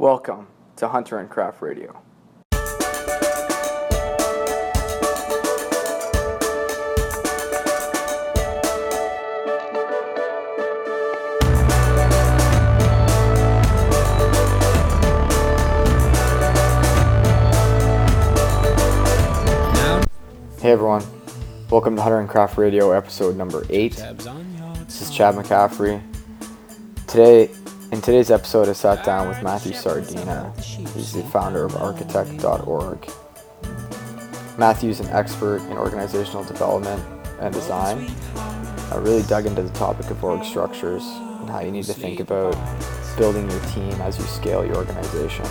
Welcome 0.00 0.46
to 0.76 0.88
Hunter 0.88 1.18
and 1.18 1.28
Craft 1.28 1.60
Radio. 1.60 1.92
Hey 20.62 20.72
everyone, 20.72 21.04
welcome 21.68 21.94
to 21.96 22.00
Hunter 22.00 22.20
and 22.20 22.26
Craft 22.30 22.56
Radio 22.56 22.92
episode 22.92 23.36
number 23.36 23.66
8. 23.68 23.92
This 24.86 25.02
is 25.02 25.10
Chad 25.10 25.34
McCaffrey. 25.34 26.02
Today, 27.06 27.50
in 27.92 28.00
today's 28.00 28.30
episode, 28.30 28.68
I 28.68 28.72
sat 28.72 29.04
down 29.04 29.28
with 29.28 29.42
Matthew 29.42 29.72
Sardina. 29.72 30.52
He's 30.60 31.12
the 31.12 31.24
founder 31.24 31.64
of 31.64 31.72
Archytect.org. 31.72 33.10
Matthew's 34.58 35.00
an 35.00 35.08
expert 35.08 35.60
in 35.62 35.76
organizational 35.76 36.44
development 36.44 37.02
and 37.40 37.52
design. 37.52 38.08
I 38.92 38.96
really 38.96 39.22
dug 39.22 39.46
into 39.46 39.62
the 39.62 39.70
topic 39.70 40.10
of 40.10 40.22
org 40.22 40.44
structures 40.44 41.02
and 41.04 41.50
how 41.50 41.60
you 41.60 41.72
need 41.72 41.84
to 41.84 41.94
think 41.94 42.20
about 42.20 42.56
building 43.16 43.50
your 43.50 43.60
team 43.66 43.92
as 44.02 44.18
you 44.18 44.24
scale 44.24 44.64
your 44.64 44.76
organization. 44.76 45.46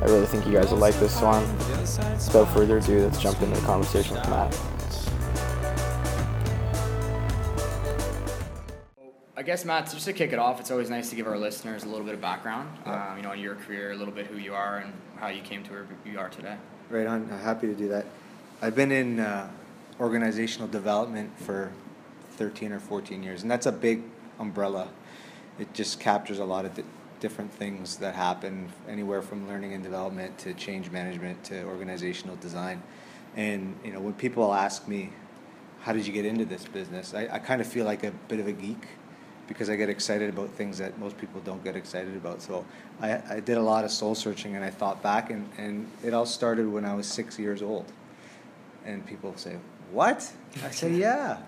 I 0.00 0.04
really 0.04 0.26
think 0.26 0.46
you 0.46 0.52
guys 0.52 0.70
will 0.70 0.78
like 0.78 0.94
this 0.96 1.20
one. 1.22 1.42
Without 1.56 2.52
further 2.52 2.78
ado, 2.78 3.02
let's 3.04 3.20
jump 3.20 3.40
into 3.40 3.58
the 3.58 3.66
conversation 3.66 4.16
with 4.16 4.28
Matt. 4.28 4.58
Guess 9.46 9.64
Matt, 9.64 9.88
just 9.92 10.04
to 10.04 10.12
kick 10.12 10.32
it 10.32 10.40
off, 10.40 10.58
it's 10.58 10.72
always 10.72 10.90
nice 10.90 11.08
to 11.10 11.16
give 11.16 11.28
our 11.28 11.38
listeners 11.38 11.84
a 11.84 11.88
little 11.88 12.04
bit 12.04 12.14
of 12.14 12.20
background, 12.20 12.68
um, 12.84 13.16
you 13.16 13.22
know, 13.22 13.30
on 13.30 13.38
your 13.38 13.54
career, 13.54 13.92
a 13.92 13.94
little 13.94 14.12
bit 14.12 14.26
who 14.26 14.38
you 14.38 14.52
are 14.52 14.78
and 14.78 14.92
how 15.18 15.28
you 15.28 15.40
came 15.40 15.62
to 15.62 15.70
where 15.70 15.86
you 16.04 16.18
are 16.18 16.28
today. 16.28 16.56
Right 16.90 17.06
on. 17.06 17.28
I'm 17.30 17.38
happy 17.38 17.68
to 17.68 17.74
do 17.74 17.88
that. 17.88 18.06
I've 18.60 18.74
been 18.74 18.90
in 18.90 19.20
uh, 19.20 19.48
organizational 20.00 20.66
development 20.66 21.38
for 21.38 21.70
13 22.32 22.72
or 22.72 22.80
14 22.80 23.22
years, 23.22 23.42
and 23.42 23.50
that's 23.50 23.66
a 23.66 23.72
big 23.72 24.02
umbrella. 24.40 24.88
It 25.60 25.72
just 25.72 26.00
captures 26.00 26.40
a 26.40 26.44
lot 26.44 26.64
of 26.64 26.74
di- 26.74 26.82
different 27.20 27.52
things 27.52 27.98
that 27.98 28.16
happen, 28.16 28.68
anywhere 28.88 29.22
from 29.22 29.46
learning 29.46 29.74
and 29.74 29.82
development 29.82 30.36
to 30.38 30.54
change 30.54 30.90
management 30.90 31.44
to 31.44 31.62
organizational 31.66 32.34
design. 32.36 32.82
And 33.36 33.78
you 33.84 33.92
know, 33.92 34.00
when 34.00 34.14
people 34.14 34.52
ask 34.52 34.88
me, 34.88 35.10
"How 35.82 35.92
did 35.92 36.04
you 36.04 36.12
get 36.12 36.24
into 36.24 36.44
this 36.44 36.64
business?" 36.64 37.14
I, 37.14 37.28
I 37.30 37.38
kind 37.38 37.60
of 37.60 37.66
feel 37.66 37.84
like 37.84 38.02
a 38.02 38.10
bit 38.28 38.40
of 38.40 38.48
a 38.48 38.52
geek 38.52 38.86
because 39.48 39.70
I 39.70 39.76
get 39.76 39.88
excited 39.88 40.28
about 40.28 40.50
things 40.50 40.78
that 40.78 40.98
most 40.98 41.16
people 41.18 41.40
don't 41.44 41.62
get 41.62 41.76
excited 41.76 42.16
about. 42.16 42.42
So 42.42 42.64
I, 43.00 43.20
I 43.30 43.40
did 43.40 43.56
a 43.58 43.62
lot 43.62 43.84
of 43.84 43.90
soul 43.90 44.14
searching 44.14 44.56
and 44.56 44.64
I 44.64 44.70
thought 44.70 45.02
back, 45.02 45.30
and, 45.30 45.48
and 45.58 45.88
it 46.04 46.14
all 46.14 46.26
started 46.26 46.68
when 46.70 46.84
I 46.84 46.94
was 46.94 47.06
six 47.06 47.38
years 47.38 47.62
old. 47.62 47.90
And 48.84 49.04
people 49.06 49.36
say, 49.36 49.56
What? 49.92 50.30
I 50.64 50.70
said, 50.70 50.92
Yeah. 50.96 51.38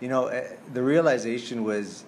You 0.00 0.08
know, 0.08 0.26
eh, 0.26 0.46
the 0.72 0.82
realization 0.82 1.64
was 1.64 2.04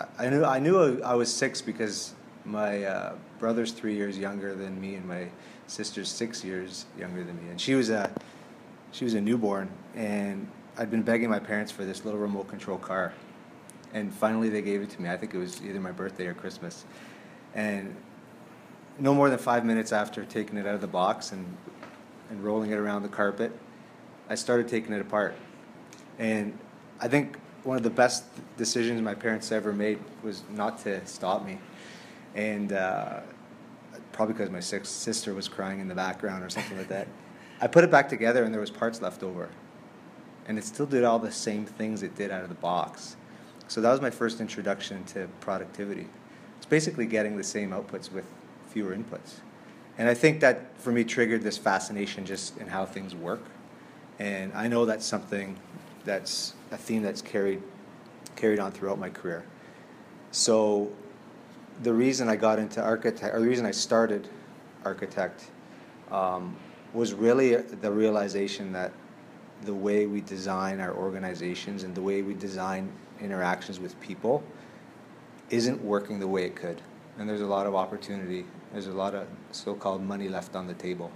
I- 0.00 0.26
I 0.26 0.30
knew, 0.30 0.44
I 0.44 0.58
knew 0.58 1.02
I 1.02 1.14
was 1.14 1.32
six 1.32 1.60
because 1.62 2.14
my 2.44 2.84
uh, 2.84 3.14
brother's 3.38 3.72
three 3.72 3.94
years 3.94 4.16
younger 4.18 4.54
than 4.54 4.80
me, 4.80 4.94
and 4.94 5.06
my 5.06 5.26
sister's 5.66 6.08
six 6.08 6.44
years 6.44 6.86
younger 6.98 7.24
than 7.24 7.36
me. 7.42 7.50
And 7.50 7.60
she 7.60 7.74
was 7.74 7.90
a, 7.90 8.10
she 8.92 9.04
was 9.04 9.14
a 9.14 9.20
newborn, 9.20 9.68
and 9.94 10.46
I'd 10.78 10.90
been 10.90 11.02
begging 11.02 11.28
my 11.28 11.38
parents 11.38 11.72
for 11.72 11.84
this 11.84 12.04
little 12.04 12.20
remote 12.20 12.48
control 12.48 12.78
car 12.78 13.12
and 13.92 14.12
finally 14.12 14.48
they 14.48 14.62
gave 14.62 14.82
it 14.82 14.90
to 14.90 15.02
me. 15.02 15.08
I 15.08 15.16
think 15.16 15.34
it 15.34 15.38
was 15.38 15.62
either 15.62 15.80
my 15.80 15.92
birthday 15.92 16.26
or 16.26 16.34
Christmas. 16.34 16.84
And 17.54 17.94
no 18.98 19.14
more 19.14 19.30
than 19.30 19.38
five 19.38 19.64
minutes 19.64 19.92
after 19.92 20.24
taking 20.24 20.56
it 20.56 20.66
out 20.66 20.74
of 20.74 20.80
the 20.80 20.86
box 20.86 21.32
and, 21.32 21.56
and 22.30 22.42
rolling 22.44 22.70
it 22.70 22.78
around 22.78 23.02
the 23.02 23.08
carpet, 23.08 23.52
I 24.28 24.34
started 24.34 24.68
taking 24.68 24.92
it 24.92 25.00
apart. 25.00 25.34
And 26.18 26.58
I 27.00 27.08
think 27.08 27.38
one 27.62 27.76
of 27.76 27.82
the 27.82 27.90
best 27.90 28.24
decisions 28.56 29.00
my 29.02 29.14
parents 29.14 29.50
ever 29.52 29.72
made 29.72 29.98
was 30.22 30.42
not 30.50 30.78
to 30.84 31.04
stop 31.06 31.44
me. 31.44 31.58
And 32.34 32.72
uh, 32.72 33.20
probably 34.12 34.34
because 34.34 34.50
my 34.50 34.60
sister 34.60 35.34
was 35.34 35.48
crying 35.48 35.80
in 35.80 35.88
the 35.88 35.94
background 35.94 36.44
or 36.44 36.48
something 36.48 36.76
like 36.78 36.88
that. 36.88 37.08
I 37.60 37.66
put 37.66 37.84
it 37.84 37.90
back 37.90 38.08
together 38.08 38.44
and 38.44 38.52
there 38.52 38.60
was 38.60 38.70
parts 38.70 39.00
left 39.00 39.22
over. 39.22 39.48
And 40.46 40.58
it 40.58 40.64
still 40.64 40.86
did 40.86 41.04
all 41.04 41.18
the 41.18 41.32
same 41.32 41.64
things 41.64 42.02
it 42.02 42.14
did 42.14 42.30
out 42.30 42.42
of 42.42 42.48
the 42.48 42.54
box. 42.54 43.16
So 43.68 43.80
that 43.80 43.90
was 43.90 44.00
my 44.00 44.10
first 44.10 44.40
introduction 44.40 45.04
to 45.06 45.28
productivity. 45.40 46.06
It's 46.56 46.66
basically 46.66 47.06
getting 47.06 47.36
the 47.36 47.44
same 47.44 47.70
outputs 47.70 48.12
with 48.12 48.24
fewer 48.68 48.94
inputs. 48.94 49.40
And 49.98 50.08
I 50.08 50.14
think 50.14 50.40
that 50.40 50.78
for 50.78 50.92
me 50.92 51.04
triggered 51.04 51.42
this 51.42 51.58
fascination 51.58 52.24
just 52.26 52.58
in 52.58 52.68
how 52.68 52.84
things 52.84 53.14
work. 53.14 53.42
And 54.18 54.52
I 54.52 54.68
know 54.68 54.84
that's 54.84 55.06
something 55.06 55.58
that's 56.04 56.54
a 56.70 56.76
theme 56.76 57.02
that's 57.02 57.22
carried 57.22 57.62
carried 58.36 58.58
on 58.58 58.70
throughout 58.70 58.98
my 58.98 59.08
career. 59.08 59.44
So 60.30 60.92
the 61.82 61.92
reason 61.92 62.28
I 62.28 62.36
got 62.36 62.58
into 62.58 62.80
Archytect, 62.80 63.34
or 63.34 63.40
the 63.40 63.46
reason 63.46 63.64
I 63.64 63.70
started 63.70 64.28
Archytect, 64.84 65.44
um, 66.10 66.54
was 66.92 67.14
really 67.14 67.56
the 67.56 67.90
realization 67.90 68.72
that 68.72 68.92
the 69.64 69.74
way 69.74 70.06
we 70.06 70.20
design 70.20 70.80
our 70.80 70.94
organizations 70.94 71.82
and 71.82 71.94
the 71.94 72.02
way 72.02 72.20
we 72.20 72.34
design 72.34 72.92
interactions 73.20 73.80
with 73.80 73.98
people 74.00 74.42
isn't 75.50 75.82
working 75.82 76.18
the 76.18 76.28
way 76.28 76.44
it 76.44 76.56
could. 76.56 76.80
And 77.18 77.28
there's 77.28 77.40
a 77.40 77.46
lot 77.46 77.66
of 77.66 77.74
opportunity. 77.74 78.44
There's 78.72 78.88
a 78.88 78.92
lot 78.92 79.14
of 79.14 79.26
so-called 79.52 80.02
money 80.02 80.28
left 80.28 80.54
on 80.54 80.66
the 80.66 80.74
table. 80.74 81.10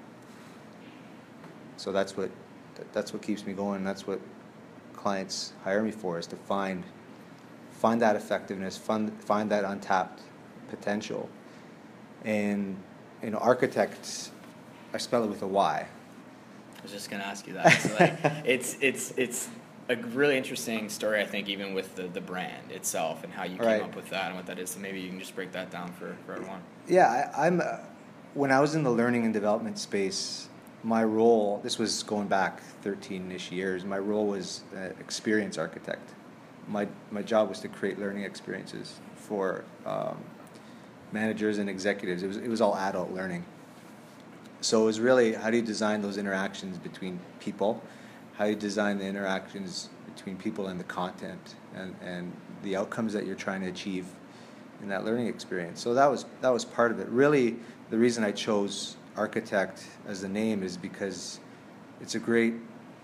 So 1.76 1.92
that's 1.92 2.16
what 2.16 2.30
that's 2.92 3.12
what 3.12 3.22
keeps 3.22 3.44
me 3.44 3.52
going. 3.52 3.84
That's 3.84 4.06
what 4.06 4.20
clients 4.94 5.52
hire 5.64 5.82
me 5.82 5.90
for 5.90 6.18
is 6.18 6.26
to 6.28 6.36
find 6.36 6.84
find 7.72 8.00
that 8.02 8.16
effectiveness, 8.16 8.76
find 8.76 9.12
find 9.22 9.50
that 9.50 9.64
untapped 9.64 10.20
potential. 10.68 11.28
And 12.24 12.76
you 13.22 13.30
know, 13.30 13.38
architects 13.38 14.30
I 14.92 14.98
spell 14.98 15.24
it 15.24 15.28
with 15.28 15.42
a 15.42 15.46
Y. 15.46 15.86
I 15.86 16.82
was 16.82 16.92
just 16.92 17.10
gonna 17.10 17.24
ask 17.24 17.46
you 17.46 17.54
that. 17.54 17.80
So 17.80 17.96
like, 17.98 18.18
it's 18.44 18.76
it's 18.80 19.12
it's 19.16 19.48
a 19.90 19.96
really 19.96 20.36
interesting 20.36 20.88
story, 20.88 21.20
I 21.20 21.26
think, 21.26 21.48
even 21.48 21.74
with 21.74 21.96
the, 21.96 22.04
the 22.04 22.20
brand 22.20 22.70
itself 22.70 23.24
and 23.24 23.32
how 23.32 23.42
you 23.44 23.56
came 23.56 23.66
Right. 23.66 23.82
up 23.82 23.96
with 23.96 24.08
that 24.10 24.28
and 24.28 24.36
what 24.36 24.46
that 24.46 24.58
is. 24.58 24.70
So 24.70 24.80
maybe 24.80 25.00
you 25.00 25.08
can 25.08 25.18
just 25.18 25.34
break 25.34 25.52
that 25.52 25.70
down 25.70 25.92
for, 25.92 26.16
for 26.24 26.34
everyone. 26.34 26.62
Yeah, 26.88 27.30
I, 27.36 27.46
I'm. 27.46 27.60
Uh, 27.60 27.78
when 28.34 28.52
I 28.52 28.60
was 28.60 28.76
in 28.76 28.84
the 28.84 28.90
learning 28.90 29.24
and 29.24 29.34
development 29.34 29.78
space, 29.78 30.48
my 30.82 31.04
role. 31.04 31.60
This 31.62 31.78
was 31.78 32.02
going 32.04 32.28
back 32.28 32.62
13ish 32.84 33.50
years. 33.50 33.84
My 33.84 33.98
role 33.98 34.26
was 34.26 34.62
uh, 34.74 34.90
experience 35.00 35.58
architect. 35.58 36.10
My 36.68 36.86
my 37.10 37.22
job 37.22 37.48
was 37.48 37.60
to 37.60 37.68
create 37.68 37.98
learning 37.98 38.24
experiences 38.24 39.00
for 39.16 39.64
um, 39.84 40.16
managers 41.12 41.58
and 41.58 41.68
executives. 41.68 42.22
It 42.22 42.28
was 42.28 42.36
it 42.36 42.48
was 42.48 42.60
all 42.60 42.76
adult 42.76 43.10
learning. 43.10 43.44
So 44.62 44.82
it 44.82 44.86
was 44.86 45.00
really 45.00 45.34
how 45.34 45.50
do 45.50 45.56
you 45.56 45.62
design 45.62 46.00
those 46.00 46.16
interactions 46.16 46.78
between 46.78 47.18
people, 47.40 47.82
how 48.40 48.46
you 48.46 48.56
design 48.56 48.96
the 48.96 49.04
interactions 49.04 49.90
between 50.14 50.34
people 50.34 50.68
and 50.68 50.80
the 50.80 50.84
content 50.84 51.56
and, 51.74 51.94
and 52.00 52.32
the 52.62 52.74
outcomes 52.74 53.12
that 53.12 53.26
you're 53.26 53.36
trying 53.36 53.60
to 53.60 53.68
achieve 53.68 54.06
in 54.80 54.88
that 54.88 55.04
learning 55.04 55.26
experience. 55.26 55.78
So 55.78 55.92
that 55.92 56.10
was 56.10 56.24
that 56.40 56.48
was 56.48 56.64
part 56.64 56.90
of 56.90 57.00
it. 57.00 57.08
Really, 57.08 57.56
the 57.90 57.98
reason 57.98 58.24
I 58.24 58.32
chose 58.32 58.96
Archytect 59.14 59.84
as 60.08 60.22
the 60.22 60.28
name 60.28 60.62
is 60.62 60.78
because 60.78 61.38
it's 62.00 62.14
a 62.14 62.18
great 62.18 62.54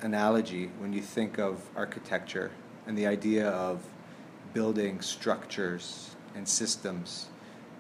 analogy 0.01 0.71
when 0.79 0.95
you 0.95 1.03
think 1.03 1.39
of 1.39 1.61
architecture 1.77 2.51
and 2.87 2.97
the 2.97 3.07
idea 3.07 3.51
of 3.51 3.85
building 4.55 5.03
structures 5.03 6.17
and 6.35 6.49
systems 6.49 7.27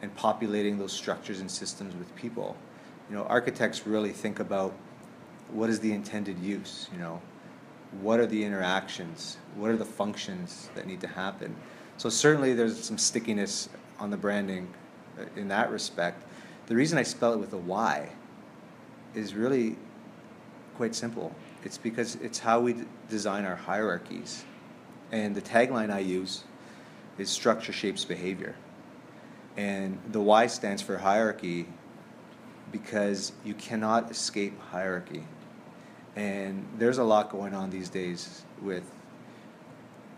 and 0.02 0.14
populating 0.14 0.78
those 0.78 0.92
structures 0.92 1.40
and 1.40 1.50
systems 1.50 1.96
with 1.96 2.14
people. 2.16 2.54
You 3.08 3.16
know, 3.16 3.24
architects 3.24 3.86
really 3.86 4.12
think 4.12 4.40
about 4.40 4.74
what 5.50 5.70
is 5.70 5.80
the 5.80 5.92
intended 5.92 6.38
use, 6.38 6.90
you 6.92 6.98
know, 6.98 7.22
what 8.00 8.20
are 8.20 8.26
the 8.26 8.44
interactions, 8.44 9.38
what 9.54 9.70
are 9.70 9.76
the 9.76 9.84
functions 9.84 10.68
that 10.74 10.86
need 10.86 11.00
to 11.00 11.08
happen. 11.08 11.54
So 11.96 12.08
certainly 12.08 12.52
there's 12.52 12.82
some 12.82 12.98
stickiness 12.98 13.68
on 13.98 14.10
the 14.10 14.16
branding 14.16 14.72
uh, 15.18 15.24
in 15.36 15.48
that 15.48 15.70
respect. 15.70 16.24
The 16.66 16.76
reason 16.76 16.98
I 16.98 17.02
spell 17.02 17.32
it 17.32 17.38
with 17.38 17.52
a 17.52 17.58
Y 17.58 18.10
is 19.14 19.34
really 19.34 19.76
quite 20.76 20.94
simple. 20.94 21.34
It's 21.64 21.78
because 21.78 22.16
it's 22.16 22.38
how 22.38 22.60
we 22.60 22.74
d- 22.74 22.84
design 23.08 23.44
our 23.44 23.56
hierarchies. 23.56 24.44
And 25.10 25.34
the 25.34 25.40
tagline 25.40 25.90
I 25.90 26.00
use 26.00 26.44
is 27.18 27.30
structure 27.30 27.72
shapes 27.72 28.04
behavior. 28.04 28.54
And 29.56 29.98
the 30.12 30.20
Y 30.20 30.48
stands 30.48 30.82
for 30.82 30.98
hierarchy 30.98 31.66
because 32.72 33.32
you 33.44 33.54
cannot 33.54 34.10
escape 34.10 34.58
hierarchy. 34.60 35.24
And 36.16 36.66
there's 36.78 36.98
a 36.98 37.04
lot 37.04 37.30
going 37.30 37.54
on 37.54 37.70
these 37.70 37.90
days 37.90 38.42
with, 38.62 38.90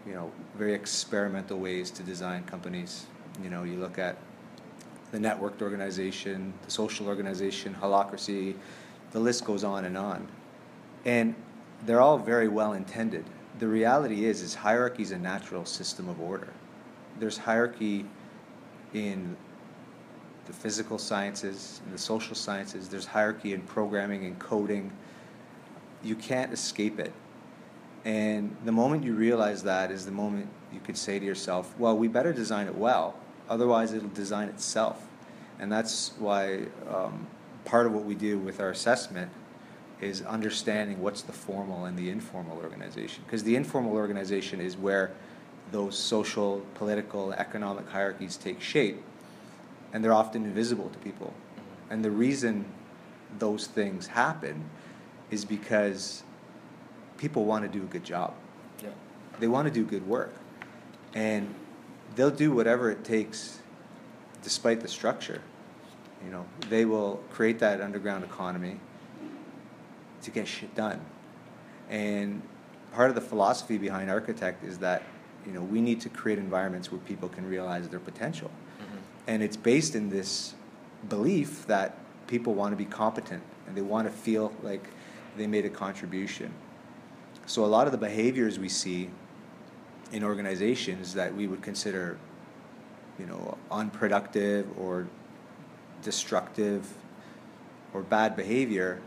you 0.06 0.15
know, 0.15 0.33
very 0.56 0.73
experimental 0.73 1.59
ways 1.59 1.91
to 1.93 2.03
design 2.03 2.45
companies. 2.45 3.06
You 3.43 3.50
know, 3.50 3.65
you 3.65 3.77
look 3.79 3.99
at 3.99 4.17
the 5.11 5.19
networked 5.19 5.61
organization, 5.61 6.55
the 6.65 6.71
social 6.71 7.09
organization, 7.09 7.77
holacracy, 7.81 8.55
the 9.11 9.21
list 9.21 9.45
goes 9.45 9.65
on 9.65 9.85
and 9.85 9.97
on. 9.99 10.29
And 11.05 11.35
they're 11.85 12.00
all 12.00 12.19
very 12.19 12.49
well 12.49 12.75
intended. 12.75 13.25
The 13.59 13.67
reality 13.67 14.25
is, 14.25 14.41
is 14.41 14.55
hierarchy 14.55 15.03
is 15.03 15.11
a 15.11 15.19
natural 15.19 15.65
system 15.65 16.09
of 16.09 16.21
order. 16.21 16.53
There's 17.19 17.39
hierarchy 17.39 18.06
in 18.95 19.37
the 20.47 20.53
physical 20.53 20.99
sciences, 20.99 21.81
in 21.85 21.93
the 21.93 21.99
social 21.99 22.35
sciences. 22.35 22.89
There's 22.89 23.06
hierarchy 23.06 23.53
in 23.53 23.62
programming 23.62 24.25
and 24.25 24.39
coding. 24.39 24.93
You 26.03 26.15
can't 26.15 26.53
escape 26.53 26.99
it. 26.99 27.12
And 28.05 28.56
the 28.65 28.73
moment 28.73 29.05
you 29.05 29.15
realize 29.15 29.62
that 29.65 29.91
is 29.91 30.05
the 30.05 30.12
moment 30.12 30.49
you 30.73 30.81
could 30.81 30.97
say 30.97 31.19
to 31.19 31.25
yourself, 31.25 31.75
well, 31.79 31.97
we 31.97 32.09
better 32.09 32.33
design 32.33 32.67
it 32.67 32.75
well, 32.75 33.17
otherwise 33.49 33.93
it'll 33.93 34.09
design 34.09 34.49
itself. 34.49 35.06
And 35.59 35.71
that's 35.73 36.12
why 36.19 36.67
um, 36.89 37.27
part 37.65 37.87
of 37.87 37.93
what 37.93 38.05
we 38.05 38.15
do 38.15 38.39
with 38.39 38.61
our 38.61 38.71
assessment 38.71 39.31
is 40.00 40.23
understanding 40.23 41.03
what's 41.03 41.23
the 41.23 41.33
formal 41.33 41.85
and 41.85 41.99
the 41.99 42.09
informal 42.09 42.59
organization. 42.59 43.25
Because 43.27 43.43
the 43.43 43.56
informal 43.56 43.93
organization 43.93 44.61
is 44.61 44.77
where 44.77 45.11
those 45.73 45.99
social, 45.99 46.65
political, 46.75 47.33
economic 47.33 47.89
hierarchies 47.89 48.37
take 48.37 48.61
shape, 48.61 49.03
and 49.93 50.05
they're 50.05 50.12
often 50.12 50.45
invisible 50.45 50.89
to 50.91 50.99
people. 51.00 51.35
And 51.91 52.05
the 52.05 52.11
reason 52.11 52.67
those 53.39 53.67
things 53.67 54.06
happen 54.06 54.71
is 55.31 55.45
because 55.45 56.23
people 57.17 57.45
want 57.45 57.65
to 57.65 57.79
do 57.79 57.85
a 57.85 57.87
good 57.87 58.05
job. 58.05 58.35
Yeah. 58.83 58.91
They 59.39 59.49
want 59.49 59.67
to 59.67 59.75
do 59.75 59.85
good 59.85 60.07
work. 60.07 60.35
And 61.15 61.55
they'll 62.17 62.31
do 62.31 62.53
whatever 62.53 62.91
it 62.91 63.05
takes 63.05 63.61
despite 64.43 64.81
the 64.81 64.89
structure. 64.89 65.43
You 66.25 66.31
know, 66.31 66.47
they 66.69 66.85
will 66.85 67.23
create 67.31 67.59
that 67.61 67.81
underground 67.81 68.25
economy 68.25 68.81
to 70.23 70.31
get 70.31 70.49
shit 70.49 70.75
done. 70.75 71.01
And 71.89 72.43
part 72.93 73.09
of 73.09 73.15
the 73.15 73.21
philosophy 73.21 73.79
behind 73.79 74.11
Archytect 74.11 74.65
is 74.65 74.79
that, 74.79 75.03
you 75.47 75.53
know, 75.53 75.63
we 75.63 75.81
need 75.81 76.01
to 76.03 76.09
create 76.09 76.39
environments 76.39 76.91
where 76.91 77.01
people 77.01 77.29
can 77.29 77.47
realize 77.49 77.89
their 77.89 78.01
potential. 78.01 78.51
Mm-hmm. 78.81 78.99
And 79.29 79.43
it's 79.43 79.57
based 79.57 79.95
in 79.95 80.11
this 80.11 80.55
belief 81.09 81.67
that 81.67 81.95
people 82.27 82.55
want 82.55 82.73
to 82.73 82.77
be 82.77 82.85
competent 82.85 83.43
and 83.67 83.77
they 83.77 83.83
want 83.83 84.07
to 84.09 84.13
feel 84.13 84.53
like 84.63 84.89
they 85.38 85.46
made 85.46 85.64
a 85.64 85.70
contribution. 85.70 86.52
So 87.46 87.64
a 87.64 87.67
lot 87.67 87.87
of 87.87 87.93
the 87.93 87.99
behaviors 87.99 88.58
we 88.58 88.69
see 88.69 89.11
in 90.12 90.23
organizations 90.23 91.14
that 91.14 91.35
we 91.35 91.46
would 91.46 91.62
consider, 91.62 92.19
you 93.19 93.26
know, 93.26 93.56
unproductive 93.70 94.67
or 94.79 95.06
destructive 96.02 96.87
or 97.94 98.02
bad 98.02 98.37
behavior 98.37 99.00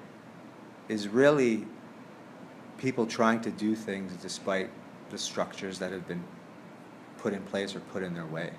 is 0.89 1.07
really 1.07 1.65
people 2.77 3.05
trying 3.05 3.41
to 3.41 3.51
do 3.51 3.75
things 3.75 4.13
despite 4.21 4.69
the 5.11 5.17
structures 5.17 5.79
that 5.79 5.91
have 5.91 6.07
been 6.07 6.23
put 7.19 7.33
in 7.33 7.41
place 7.43 7.75
or 7.75 7.79
put 7.79 8.03
in 8.03 8.13
their 8.13 8.25
way. 8.25 8.51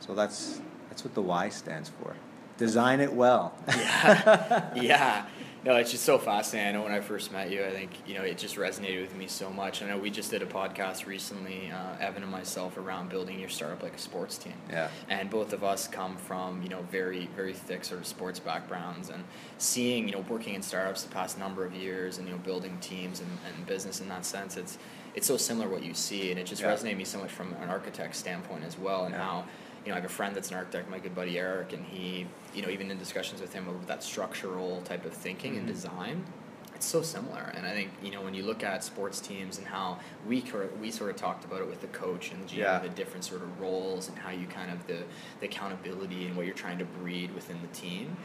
So 0.00 0.14
that's 0.14 0.60
that's 0.88 1.04
what 1.04 1.14
the 1.14 1.22
Y 1.22 1.48
stands 1.48 1.88
for. 1.88 2.14
Design 2.58 3.00
it 3.00 3.12
well. 3.12 3.54
yeah, 3.68 4.74
yeah. 4.74 5.26
No, 5.62 5.76
it's 5.76 5.90
just 5.90 6.04
so 6.04 6.16
fascinating. 6.16 6.70
I 6.70 6.72
know 6.78 6.84
when 6.84 6.92
I 6.92 7.00
first 7.00 7.32
met 7.32 7.50
you, 7.50 7.62
I 7.62 7.70
think 7.70 7.90
you 8.06 8.14
know 8.14 8.22
it 8.22 8.38
just 8.38 8.56
resonated 8.56 9.02
with 9.02 9.14
me 9.14 9.26
so 9.26 9.50
much. 9.50 9.82
I 9.82 9.86
know 9.88 9.98
we 9.98 10.08
just 10.10 10.30
did 10.30 10.40
a 10.40 10.46
podcast 10.46 11.04
recently, 11.04 11.70
uh, 11.70 11.96
Evan 12.02 12.22
and 12.22 12.32
myself, 12.32 12.78
around 12.78 13.10
building 13.10 13.38
your 13.38 13.50
startup 13.50 13.82
like 13.82 13.94
a 13.94 13.98
sports 13.98 14.38
team. 14.38 14.54
Yeah. 14.70 14.88
And 15.10 15.28
both 15.28 15.52
of 15.52 15.62
us 15.62 15.86
come 15.86 16.16
from 16.16 16.62
you 16.62 16.70
know 16.70 16.80
very 16.90 17.28
very 17.36 17.52
thick 17.52 17.84
sort 17.84 18.00
of 18.00 18.06
sports 18.06 18.38
backgrounds, 18.40 19.10
and 19.10 19.22
seeing 19.58 20.06
you 20.08 20.12
know 20.14 20.24
working 20.30 20.54
in 20.54 20.62
startups 20.62 21.02
the 21.02 21.10
past 21.10 21.38
number 21.38 21.66
of 21.66 21.74
years, 21.74 22.16
and 22.16 22.26
you 22.26 22.32
know 22.32 22.40
building 22.40 22.78
teams 22.80 23.20
and, 23.20 23.28
and 23.54 23.66
business 23.66 24.00
in 24.00 24.08
that 24.08 24.24
sense, 24.24 24.56
it's 24.56 24.78
it's 25.14 25.26
so 25.26 25.36
similar 25.36 25.68
what 25.68 25.82
you 25.84 25.92
see, 25.92 26.30
and 26.30 26.40
it 26.40 26.46
just 26.46 26.62
Yeah. 26.62 26.72
resonated 26.74 26.96
me 26.96 27.04
so 27.04 27.18
much 27.18 27.30
from 27.32 27.52
an 27.60 27.68
architect 27.68 28.16
standpoint 28.16 28.64
as 28.64 28.78
well, 28.78 29.04
and 29.04 29.14
Yeah. 29.14 29.22
how 29.24 29.44
you 29.84 29.88
know, 29.90 29.94
I 29.94 30.00
have 30.00 30.04
a 30.04 30.12
friend 30.12 30.34
that's 30.36 30.50
an 30.50 30.56
architect, 30.56 30.90
my 30.90 30.98
good 30.98 31.14
buddy 31.14 31.38
Eric, 31.38 31.72
and 31.72 31.84
he, 31.86 32.26
you 32.54 32.62
know, 32.62 32.68
even 32.68 32.90
in 32.90 32.98
discussions 32.98 33.40
with 33.40 33.52
him 33.52 33.68
of 33.68 33.86
that 33.86 34.02
structural 34.02 34.82
type 34.82 35.04
of 35.04 35.12
thinking 35.12 35.56
and 35.56 35.64
Mhm. 35.68 35.72
design, 35.72 36.24
it's 36.74 36.86
so 36.86 37.02
similar. 37.02 37.52
And 37.54 37.66
I 37.66 37.72
think, 37.72 37.90
you 38.02 38.10
know, 38.10 38.20
when 38.22 38.34
you 38.34 38.42
look 38.42 38.62
at 38.62 38.82
sports 38.84 39.20
teams 39.20 39.58
and 39.58 39.66
how 39.66 39.98
we 40.26 40.44
we 40.80 40.90
sort 40.90 41.10
of 41.10 41.16
talked 41.16 41.44
about 41.44 41.60
it 41.60 41.66
with 41.68 41.80
the 41.80 41.86
coach 41.88 42.30
and 42.30 42.42
the 42.42 42.46
GM, 42.48 42.58
Yeah. 42.58 42.78
the 42.78 42.88
different 42.90 43.24
sort 43.24 43.42
of 43.42 43.60
roles 43.60 44.08
and 44.08 44.18
how 44.18 44.30
you 44.30 44.46
kind 44.46 44.70
of 44.70 44.86
the, 44.86 45.02
the 45.40 45.46
accountability 45.46 46.26
and 46.26 46.36
what 46.36 46.46
you're 46.46 46.54
trying 46.54 46.78
to 46.78 46.84
breed 46.84 47.34
within 47.34 47.60
the 47.62 47.68
team. 47.68 48.16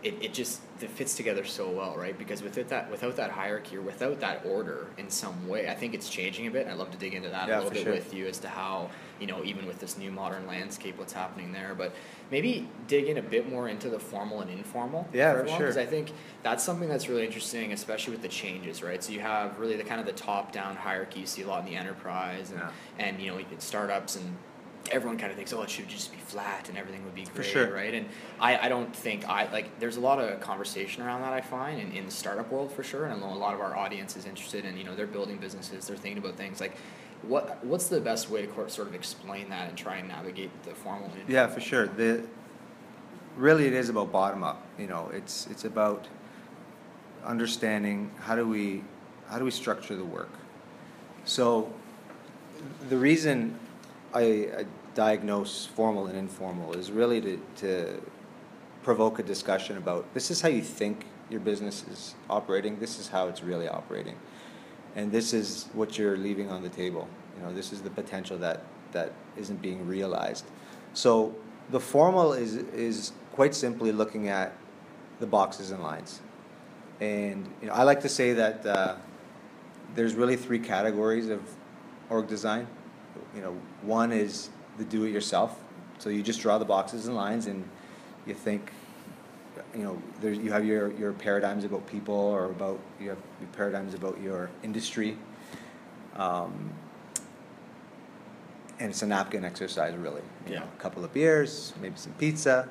It, 0.00 0.14
it 0.22 0.32
just 0.32 0.60
it 0.80 0.90
fits 0.90 1.16
together 1.16 1.44
so 1.44 1.68
well, 1.68 1.96
right? 1.96 2.16
Because 2.16 2.40
without 2.40 2.68
that 2.68 2.88
without 2.88 3.16
that 3.16 3.30
hierarchy 3.32 3.76
or 3.76 3.80
without 3.80 4.20
that 4.20 4.42
order 4.46 4.86
in 4.96 5.10
some 5.10 5.48
way, 5.48 5.68
I 5.68 5.74
think 5.74 5.92
it's 5.92 6.08
changing 6.08 6.46
a 6.46 6.52
bit. 6.52 6.62
And 6.62 6.70
I'd 6.70 6.78
love 6.78 6.92
to 6.92 6.96
dig 6.98 7.14
into 7.14 7.30
that 7.30 7.48
Yeah, 7.48 7.56
a 7.56 7.58
little 7.58 7.70
bit 7.72 7.82
sure. 7.82 7.92
with 7.92 8.14
you 8.14 8.28
as 8.28 8.38
to 8.38 8.48
how 8.48 8.90
you 9.18 9.26
know 9.26 9.42
even 9.44 9.66
with 9.66 9.80
this 9.80 9.98
new 9.98 10.12
modern 10.12 10.46
landscape, 10.46 10.96
what's 10.98 11.12
happening 11.12 11.50
there. 11.52 11.74
But 11.76 11.92
maybe 12.30 12.68
dig 12.86 13.06
in 13.08 13.18
a 13.18 13.22
bit 13.22 13.50
more 13.50 13.68
into 13.68 13.88
the 13.90 13.98
formal 13.98 14.40
and 14.40 14.50
informal. 14.52 15.08
Yeah, 15.12 15.32
for 15.42 15.48
sure. 15.48 15.66
'cause 15.66 15.76
I 15.76 15.86
think 15.86 16.12
that's 16.44 16.62
something 16.62 16.88
that's 16.88 17.08
really 17.08 17.26
interesting, 17.26 17.72
especially 17.72 18.12
with 18.12 18.22
the 18.22 18.28
changes, 18.28 18.84
right? 18.84 19.02
So 19.02 19.10
you 19.10 19.18
have 19.20 19.58
really 19.58 19.76
the 19.76 19.82
kind 19.82 19.98
of 20.00 20.06
the 20.06 20.12
top 20.12 20.52
down 20.52 20.76
hierarchy 20.76 21.18
you 21.20 21.26
see 21.26 21.42
a 21.42 21.48
lot 21.48 21.64
in 21.64 21.66
the 21.66 21.74
enterprise 21.76 22.50
and 22.52 22.60
Yeah. 22.60 22.70
and 23.04 23.20
you 23.20 23.32
know 23.32 23.40
startups 23.58 24.14
and 24.14 24.36
everyone 24.90 25.18
kind 25.18 25.30
of 25.30 25.36
thinks 25.36 25.52
oh 25.52 25.62
it 25.62 25.70
should 25.70 25.88
just 25.88 26.12
be 26.12 26.18
flat 26.18 26.68
and 26.68 26.78
everything 26.78 27.04
would 27.04 27.14
be 27.14 27.24
great 27.34 27.46
sure. 27.46 27.72
right 27.72 27.94
and 27.94 28.06
I, 28.40 28.66
I 28.66 28.68
don't 28.68 28.94
think 28.94 29.28
i 29.28 29.50
like 29.52 29.78
there's 29.80 29.96
a 29.96 30.00
lot 30.00 30.18
of 30.18 30.40
conversation 30.40 31.02
around 31.02 31.22
that 31.22 31.32
i 31.32 31.40
find 31.40 31.80
in, 31.80 31.92
in 31.92 32.06
the 32.06 32.12
startup 32.12 32.50
world 32.50 32.72
for 32.72 32.82
sure 32.82 33.06
and 33.06 33.22
a 33.22 33.26
lot 33.26 33.54
of 33.54 33.60
our 33.60 33.76
audience 33.76 34.16
is 34.16 34.26
interested 34.26 34.64
in 34.64 34.76
you 34.76 34.84
know 34.84 34.94
they're 34.94 35.06
building 35.06 35.38
businesses 35.38 35.86
they're 35.86 35.96
thinking 35.96 36.18
about 36.18 36.36
things 36.36 36.60
like 36.60 36.76
what 37.22 37.64
what's 37.64 37.88
the 37.88 38.00
best 38.00 38.30
way 38.30 38.46
to 38.46 38.70
sort 38.70 38.88
of 38.88 38.94
explain 38.94 39.50
that 39.50 39.68
and 39.68 39.76
try 39.76 39.96
and 39.96 40.08
navigate 40.08 40.50
the 40.62 40.70
formal 40.70 41.10
Yeah, 41.26 41.46
for 41.48 41.60
sure. 41.60 41.86
The 41.86 42.22
really 43.36 43.66
it 43.66 43.72
is 43.72 43.88
about 43.88 44.12
bottom 44.12 44.44
up. 44.44 44.64
You 44.78 44.86
know, 44.86 45.10
it's 45.12 45.46
it's 45.48 45.64
about 45.64 46.06
understanding 47.24 48.10
how 48.20 48.36
do 48.36 48.46
we 48.46 48.84
how 49.28 49.38
do 49.38 49.44
we 49.44 49.50
structure 49.50 49.96
the 49.96 50.04
work. 50.04 50.30
So 51.24 51.72
the 52.88 52.96
reason 52.96 53.58
I, 54.14 54.20
I 54.20 54.66
diagnose 54.98 55.64
formal 55.64 56.08
and 56.08 56.18
informal 56.18 56.72
is 56.72 56.90
really 56.90 57.20
to, 57.20 57.40
to 57.54 58.02
provoke 58.82 59.20
a 59.20 59.22
discussion 59.22 59.76
about 59.76 60.12
this 60.12 60.28
is 60.28 60.40
how 60.40 60.48
you 60.48 60.60
think 60.60 61.06
your 61.30 61.38
business 61.38 61.84
is 61.88 62.16
operating, 62.28 62.80
this 62.80 62.98
is 62.98 63.06
how 63.06 63.28
it's 63.28 63.40
really 63.40 63.68
operating. 63.68 64.16
And 64.96 65.12
this 65.12 65.32
is 65.32 65.68
what 65.72 65.96
you're 65.96 66.16
leaving 66.16 66.50
on 66.50 66.64
the 66.64 66.68
table. 66.68 67.06
You 67.36 67.44
know, 67.44 67.54
this 67.54 67.72
is 67.72 67.80
the 67.80 67.90
potential 67.90 68.38
that, 68.38 68.64
that 68.90 69.12
isn't 69.36 69.62
being 69.62 69.86
realized. 69.86 70.46
So 70.94 71.32
the 71.70 71.78
formal 71.78 72.32
is, 72.32 72.56
is 72.56 73.12
quite 73.32 73.54
simply 73.54 73.92
looking 73.92 74.26
at 74.26 74.52
the 75.20 75.28
boxes 75.28 75.70
and 75.70 75.80
lines. 75.80 76.20
And 77.00 77.48
you 77.62 77.68
know, 77.68 77.74
I 77.74 77.84
like 77.84 78.00
to 78.00 78.08
say 78.08 78.32
that 78.32 78.66
uh, 78.66 78.96
there's 79.94 80.16
really 80.16 80.34
three 80.34 80.58
categories 80.58 81.28
of 81.28 81.40
org 82.10 82.26
design. 82.26 82.66
You 83.32 83.42
know, 83.42 83.56
one 83.82 84.10
is 84.10 84.50
the 84.78 84.84
do-it-yourself. 84.84 85.60
So 85.98 86.08
you 86.10 86.22
just 86.22 86.40
draw 86.40 86.58
the 86.58 86.64
boxes 86.64 87.06
and 87.06 87.16
lines, 87.16 87.46
and 87.46 87.68
you 88.26 88.34
think, 88.34 88.70
you 89.74 89.82
know, 89.82 90.00
there 90.20 90.32
you 90.32 90.52
have 90.52 90.64
your 90.64 90.92
your 90.92 91.12
paradigms 91.12 91.64
about 91.64 91.86
people, 91.86 92.14
or 92.14 92.46
about 92.46 92.78
you 93.00 93.08
have 93.10 93.18
your 93.40 93.50
paradigms 93.52 93.94
about 93.94 94.20
your 94.20 94.50
industry. 94.62 95.16
Um, 96.16 96.72
and 98.80 98.90
it's 98.90 99.02
a 99.02 99.06
napkin 99.06 99.44
exercise, 99.44 99.96
really. 99.96 100.22
You 100.46 100.52
Yeah. 100.54 100.60
know, 100.60 100.66
a 100.66 100.80
couple 100.80 101.04
of 101.04 101.12
beers, 101.12 101.72
maybe 101.80 101.96
some 101.96 102.12
pizza. 102.12 102.68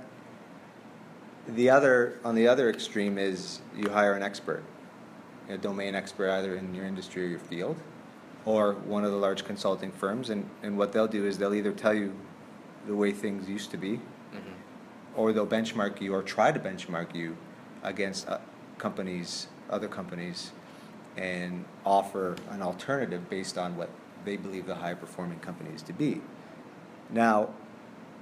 The 1.47 1.69
other, 1.69 2.13
on 2.23 2.35
the 2.35 2.47
other 2.47 2.69
extreme, 2.69 3.17
is 3.17 3.59
you 3.75 3.89
hire 3.89 4.13
an 4.13 4.23
expert, 4.23 4.63
a 5.49 5.57
domain 5.57 5.95
expert, 5.95 6.29
either 6.29 6.55
in 6.55 6.73
your 6.73 6.85
industry 6.85 7.23
or 7.25 7.27
your 7.27 7.39
field, 7.39 7.77
or 8.47 8.75
one 8.85 9.03
of 9.03 9.11
the 9.11 9.17
large 9.17 9.43
consulting 9.43 9.91
firms, 9.91 10.29
and, 10.29 10.49
and 10.63 10.77
what 10.77 10.93
they'll 10.93 11.05
do 11.05 11.25
is 11.25 11.37
they'll 11.37 11.53
either 11.53 11.73
tell 11.73 11.93
you 11.93 12.13
the 12.87 12.95
way 12.95 13.11
things 13.11 13.49
used 13.49 13.69
to 13.71 13.77
be, 13.77 13.99
Mhm. 14.33 14.53
or 15.17 15.33
they'll 15.33 15.45
benchmark 15.45 15.99
you 15.99 16.13
or 16.13 16.23
try 16.23 16.53
to 16.53 16.59
benchmark 16.59 17.13
you 17.13 17.35
against 17.83 18.25
uh, 18.29 18.37
companies, 18.77 19.47
other 19.69 19.89
companies, 19.89 20.51
and 21.17 21.65
offer 21.85 22.37
an 22.49 22.61
alternative 22.61 23.29
based 23.29 23.57
on 23.57 23.75
what 23.75 23.89
they 24.23 24.37
believe 24.37 24.65
the 24.65 24.75
high 24.75 24.93
performing 24.93 25.39
company 25.39 25.71
is 25.75 25.81
to 25.81 25.91
be. 25.91 26.21
Now, 27.09 27.49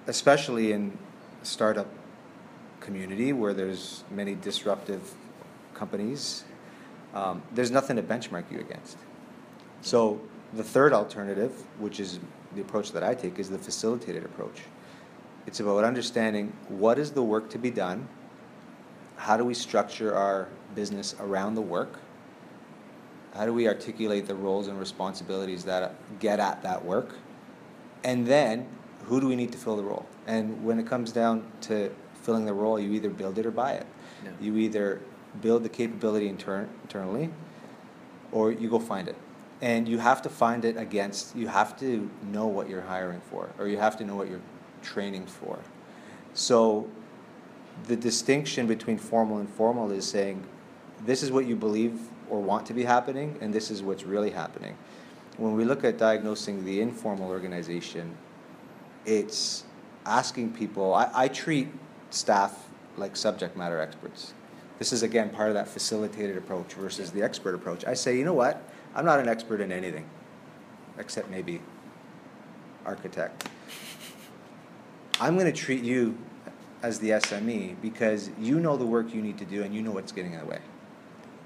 especially 0.07 0.71
in 0.71 0.97
startup 1.43 1.87
community 2.79 3.31
where 3.31 3.53
there's 3.53 4.03
many 4.09 4.33
disruptive 4.33 5.13
companies, 5.75 6.45
um, 7.13 7.43
there's 7.53 7.69
nothing 7.69 7.95
to 7.97 8.01
benchmark 8.03 8.45
you 8.51 8.59
against. 8.59 8.97
So 9.85 10.19
the 10.51 10.63
third 10.63 10.93
alternative, 10.93 11.51
which 11.77 11.99
is 11.99 12.19
the 12.55 12.61
approach 12.61 12.91
that 12.93 13.03
I 13.03 13.13
take, 13.13 13.37
is 13.37 13.51
the 13.51 13.59
facilitated 13.59 14.25
approach. 14.25 14.63
It's 15.45 15.59
about 15.59 15.83
understanding 15.83 16.53
what 16.69 16.97
is 16.97 17.11
the 17.11 17.21
work 17.21 17.51
to 17.51 17.59
be 17.59 17.69
done, 17.69 18.07
how 19.15 19.37
do 19.37 19.45
we 19.45 19.53
structure 19.53 20.15
our 20.15 20.47
business 20.73 21.13
around 21.19 21.53
the 21.53 21.61
work, 21.61 21.99
how 23.35 23.45
do 23.45 23.53
we 23.53 23.67
articulate 23.67 24.25
the 24.25 24.33
roles 24.33 24.67
and 24.67 24.79
responsibilities 24.79 25.63
that 25.65 25.93
get 26.19 26.39
at 26.39 26.63
that 26.63 26.83
work, 26.83 27.13
and 28.03 28.25
then 28.25 28.67
who 29.03 29.21
do 29.21 29.27
we 29.27 29.35
need 29.35 29.51
to 29.51 29.57
fill 29.59 29.77
the 29.77 29.83
role? 29.83 30.07
And 30.25 30.65
when 30.65 30.79
it 30.79 30.87
comes 30.87 31.11
down 31.11 31.45
to 31.61 31.93
filling 32.23 32.45
the 32.45 32.55
role, 32.55 32.79
you 32.79 32.91
either 32.93 33.11
build 33.11 33.37
it 33.37 33.45
or 33.45 33.51
buy 33.51 33.73
it. 33.73 33.85
You 34.41 34.57
either 34.57 34.99
build 35.41 35.61
the 35.61 35.69
capability 35.69 36.27
intern- 36.27 36.69
internally 36.81 37.29
or 38.31 38.51
you 38.51 38.67
go 38.67 38.79
find 38.79 39.07
it. 39.07 39.15
And 39.61 39.87
you 39.87 39.99
have 39.99 40.21
to 40.23 40.29
find 40.29 40.65
it 40.65 40.77
against, 40.77 41.35
you 41.35 41.47
have 41.47 41.79
to 41.79 42.09
know 42.31 42.45
what 42.45 42.69
you're 42.69 42.81
hiring 42.81 43.21
for, 43.31 43.49
or 43.57 43.67
you 43.67 43.77
have 43.77 43.97
to 43.97 44.03
know 44.05 44.15
what 44.15 44.29
you're 44.29 44.41
training 44.81 45.25
for. 45.25 45.59
So 46.33 46.87
the 47.87 47.95
distinction 47.95 48.67
between 48.67 48.97
formal 48.97 49.37
and 49.37 49.49
formal 49.49 49.91
is 49.91 50.05
saying 50.05 50.43
this 51.05 51.23
is 51.23 51.31
what 51.31 51.45
you 51.45 51.55
believe 51.55 51.99
or 52.29 52.41
want 52.41 52.65
to 52.67 52.73
be 52.73 52.83
happening, 52.83 53.37
and 53.41 53.53
this 53.53 53.71
is 53.71 53.81
what's 53.81 54.03
really 54.03 54.31
happening. 54.31 54.75
When 55.37 55.53
we 55.55 55.65
look 55.65 55.83
at 55.83 55.97
diagnosing 55.97 56.65
the 56.65 56.81
informal 56.81 57.29
organization, 57.29 58.17
it's 59.05 59.63
asking 60.05 60.53
people, 60.53 60.93
I, 60.93 61.09
I 61.13 61.27
treat 61.27 61.67
staff 62.09 62.67
like 62.97 63.15
subject 63.15 63.57
matter 63.57 63.79
experts. 63.79 64.33
This 64.79 64.91
is 64.91 65.03
again 65.03 65.29
part 65.29 65.49
of 65.49 65.53
that 65.55 65.67
facilitated 65.67 66.37
approach 66.37 66.73
versus 66.73 67.11
the 67.11 67.21
expert 67.21 67.55
approach. 67.55 67.85
I 67.85 67.93
say, 67.93 68.17
you 68.17 68.25
know 68.25 68.33
what? 68.33 68.61
I'm 68.95 69.05
not 69.05 69.19
an 69.19 69.27
expert 69.27 69.59
in 69.61 69.71
anything, 69.71 70.05
except 70.97 71.29
maybe 71.29 71.61
Archytect. 72.85 73.47
I'm 75.19 75.35
going 75.37 75.51
to 75.51 75.57
treat 75.57 75.83
you 75.83 76.17
as 76.83 76.99
the 76.99 77.09
SME 77.11 77.81
because 77.81 78.29
you 78.39 78.59
know 78.59 78.77
the 78.77 78.85
work 78.85 79.13
you 79.13 79.21
need 79.21 79.37
to 79.39 79.45
do 79.45 79.63
and 79.63 79.73
you 79.73 79.81
know 79.81 79.91
what's 79.91 80.11
getting 80.11 80.33
in 80.33 80.39
the 80.39 80.45
way. 80.45 80.59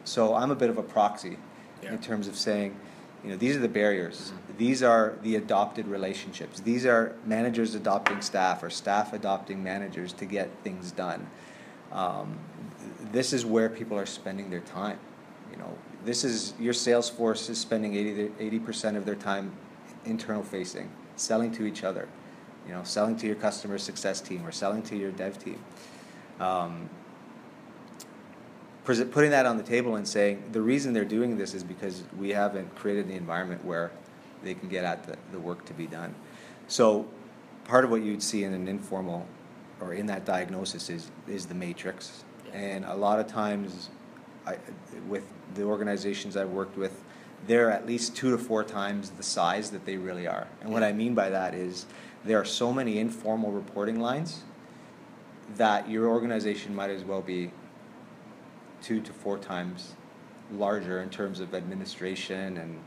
So 0.03 0.35
I'm 0.35 0.51
a 0.51 0.55
bit 0.55 0.69
of 0.69 0.77
a 0.77 0.83
proxy 0.83 1.37
Yeah. 1.83 1.91
in 1.93 1.99
terms 1.99 2.27
of 2.27 2.35
saying, 2.35 2.75
you 3.23 3.29
know, 3.31 3.37
these 3.37 3.55
are 3.55 3.59
the 3.59 3.69
barriers. 3.69 4.31
Mhm. 4.31 4.57
These 4.57 4.83
are 4.83 5.13
the 5.21 5.35
adopted 5.35 5.87
relationships. 5.87 6.59
These 6.59 6.85
are 6.85 7.13
managers 7.25 7.73
adopting 7.75 8.21
staff 8.21 8.63
or 8.63 8.69
staff 8.69 9.13
adopting 9.13 9.63
managers 9.63 10.11
to 10.13 10.25
get 10.25 10.49
things 10.63 10.91
done. 10.91 11.27
Um, 11.91 12.37
th- 12.79 13.11
this 13.11 13.33
is 13.33 13.45
where 13.45 13.69
people 13.69 13.97
are 13.97 14.05
spending 14.05 14.49
their 14.49 14.59
time. 14.61 14.99
You 15.51 15.57
know, 15.57 15.77
this 16.05 16.23
is 16.23 16.53
your 16.59 16.73
sales 16.73 17.09
force 17.09 17.49
is 17.49 17.57
spending 17.57 17.95
80 18.39 18.59
percent 18.59 18.97
of 18.97 19.05
their 19.05 19.15
time 19.15 19.51
internal 20.05 20.43
facing, 20.43 20.89
selling 21.15 21.51
to 21.53 21.65
each 21.65 21.83
other. 21.83 22.07
You 22.67 22.75
know, 22.75 22.83
selling 22.83 23.17
to 23.17 23.25
your 23.25 23.35
customer 23.35 23.77
success 23.77 24.21
team 24.21 24.45
or 24.45 24.51
selling 24.51 24.83
to 24.83 24.95
your 24.95 25.11
dev 25.11 25.43
team. 25.43 25.59
Um, 26.39 26.89
putting 28.83 29.31
that 29.31 29.45
on 29.45 29.57
the 29.57 29.63
table 29.63 29.95
and 29.95 30.07
saying 30.07 30.43
the 30.51 30.61
reason 30.61 30.93
they're 30.93 31.05
doing 31.05 31.37
this 31.37 31.53
is 31.53 31.63
because 31.63 32.03
we 32.17 32.29
haven't 32.29 32.75
created 32.75 33.07
the 33.07 33.13
environment 33.13 33.63
where 33.63 33.91
they 34.43 34.53
can 34.53 34.69
get 34.69 34.83
at 34.83 35.03
the, 35.03 35.15
the 35.31 35.39
work 35.39 35.65
to 35.65 35.73
be 35.73 35.85
done. 35.85 36.15
So 36.67 37.07
part 37.65 37.83
of 37.83 37.91
what 37.91 38.01
you'd 38.01 38.23
see 38.23 38.43
in 38.43 38.53
an 38.53 38.67
informal 38.67 39.27
or 39.79 39.93
in 39.93 40.05
that 40.07 40.25
diagnosis 40.25 40.89
is 40.89 41.11
is 41.27 41.45
the 41.45 41.55
matrix. 41.55 42.23
And 42.53 42.85
a 42.85 42.95
lot 42.95 43.19
of 43.19 43.27
times 43.27 43.89
I, 44.49 44.57
with 45.07 45.23
the 45.55 45.63
organizations 45.63 46.35
I've 46.37 46.49
worked 46.49 46.77
with, 46.77 47.03
they're 47.47 47.71
at 47.71 47.85
least 47.87 48.15
two 48.15 48.31
to 48.31 48.37
four 48.37 48.63
times 48.63 49.11
the 49.11 49.23
size 49.23 49.71
that 49.71 49.85
they 49.85 49.97
really 49.97 50.27
are. 50.27 50.47
And 50.61 50.71
what 50.71 50.83
I 50.83 50.91
mean 50.91 51.13
by 51.15 51.29
that 51.29 51.53
is 51.53 51.85
there 52.25 52.39
are 52.39 52.45
so 52.45 52.73
many 52.73 52.99
informal 52.99 53.51
reporting 53.51 53.99
lines 53.99 54.43
that 55.55 55.89
your 55.89 56.07
organization 56.07 56.75
might 56.75 56.89
as 56.89 57.03
well 57.03 57.21
be 57.21 57.51
two 58.81 59.01
to 59.01 59.13
four 59.13 59.37
times 59.37 59.93
larger 60.51 61.01
in 61.01 61.09
terms 61.09 61.39
of 61.39 61.53
administration 61.53 62.57
and 62.57 62.79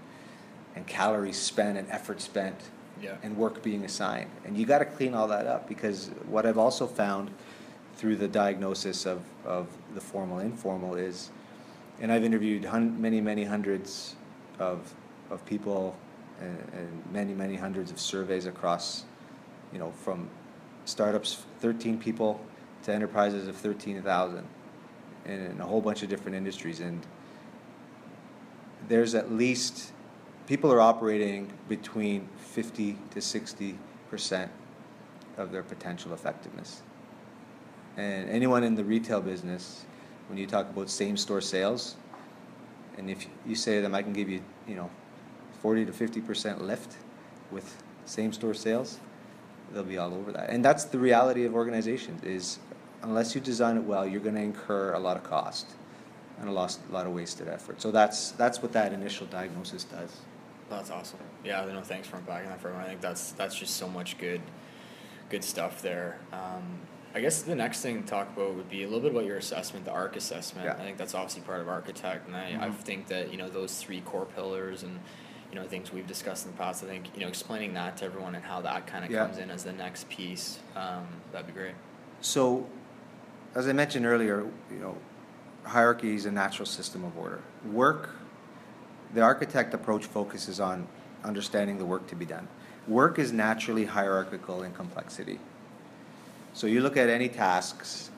and 0.74 0.86
calories 0.86 1.36
spent 1.36 1.76
and 1.76 1.88
effort 1.90 2.20
spent 2.20 2.56
Yeah. 3.02 3.16
and 3.22 3.36
work 3.36 3.62
being 3.62 3.84
assigned. 3.84 4.30
And 4.44 4.56
you 4.56 4.64
got 4.64 4.78
to 4.78 4.86
clean 4.86 5.12
all 5.12 5.28
that 5.28 5.46
up 5.46 5.68
because 5.68 6.10
what 6.26 6.46
I've 6.46 6.56
also 6.56 6.86
found 6.86 7.30
through 7.96 8.16
the 8.16 8.28
diagnosis 8.28 9.04
of, 9.06 9.20
of 9.44 9.66
the 9.94 10.00
formal 10.00 10.38
informal 10.38 10.94
is, 10.94 11.30
and 12.02 12.12
I've 12.12 12.24
interviewed 12.24 12.64
hun- 12.64 13.00
many, 13.00 13.20
many 13.20 13.44
hundreds 13.44 14.16
of, 14.58 14.92
of 15.30 15.46
people 15.46 15.96
and, 16.40 16.58
and 16.74 17.12
many, 17.12 17.32
many 17.32 17.54
hundreds 17.54 17.90
of 17.92 18.00
surveys 18.00 18.46
across, 18.46 19.04
you 19.72 19.78
know, 19.78 19.92
from 19.92 20.28
startups, 20.84 21.44
13 21.60 21.98
people, 21.98 22.44
to 22.82 22.92
enterprises 22.92 23.46
of 23.46 23.56
13,000 23.56 24.44
in 25.26 25.60
a 25.60 25.64
whole 25.64 25.80
bunch 25.80 26.02
of 26.02 26.08
different 26.08 26.36
industries. 26.36 26.80
And 26.80 27.06
there's 28.88 29.14
at 29.14 29.30
least 29.30 29.92
people 30.48 30.72
are 30.72 30.80
operating 30.80 31.52
between 31.68 32.28
50 32.36 32.98
to 33.12 33.20
60 33.20 33.78
percent 34.10 34.50
of 35.38 35.52
their 35.52 35.62
potential 35.62 36.12
effectiveness. 36.12 36.82
And 37.96 38.28
anyone 38.28 38.64
in 38.64 38.74
the 38.74 38.84
retail 38.84 39.20
business, 39.20 39.86
when 40.32 40.38
you 40.38 40.46
talk 40.46 40.70
about 40.70 40.88
same 40.88 41.18
store 41.18 41.42
sales, 41.42 41.94
and 42.96 43.10
if 43.10 43.26
you 43.46 43.54
say 43.54 43.76
to 43.76 43.82
them, 43.82 43.94
I 43.94 44.00
can 44.00 44.14
give 44.14 44.30
you, 44.30 44.40
you 44.66 44.74
know, 44.74 44.88
40 45.60 45.84
to 45.84 45.92
50 45.92 46.22
percent 46.22 46.64
lift 46.64 46.96
with 47.50 47.82
same 48.06 48.32
store 48.32 48.54
sales, 48.54 48.98
they'll 49.74 49.84
be 49.84 49.98
all 49.98 50.14
over 50.14 50.32
that. 50.32 50.48
And 50.48 50.64
that's 50.64 50.84
the 50.84 50.98
reality 50.98 51.44
of 51.44 51.54
organizations 51.54 52.24
is 52.24 52.60
unless 53.02 53.34
you 53.34 53.42
design 53.42 53.76
it 53.76 53.84
well, 53.84 54.06
you're 54.06 54.22
going 54.22 54.34
to 54.36 54.40
incur 54.40 54.94
a 54.94 54.98
lot 54.98 55.18
of 55.18 55.22
cost 55.22 55.66
and 56.40 56.48
a 56.48 56.52
lot, 56.52 56.78
a 56.88 56.92
lot 56.94 57.06
of 57.06 57.12
wasted 57.12 57.46
effort. 57.48 57.82
So 57.82 57.90
that's 57.90 58.30
that's 58.30 58.62
what 58.62 58.72
that 58.72 58.94
initial 58.94 59.26
diagnosis 59.26 59.84
does. 59.84 60.16
That's 60.70 60.90
awesome. 60.90 61.18
Yeah, 61.44 61.62
no, 61.66 61.82
thanks 61.82 62.08
for 62.08 62.16
unpacking 62.16 62.48
that 62.48 62.58
for 62.58 62.68
everyone. 62.68 62.86
I 62.86 62.88
think 62.88 63.02
that's 63.02 63.32
that's 63.32 63.54
just 63.54 63.76
so 63.76 63.86
much 63.86 64.16
good, 64.16 64.40
good 65.28 65.44
stuff 65.44 65.82
there. 65.82 66.16
Um, 66.32 66.80
I 67.14 67.20
guess 67.20 67.42
the 67.42 67.54
next 67.54 67.80
thing 67.82 68.02
to 68.02 68.08
talk 68.08 68.28
about 68.34 68.54
would 68.54 68.70
be 68.70 68.82
a 68.84 68.86
little 68.86 69.00
bit 69.00 69.10
about 69.12 69.26
your 69.26 69.36
assessment, 69.36 69.84
the 69.84 69.90
ARC 69.92 70.16
assessment. 70.16 70.64
Yeah. 70.64 70.74
I 70.74 70.84
think 70.84 70.96
that's 70.96 71.14
obviously 71.14 71.42
part 71.42 71.60
of 71.60 71.66
Archytect, 71.66 72.26
and 72.26 72.34
I, 72.34 72.56
I 72.58 72.68
Mhm. 72.70 72.74
think 72.76 73.08
that 73.08 73.30
you 73.30 73.36
know 73.36 73.50
those 73.50 73.76
three 73.76 74.00
core 74.00 74.24
pillars 74.24 74.82
and 74.82 74.98
you 75.50 75.56
know 75.56 75.66
things 75.68 75.92
we've 75.92 76.06
discussed 76.06 76.46
in 76.46 76.52
the 76.52 76.56
past. 76.58 76.82
I 76.82 76.86
think 76.86 77.14
you 77.14 77.20
know 77.20 77.28
explaining 77.28 77.74
that 77.74 77.98
to 77.98 78.06
everyone 78.06 78.34
and 78.34 78.42
how 78.44 78.62
that 78.62 78.86
kind 78.86 79.04
of 79.04 79.10
Yeah. 79.10 79.26
comes 79.26 79.36
in 79.38 79.50
as 79.50 79.64
the 79.64 79.72
next 79.72 80.08
piece. 80.08 80.58
Um, 80.74 81.06
that'd 81.32 81.46
be 81.46 81.52
great. 81.52 81.74
So, 82.22 82.66
as 83.54 83.68
I 83.68 83.72
mentioned 83.72 84.06
earlier, 84.06 84.46
you 84.70 84.78
know, 84.78 84.96
hierarchy 85.64 86.14
is 86.14 86.24
a 86.24 86.32
natural 86.32 86.64
system 86.66 87.04
of 87.04 87.18
order. 87.18 87.40
Work, 87.70 88.10
the 89.12 89.20
Archytect 89.20 89.74
approach 89.74 90.06
focuses 90.06 90.60
on 90.60 90.86
understanding 91.24 91.76
the 91.76 91.84
work 91.84 92.06
to 92.06 92.16
be 92.16 92.24
done. 92.24 92.48
Work 92.88 93.18
is 93.18 93.32
naturally 93.32 93.84
hierarchical 93.84 94.62
in 94.62 94.72
complexity. 94.72 95.38
So 96.54 96.66
you 96.66 96.80
look 96.80 96.96
at 96.96 97.08
any 97.08 97.28
tasks 97.28 98.10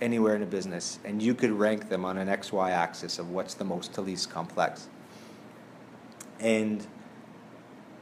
anywhere 0.00 0.36
in 0.36 0.42
a 0.42 0.46
business, 0.46 0.98
and 1.04 1.22
you 1.22 1.34
could 1.34 1.50
rank 1.50 1.88
them 1.88 2.04
on 2.04 2.18
an 2.18 2.28
XY 2.28 2.70
axis 2.70 3.18
of 3.18 3.30
what's 3.30 3.54
the 3.54 3.64
most 3.64 3.94
to 3.94 4.00
least 4.00 4.30
complex. 4.30 4.88
And 6.40 6.84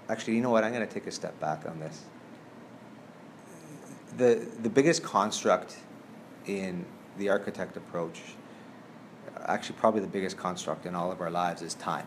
actually, 0.08 0.36
you 0.36 0.42
know 0.42 0.50
what? 0.50 0.64
I'm 0.64 0.72
going 0.72 0.86
to 0.86 0.92
take 0.92 1.06
a 1.06 1.12
step 1.12 1.38
back 1.40 1.68
on 1.68 1.78
this. 1.78 2.02
The, 4.16 4.46
the 4.62 4.70
biggest 4.70 5.02
construct 5.02 5.76
in 6.46 6.84
the 7.18 7.26
Archytect 7.26 7.76
approach, 7.76 8.20
actually, 9.46 9.76
probably 9.78 10.00
the 10.00 10.06
biggest 10.06 10.36
construct 10.36 10.86
in 10.86 10.94
all 10.94 11.12
of 11.12 11.20
our 11.20 11.30
lives, 11.30 11.62
is 11.62 11.74
time. 11.74 12.06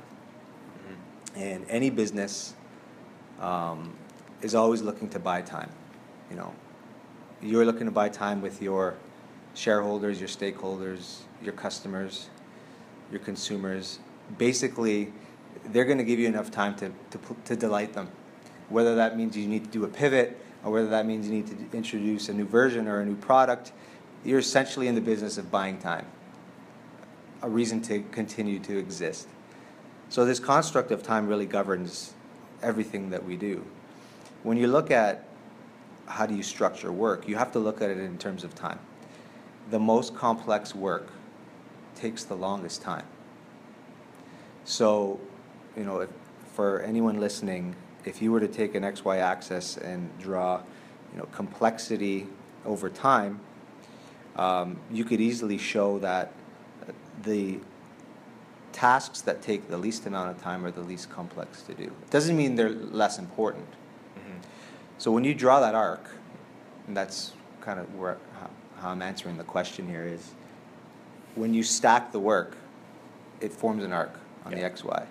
And 1.36 1.66
any 1.70 1.90
business 1.90 2.54
um, 3.40 3.96
is 4.42 4.54
always 4.54 4.82
looking 4.82 5.10
to 5.10 5.20
buy 5.20 5.42
time. 5.42 5.70
You 6.30 6.36
know, 6.36 6.54
you're 7.44 7.66
looking 7.66 7.86
to 7.86 7.92
buy 7.92 8.10
time 8.10 8.42
with 8.42 8.62
your 8.62 8.96
shareholders, 9.54 10.20
your 10.20 10.30
stakeholders, 10.30 11.20
your 11.42 11.54
customers, 11.54 12.30
your 13.12 13.20
consumers. 13.20 14.00
Basically, 14.38 15.12
they're 15.66 15.86
going 15.86 15.98
to 15.98 16.04
give 16.04 16.20
you 16.20 16.28
enough 16.28 16.52
time 16.52 16.76
to, 16.76 16.92
to, 17.12 17.20
to 17.46 17.56
delight 17.56 17.94
them. 17.94 18.10
Whether 18.70 18.96
that 18.96 19.18
means 19.18 19.38
you 19.38 19.48
need 19.48 19.66
to 19.66 19.70
do 19.70 19.84
a 19.84 19.88
pivot 19.88 20.40
or 20.64 20.72
whether 20.72 20.88
that 20.88 21.06
means 21.06 21.28
you 21.28 21.34
need 21.34 21.48
to 21.48 21.78
introduce 21.78 22.30
a 22.30 22.34
new 22.34 22.46
version 22.46 22.88
or 22.88 23.02
a 23.02 23.06
new 23.06 23.16
product, 23.16 23.74
you're 24.24 24.40
essentially 24.40 24.88
in 24.88 24.96
the 24.96 25.02
business 25.02 25.38
of 25.38 25.52
buying 25.52 25.78
time, 25.78 26.06
a 27.42 27.50
reason 27.50 27.82
to 27.82 28.02
continue 28.12 28.60
to 28.60 28.78
exist. 28.78 29.28
So, 30.08 30.26
this 30.26 30.40
construct 30.40 30.92
of 30.92 31.04
time 31.04 31.28
really 31.28 31.46
governs 31.46 32.14
everything 32.62 33.10
that 33.10 33.26
we 33.26 33.36
do. 33.36 33.66
When 34.44 34.58
you 34.58 34.68
look 34.68 34.92
at 34.92 35.26
how 36.08 36.26
do 36.26 36.36
you 36.36 36.44
structure 36.44 36.92
work, 36.92 37.28
you 37.28 37.36
have 37.36 37.52
to 37.54 37.60
look 37.60 37.82
at 37.82 37.90
it 37.90 37.98
in 37.98 38.18
terms 38.18 38.44
of 38.44 38.54
time. 38.56 38.80
The 39.70 39.80
most 39.80 40.16
complex 40.16 40.76
work 40.76 41.08
takes 41.96 42.24
the 42.24 42.36
longest 42.36 42.82
time. 42.82 43.06
So, 44.66 45.20
you 45.78 45.84
know, 45.84 46.00
if, 46.02 46.10
for 46.54 46.82
anyone 46.82 47.20
listening, 47.20 47.76
if 48.06 48.22
you 48.22 48.32
were 48.32 48.40
to 48.40 48.48
take 48.48 48.76
an 48.76 48.84
XY 48.84 49.20
axis 49.20 49.78
and 49.78 50.10
draw 50.20 50.62
you 51.12 51.20
know, 51.20 51.28
complexity 51.32 52.28
over 52.66 52.90
time, 52.90 53.40
um, 54.36 54.80
you 54.92 55.06
could 55.06 55.22
easily 55.22 55.58
show 55.58 56.00
that 56.00 56.34
the 57.24 57.60
tasks 58.72 59.22
that 59.22 59.42
take 59.42 59.70
the 59.70 59.78
least 59.78 60.06
amount 60.06 60.32
of 60.32 60.42
time 60.42 60.66
are 60.66 60.72
the 60.72 60.82
least 60.82 61.10
complex 61.10 61.62
to 61.62 61.74
do. 61.74 61.84
It 61.84 62.10
doesn't 62.10 62.36
mean 62.36 62.56
they're 62.56 62.70
less 62.70 63.20
important. 63.20 63.68
So 64.98 65.12
when 65.12 65.24
you 65.24 65.34
draw 65.34 65.60
that 65.60 65.76
arc, 65.76 66.06
and 66.88 66.96
that's 66.96 67.34
kind 67.62 67.80
of 67.80 67.94
where 67.96 68.18
how, 68.40 68.50
how 68.78 68.90
I'm 68.90 69.02
answering 69.02 69.38
the 69.38 69.44
question 69.44 69.88
here 69.88 70.06
is, 70.06 70.32
when 71.36 71.54
you 71.54 71.64
stack 71.64 72.12
the 72.12 72.20
work, 72.20 72.58
it 73.42 73.52
forms 73.52 73.84
an 73.84 73.92
arc 73.92 74.20
on 74.46 74.52
Yeah. 74.52 74.60
the 74.60 74.64
XY. 74.76 75.08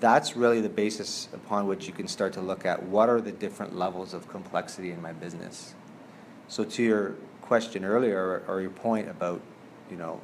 That's 0.00 0.36
really 0.36 0.60
the 0.60 0.68
basis 0.68 1.28
upon 1.32 1.66
which 1.66 1.86
you 1.86 1.92
can 1.94 2.08
start 2.08 2.34
to 2.34 2.42
look 2.42 2.66
at 2.66 2.82
what 2.82 3.08
are 3.08 3.20
the 3.20 3.32
different 3.32 3.76
levels 3.76 4.12
of 4.12 4.28
complexity 4.28 4.90
in 4.90 5.00
my 5.00 5.12
business. 5.12 5.74
So 6.46 6.64
to 6.64 6.82
your 6.82 7.14
question 7.40 7.84
earlier, 7.84 8.18
or, 8.18 8.42
or 8.46 8.60
your 8.60 8.70
point 8.70 9.08
about, 9.08 9.40
you 9.90 9.96
know, 9.96 10.20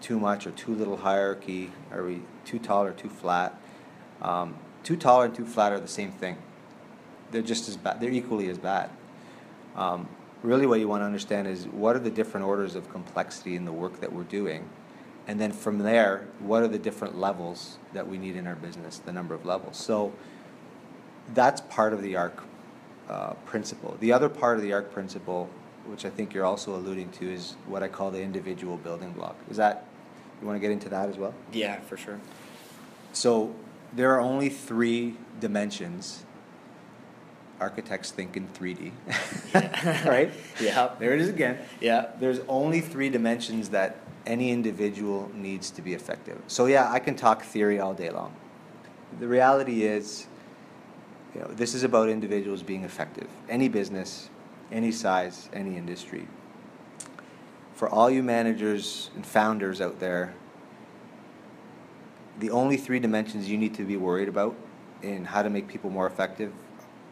too 0.00 0.20
much 0.20 0.46
or 0.46 0.52
too 0.52 0.74
little 0.74 0.98
hierarchy, 0.98 1.72
are 1.90 2.04
we 2.04 2.22
too 2.44 2.58
tall 2.58 2.84
or 2.84 2.92
too 2.92 3.08
flat? 3.08 3.58
Um, 4.22 4.56
too 4.84 4.96
tall 4.96 5.22
and 5.22 5.34
too 5.34 5.46
flat 5.46 5.72
are 5.72 5.80
the 5.80 5.88
same 5.88 6.12
thing. 6.12 6.36
They're 7.34 7.42
just 7.42 7.68
as 7.68 7.76
bad. 7.76 8.00
They're 8.00 8.12
equally 8.12 8.48
as 8.48 8.58
bad. 8.58 8.90
Um, 9.74 10.08
really, 10.44 10.66
what 10.66 10.78
you 10.78 10.86
want 10.86 11.00
to 11.00 11.04
understand 11.04 11.48
is 11.48 11.66
what 11.66 11.96
are 11.96 11.98
the 11.98 12.10
different 12.10 12.46
orders 12.46 12.76
of 12.76 12.88
complexity 12.92 13.56
in 13.56 13.64
the 13.64 13.72
work 13.72 14.00
that 14.00 14.12
we're 14.12 14.22
doing, 14.22 14.68
and 15.26 15.40
then 15.40 15.50
from 15.50 15.78
there, 15.78 16.28
what 16.38 16.62
are 16.62 16.68
the 16.68 16.78
different 16.78 17.18
levels 17.18 17.78
that 17.92 18.06
we 18.06 18.18
need 18.18 18.36
in 18.36 18.46
our 18.46 18.54
business? 18.54 18.98
The 18.98 19.12
number 19.12 19.34
of 19.34 19.44
levels. 19.44 19.76
So 19.76 20.12
that's 21.34 21.60
part 21.62 21.92
of 21.92 22.02
the 22.02 22.14
ARC 22.14 22.44
uh, 23.08 23.32
principle. 23.46 23.96
The 23.98 24.12
other 24.12 24.28
part 24.28 24.58
of 24.58 24.62
the 24.62 24.72
ARC 24.72 24.92
principle, 24.92 25.50
which 25.86 26.04
I 26.04 26.10
think 26.10 26.34
you're 26.34 26.44
also 26.44 26.76
alluding 26.76 27.10
to, 27.12 27.32
is 27.32 27.56
what 27.66 27.82
I 27.82 27.88
call 27.88 28.12
the 28.12 28.22
individual 28.22 28.76
building 28.76 29.10
block. 29.10 29.36
Is 29.50 29.56
that 29.56 29.88
you 30.40 30.46
want 30.46 30.54
to 30.54 30.60
get 30.60 30.70
into 30.70 30.88
that 30.90 31.08
as 31.08 31.16
well? 31.16 31.34
Yeah, 31.52 31.80
for 31.80 31.96
sure. 31.96 32.20
So 33.12 33.52
there 33.92 34.12
are 34.12 34.20
only 34.20 34.50
three 34.50 35.16
dimensions. 35.40 36.23
Architects 37.60 38.10
think 38.10 38.36
in 38.36 38.48
3D, 38.48 38.92
right? 40.06 40.32
Yeah. 40.60 40.90
There 40.98 41.12
it 41.12 41.20
is 41.20 41.28
again. 41.28 41.58
Yeah. 41.80 42.10
There's 42.18 42.40
only 42.48 42.80
three 42.80 43.10
dimensions 43.10 43.70
that 43.70 43.98
any 44.26 44.50
individual 44.50 45.30
needs 45.34 45.70
to 45.72 45.82
be 45.82 45.94
effective. 45.94 46.40
So 46.46 46.66
yeah, 46.66 46.90
I 46.90 46.98
can 46.98 47.14
talk 47.14 47.42
theory 47.42 47.78
all 47.78 47.94
day 47.94 48.10
long. 48.10 48.34
The 49.18 49.28
reality 49.28 49.84
is, 49.84 50.26
you 51.34 51.40
know, 51.40 51.48
this 51.48 51.74
is 51.74 51.84
about 51.84 52.08
individuals 52.08 52.62
being 52.62 52.84
effective. 52.84 53.28
Any 53.48 53.68
business, 53.68 54.30
any 54.72 54.92
size, 54.92 55.48
any 55.52 55.76
industry. 55.76 56.26
For 57.74 57.88
all 57.88 58.10
you 58.10 58.22
managers 58.22 59.10
and 59.14 59.26
founders 59.26 59.80
out 59.80 60.00
there, 60.00 60.34
the 62.38 62.50
only 62.50 62.76
three 62.76 62.98
dimensions 62.98 63.48
you 63.48 63.58
need 63.58 63.74
to 63.74 63.84
be 63.84 63.96
worried 63.96 64.28
about 64.28 64.56
in 65.02 65.24
how 65.24 65.42
to 65.42 65.50
make 65.50 65.68
people 65.68 65.90
more 65.90 66.06
effective 66.06 66.52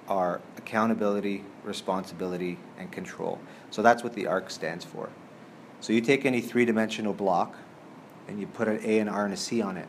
are 0.08 0.40
accountability, 0.56 1.44
responsibility, 1.64 2.58
and 2.78 2.90
control. 2.90 3.38
So 3.70 3.82
that's 3.82 4.02
what 4.02 4.14
the 4.14 4.26
ARC 4.26 4.50
stands 4.50 4.84
for. 4.84 5.08
So 5.80 5.92
you 5.92 6.00
take 6.00 6.24
any 6.24 6.40
three 6.40 6.64
dimensional 6.64 7.12
block 7.12 7.56
and 8.28 8.40
you 8.40 8.46
put 8.46 8.68
an 8.68 8.80
A, 8.84 8.98
an 8.98 9.08
R, 9.08 9.24
and 9.24 9.34
a 9.34 9.36
C 9.36 9.62
on 9.62 9.76
it. 9.76 9.88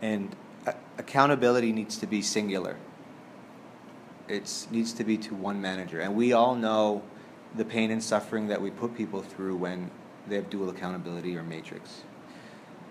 And 0.00 0.34
a- 0.66 0.74
accountability 0.98 1.72
needs 1.72 1.96
to 1.98 2.06
be 2.06 2.22
singular. 2.22 2.76
It 4.28 4.66
needs 4.70 4.92
to 4.94 5.04
be 5.04 5.16
to 5.18 5.34
one 5.34 5.60
manager. 5.60 6.00
And 6.00 6.14
we 6.14 6.32
all 6.32 6.54
know 6.54 7.02
the 7.54 7.64
pain 7.64 7.90
and 7.90 8.02
suffering 8.02 8.48
that 8.48 8.60
we 8.60 8.70
put 8.70 8.96
people 8.96 9.22
through 9.22 9.56
when 9.56 9.90
they 10.28 10.36
have 10.36 10.48
dual 10.50 10.70
accountability 10.70 11.36
or 11.36 11.42
matrix. 11.42 12.02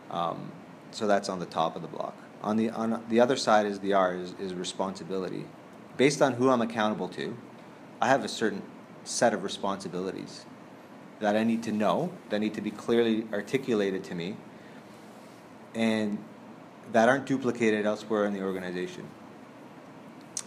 Um, 0.09 0.51
so 0.91 1.07
that's 1.07 1.29
on 1.29 1.39
the 1.39 1.45
top 1.45 1.75
of 1.75 1.81
the 1.81 1.87
block. 1.87 2.15
On 2.43 2.57
the 2.57 2.69
on 2.71 3.03
the 3.09 3.19
other 3.19 3.37
side 3.37 3.65
is 3.65 3.79
the 3.79 3.93
R 3.93 4.15
is, 4.15 4.33
is 4.39 4.53
responsibility. 4.53 5.45
Based 5.97 6.21
on 6.21 6.33
who 6.33 6.49
I'm 6.49 6.61
accountable 6.61 7.09
to, 7.09 7.37
I 8.01 8.07
have 8.07 8.23
a 8.23 8.29
certain 8.29 8.63
set 9.03 9.33
of 9.33 9.43
responsibilities 9.43 10.45
that 11.19 11.35
I 11.35 11.43
need 11.43 11.63
to 11.63 11.71
know, 11.71 12.11
that 12.29 12.39
need 12.39 12.55
to 12.55 12.61
be 12.61 12.71
clearly 12.71 13.27
articulated 13.31 14.03
to 14.05 14.15
me, 14.15 14.37
and 15.75 16.17
that 16.91 17.07
aren't 17.07 17.25
duplicated 17.25 17.85
elsewhere 17.85 18.25
in 18.25 18.33
the 18.33 18.41
organization. 18.41 19.07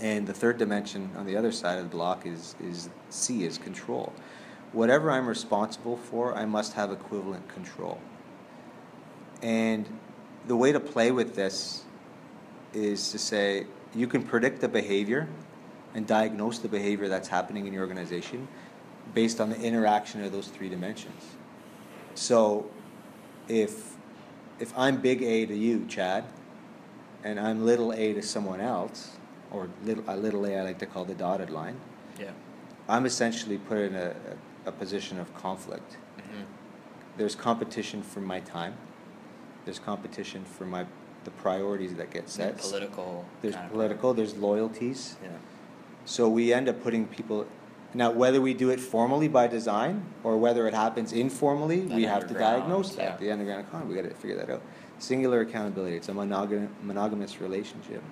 And 0.01 0.27
the 0.27 0.35
third 0.35 0.59
dimension 0.59 1.11
on 1.17 1.27
the 1.27 1.37
other 1.37 1.53
side 1.53 1.79
of 1.79 1.85
the 1.85 1.91
block 1.91 2.27
is, 2.27 2.57
is 2.61 2.91
C, 3.11 3.45
is 3.45 3.59
control. 3.59 4.13
Whatever 4.73 5.13
I'm 5.13 5.29
responsible 5.29 5.97
for, 5.97 6.37
I 6.37 6.45
must 6.45 6.73
have 6.73 6.91
equivalent 6.91 7.49
control. 7.49 8.01
And 9.41 9.87
the 10.49 10.57
way 10.57 10.73
to 10.73 10.81
play 10.81 11.13
with 11.13 11.37
this 11.37 11.85
is 12.73 13.13
to 13.13 13.19
say 13.19 13.67
you 13.95 14.07
can 14.07 14.23
predict 14.23 14.61
the 14.61 14.69
behavior 14.69 15.29
and 15.95 16.07
diagnose 16.07 16.59
the 16.59 16.69
behavior 16.69 17.09
that's 17.09 17.29
happening 17.29 17.67
in 17.67 17.73
your 17.73 17.83
organization 17.83 18.49
based 19.15 19.41
on 19.41 19.51
the 19.51 19.61
interaction 19.61 20.25
of 20.25 20.33
those 20.33 20.49
three 20.49 20.69
dimensions. 20.69 21.23
So 22.15 22.71
if 23.49 23.95
if 24.59 24.77
I'm 24.79 25.01
big 25.01 25.23
A 25.23 25.47
to 25.47 25.55
you, 25.55 25.85
Chad, 25.87 26.25
and 27.25 27.41
I'm 27.41 27.65
little 27.65 27.93
a 27.93 28.13
to 28.15 28.23
someone 28.23 28.61
else, 28.61 29.17
or 29.51 29.69
little, 29.85 30.05
a 30.07 30.17
little 30.17 30.45
a 30.47 30.57
I 30.57 30.63
like 30.63 30.79
to 30.79 30.87
call 30.87 31.05
the 31.05 31.15
dotted 31.15 31.51
line, 31.51 31.77
Yeah. 32.19 32.31
I'm 32.89 33.05
essentially 33.07 33.59
put 33.59 33.79
in 33.79 33.95
a, 33.95 34.15
a, 34.65 34.69
a 34.69 34.73
position 34.73 35.19
of 35.19 35.35
conflict. 35.35 35.97
Mm-hmm. 36.19 36.43
There's 37.17 37.35
competition 37.35 38.03
for 38.03 38.21
my 38.21 38.41
time. 38.41 38.75
There's 39.65 39.79
competition 39.79 40.45
for 40.45 40.67
my 40.67 40.87
the 41.25 41.31
priorities 41.33 41.95
that 41.97 42.11
get 42.11 42.29
set. 42.29 42.59
Political. 42.59 43.25
There's 43.43 43.55
kind 43.55 43.67
of- 43.67 43.73
political. 43.73 44.15
There's 44.15 44.35
loyalties. 44.37 45.17
Yeah. 45.23 45.31
So 46.05 46.29
we 46.29 46.53
end 46.53 46.69
up 46.69 46.83
putting 46.83 47.07
people. 47.07 47.47
Now, 47.95 48.11
whether 48.11 48.41
we 48.41 48.55
do 48.55 48.71
it 48.71 48.81
formally 48.81 49.29
by 49.29 49.47
design 49.47 50.03
or 50.25 50.37
whether 50.37 50.67
it 50.67 50.75
happens 50.75 51.13
informally, 51.13 51.81
That 51.83 51.95
we 51.97 52.03
have 52.05 52.27
to 52.29 52.35
diagnose 52.35 52.95
that. 52.97 53.03
yeah. 53.03 53.17
The 53.19 53.31
underground 53.31 53.67
economy, 53.69 53.95
we 53.95 54.01
got 54.03 54.09
to 54.09 54.15
figure 54.15 54.37
that 54.37 54.51
out. 54.51 54.63
Singular 54.99 55.41
accountability. 55.41 55.97
It's 55.97 56.09
a 56.09 56.13
monogam- 56.13 56.69
monogamous 56.83 57.41
relationship. 57.41 58.03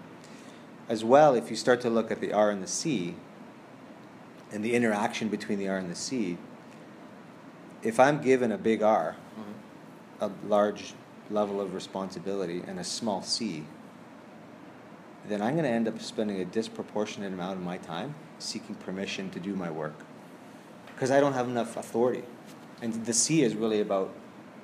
As 0.89 1.05
well, 1.05 1.35
if 1.35 1.51
you 1.51 1.57
start 1.57 1.81
to 1.83 1.91
look 1.91 2.11
at 2.11 2.21
the 2.21 2.33
R 2.33 2.51
and 2.51 2.63
the 2.63 2.67
C, 2.69 3.15
and 4.53 4.65
the 4.65 4.75
interaction 4.75 5.29
between 5.29 5.59
the 5.59 5.69
R 5.69 5.77
and 5.79 5.91
the 5.91 5.95
C, 5.95 6.39
if 7.83 7.99
I'm 7.99 8.21
given 8.21 8.53
a 8.53 8.59
big 8.59 8.83
R, 8.83 9.17
Mhm. 10.21 10.27
a 10.27 10.47
large 10.49 10.95
level 11.31 11.61
of 11.61 11.75
responsibility, 11.75 12.63
and 12.67 12.79
a 12.79 12.85
small 12.85 13.23
C, 13.23 13.65
then 15.29 15.41
I'm 15.41 15.55
going 15.55 15.65
to 15.65 15.71
end 15.71 15.87
up 15.89 16.01
spending 16.01 16.41
a 16.41 16.45
disproportionate 16.45 17.33
amount 17.33 17.59
of 17.59 17.65
my 17.65 17.79
time 17.79 18.15
seeking 18.39 18.75
permission 18.75 19.31
to 19.31 19.41
do 19.41 19.55
my 19.55 19.71
work 19.71 19.95
because 20.95 21.11
I 21.11 21.21
don't 21.21 21.33
have 21.33 21.49
enough 21.49 21.77
authority. 21.77 22.25
And 22.81 23.07
the 23.07 23.13
C 23.13 23.43
is 23.43 23.55
really 23.55 23.81
about 23.81 24.13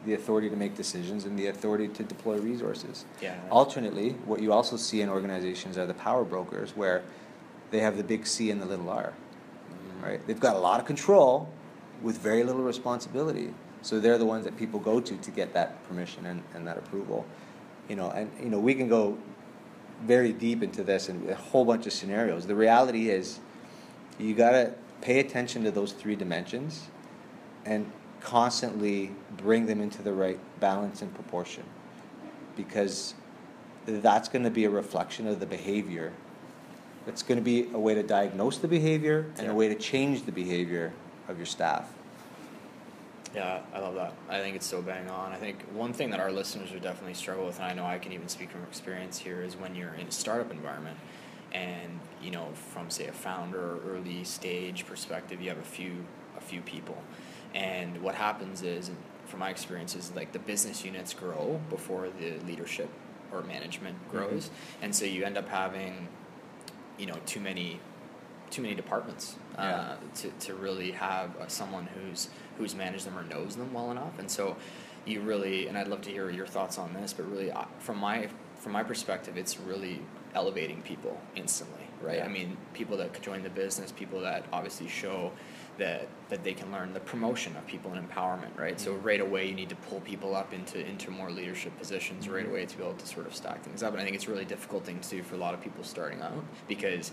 the 0.05 0.14
authority 0.14 0.49
to 0.51 0.57
make 0.57 0.77
decisions 0.77 1.25
and 1.25 1.38
the 1.38 1.47
authority 1.47 1.88
to 1.88 2.03
deploy 2.03 2.38
resources. 2.38 3.05
Yeah. 3.21 3.37
Alternately, 3.51 4.11
what 4.25 4.40
you 4.40 4.53
also 4.53 4.77
see 4.77 5.01
in 5.01 5.09
organizations 5.09 5.77
are 5.79 5.87
the 5.87 5.94
power 5.94 6.25
brokers 6.25 6.77
where 6.77 7.03
they 7.71 7.81
have 7.81 7.97
the 7.97 8.05
big 8.05 8.27
C 8.27 8.51
and 8.51 8.61
the 8.62 8.66
little 8.66 8.88
R 8.88 9.12
Mhm. 9.71 10.03
right? 10.03 10.27
They've 10.27 10.40
got 10.40 10.57
a 10.57 10.61
lot 10.61 10.81
of 10.81 10.87
control 10.87 11.49
with 12.03 12.18
very 12.18 12.42
little 12.44 12.62
responsibility. 12.62 13.53
So 13.83 14.01
they're 14.01 14.19
the 14.19 14.27
ones 14.27 14.45
that 14.45 14.57
people 14.57 14.81
go 14.81 15.01
to 15.01 15.17
to 15.17 15.31
get 15.31 15.55
that 15.55 15.87
permission 15.88 16.27
and, 16.27 16.43
and 16.55 16.67
that 16.67 16.79
approval. 16.79 17.27
You 17.88 17.97
know, 17.97 18.11
and 18.11 18.31
you 18.43 18.51
know, 18.51 18.59
we 18.59 18.75
can 18.75 18.88
go 18.88 19.17
very 20.03 20.33
deep 20.33 20.62
into 20.62 20.85
this 20.85 21.09
and 21.09 21.29
a 21.29 21.35
whole 21.35 21.64
bunch 21.64 21.87
of 21.87 21.93
scenarios. 21.93 22.47
The 22.47 22.55
reality 22.55 23.11
is 23.11 23.41
you 24.19 24.35
gotta 24.35 24.75
pay 25.01 25.21
attention 25.21 25.64
to 25.64 25.71
those 25.71 25.93
three 25.93 26.17
dimensions 26.17 26.88
and 27.64 27.91
constantly 28.21 29.12
bring 29.37 29.67
them 29.67 29.81
into 29.81 30.03
the 30.03 30.12
right 30.12 30.38
balance 30.61 31.03
and 31.03 31.14
proportion. 31.14 31.64
Because 32.57 33.14
that's 33.87 34.29
gonna 34.29 34.51
be 34.51 34.64
a 34.64 34.71
reflection 34.71 35.27
of 35.27 35.41
the 35.41 35.47
behavior 35.47 36.12
it's 37.09 37.23
going 37.23 37.38
to 37.38 37.45
be 37.45 37.69
a 37.73 37.79
way 37.79 37.95
to 37.95 38.03
diagnose 38.03 38.59
the 38.59 38.69
behavior 38.69 39.27
and 39.38 39.47
Yeah. 39.47 39.53
a 39.53 39.55
way 39.55 39.69
to 39.69 39.75
change 39.75 40.25
the 40.25 40.33
behavior 40.33 40.93
of 41.27 41.38
your 41.38 41.47
staff. 41.47 41.91
Yeah, 43.35 43.61
I 43.75 43.81
love 43.81 43.95
that. 43.97 44.14
I 44.29 44.41
think 44.41 44.57
it's 44.57 44.67
so 44.67 44.81
bang 44.81 45.09
on. 45.11 45.33
I 45.33 45.37
think 45.37 45.62
one 45.73 45.93
thing 45.93 46.11
that 46.11 46.21
our 46.21 46.33
listeners 46.33 46.73
would 46.73 46.83
definitely 46.83 47.14
struggle 47.14 47.47
with, 47.47 47.59
and 47.61 47.67
I 47.67 47.75
know 47.75 47.85
I 47.85 47.99
can 47.99 48.12
even 48.12 48.29
speak 48.29 48.51
from 48.51 48.62
experience 48.62 49.19
here, 49.19 49.43
is 49.43 49.57
when 49.57 49.75
you're 49.75 49.95
in 49.95 50.07
a 50.07 50.11
startup 50.11 50.51
environment, 50.51 50.97
and 51.53 52.01
you 52.23 52.31
know, 52.31 52.49
from 52.73 52.91
say 52.91 53.07
a 53.07 53.12
founder 53.12 53.61
or 53.61 53.81
early 53.87 54.25
stage 54.25 54.87
perspective, 54.87 55.41
you 55.41 55.49
have 55.51 55.59
a 55.59 55.62
few 55.62 56.07
a 56.37 56.41
few 56.41 56.61
people, 56.62 56.97
and 57.55 58.03
what 58.03 58.14
happens 58.14 58.62
is, 58.62 58.91
from 59.27 59.41
my 59.41 59.51
experience, 59.51 59.95
is 59.95 60.12
like 60.17 60.33
the 60.33 60.38
business 60.38 60.85
units 60.85 61.12
grow 61.12 61.61
before 61.69 62.09
the 62.21 62.38
leadership 62.47 62.88
or 63.31 63.43
management 63.43 63.97
mm-hmm. 63.97 64.17
grows, 64.17 64.51
and 64.81 64.95
so 64.95 65.05
you 65.05 65.25
end 65.25 65.37
up 65.37 65.49
having, 65.49 66.09
you 66.97 67.07
know, 67.07 67.19
too 67.27 67.41
many 67.41 67.79
too 68.51 68.63
many 68.63 68.75
departments 68.75 69.37
uh, 69.57 69.63
Yeah. 69.63 69.95
to, 70.17 70.31
to 70.47 70.55
really 70.55 70.93
have 70.93 71.37
uh, 71.37 71.47
someone 71.49 71.87
who's 71.95 72.29
who's 72.57 72.75
managed 72.75 73.07
them 73.07 73.17
or 73.19 73.23
knows 73.25 73.57
them 73.57 73.73
well 73.73 73.91
enough. 73.91 74.19
And 74.19 74.31
so 74.31 74.57
you 75.07 75.21
really, 75.21 75.69
and 75.69 75.79
I'd 75.79 75.89
love 75.89 76.03
to 76.03 76.11
hear 76.11 76.29
your 76.31 76.47
thoughts 76.47 76.77
on 76.79 76.93
this, 76.93 77.13
but 77.13 77.31
really 77.31 77.51
uh, 77.53 77.65
from 77.79 77.99
my 77.99 78.29
from 78.57 78.73
my 78.73 78.83
perspective, 78.83 79.37
it's 79.37 79.59
really 79.61 80.01
elevating 80.35 80.83
people 80.83 81.19
instantly, 81.37 81.85
right? 82.03 82.19
Yeah. 82.19 82.25
I 82.25 82.29
mean, 82.29 82.57
people 82.75 82.97
that 82.99 83.13
could 83.15 83.23
join 83.23 83.43
the 83.45 83.51
business, 83.51 83.93
people 83.93 84.21
that 84.23 84.45
obviously 84.53 84.89
show 84.89 85.33
that 85.79 86.09
that 86.29 86.43
they 86.43 86.53
can 86.55 86.73
learn 86.73 86.93
the 86.93 87.01
promotion 87.01 87.57
of 87.57 87.65
people 87.67 87.93
and 87.93 88.11
empowerment, 88.11 88.59
right? 88.59 88.79
So 88.81 88.93
Mm-hmm. 88.93 89.07
right 89.07 89.21
away 89.21 89.49
you 89.49 89.55
need 89.55 89.69
to 89.69 89.77
pull 89.77 90.01
people 90.01 90.35
up 90.35 90.53
into 90.53 90.85
into 90.85 91.11
more 91.13 91.31
leadership 91.31 91.79
positions 91.79 92.29
right 92.29 92.45
Mhm. 92.45 92.51
away 92.51 92.67
to 92.67 92.77
be 92.77 92.83
able 92.83 92.95
to 92.95 93.07
sort 93.07 93.27
of 93.27 93.35
stack 93.35 93.63
things 93.63 93.83
up. 93.85 93.93
And 93.93 94.01
I 94.01 94.05
think 94.05 94.17
it's 94.17 94.27
a 94.27 94.31
really 94.31 94.45
difficult 94.45 94.85
thing 94.85 94.99
to 95.01 95.09
do 95.09 95.23
for 95.23 95.37
a 95.37 95.39
lot 95.39 95.55
of 95.55 95.61
people 95.63 95.85
starting 95.85 96.21
out 96.21 96.33
because 96.67 97.13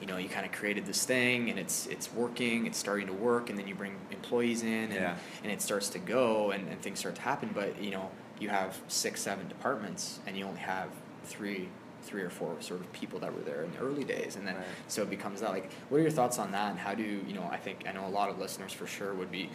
you 0.00 0.06
know 0.06 0.16
you 0.16 0.28
kind 0.28 0.46
of 0.46 0.52
created 0.52 0.86
this 0.86 1.04
thing 1.04 1.50
and 1.50 1.58
it's 1.58 1.86
it's 1.86 2.12
working, 2.12 2.66
it's 2.66 2.78
starting 2.78 3.06
to 3.08 3.12
work, 3.12 3.50
and 3.50 3.58
then 3.58 3.66
you 3.68 3.74
bring 3.74 3.96
employees 4.10 4.62
in 4.62 4.68
and 4.84 4.94
Yeah. 4.94 5.16
and 5.42 5.52
it 5.52 5.60
starts 5.62 5.88
to 5.90 5.98
go 5.98 6.50
and, 6.52 6.68
and 6.68 6.80
things 6.80 6.98
start 7.00 7.14
to 7.16 7.20
happen. 7.22 7.50
But 7.54 7.82
you 7.82 7.90
know 7.90 8.10
you 8.38 8.48
have 8.48 8.78
six 8.88 9.20
seven 9.20 9.46
departments 9.48 10.18
and 10.26 10.36
you 10.36 10.44
only 10.46 10.60
have 10.60 10.88
three 11.24 11.68
three 12.02 12.22
or 12.22 12.30
four 12.30 12.56
sort 12.60 12.80
of 12.80 12.90
people 12.94 13.18
that 13.20 13.32
were 13.34 13.42
there 13.42 13.62
in 13.62 13.70
the 13.72 13.78
early 13.78 14.04
days 14.04 14.36
and 14.36 14.46
then 14.46 14.54
Right. 14.56 14.64
so 14.88 15.02
it 15.02 15.10
becomes 15.10 15.42
that 15.42 15.50
like 15.50 15.70
what 15.90 15.98
are 15.98 16.00
your 16.00 16.10
thoughts 16.10 16.38
on 16.38 16.50
that 16.52 16.70
and 16.70 16.78
how 16.78 16.94
do 16.94 17.02
you 17.02 17.34
know 17.34 17.46
i 17.52 17.58
think 17.58 17.84
i 17.86 17.92
know 17.92 18.06
a 18.06 18.08
lot 18.08 18.30
of 18.30 18.38
listeners 18.38 18.72
for 18.72 18.86
sure 18.86 19.12
would 19.12 19.30
be 19.30 19.50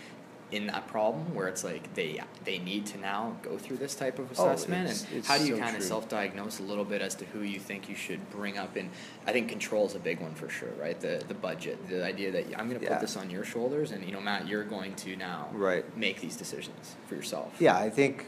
in 0.55 0.67
that 0.67 0.87
problem 0.87 1.35
where 1.35 1.47
it's 1.49 1.63
like 1.65 1.93
they 1.95 2.21
they 2.45 2.57
need 2.59 2.85
to 2.85 2.97
now 2.97 3.35
go 3.41 3.57
through 3.57 3.75
this 3.75 3.93
type 3.93 4.17
of 4.19 4.27
Oh, 4.39 4.49
assessment 4.49 4.83
it's- 4.85 5.03
and 5.05 5.17
it's 5.19 5.27
how 5.27 5.37
do 5.37 5.45
you 5.45 5.55
so 5.55 5.61
kind 5.61 5.75
of 5.75 5.83
self-diagnose 5.83 6.59
a 6.59 6.63
little 6.63 6.85
bit 6.85 7.01
as 7.01 7.13
to 7.15 7.25
who 7.25 7.41
you 7.41 7.59
think 7.59 7.89
you 7.89 7.95
should 7.95 8.21
bring 8.29 8.57
up 8.57 8.75
and 8.77 8.89
i 9.27 9.31
think 9.33 9.49
control 9.49 9.85
is 9.85 9.95
a 9.95 9.99
big 9.99 10.21
one 10.21 10.33
for 10.33 10.47
sure 10.49 10.69
right 10.79 10.99
the 11.01 11.21
the 11.27 11.33
budget 11.33 11.75
the 11.89 12.03
idea 12.05 12.31
that 12.31 12.45
i'm 12.57 12.69
going 12.69 12.79
to 12.79 12.85
Yeah. 12.85 12.93
put 12.93 13.01
this 13.01 13.17
on 13.17 13.29
your 13.29 13.43
shoulders 13.43 13.91
and 13.91 14.05
you 14.05 14.13
know 14.13 14.21
matt 14.21 14.47
you're 14.47 14.63
going 14.63 14.95
to 15.05 15.15
now 15.17 15.49
Right. 15.51 15.85
make 15.97 16.21
these 16.21 16.37
decisions 16.37 16.95
for 17.07 17.15
yourself 17.15 17.49
Yeah, 17.59 17.77
I 17.77 17.89
think, 17.89 18.25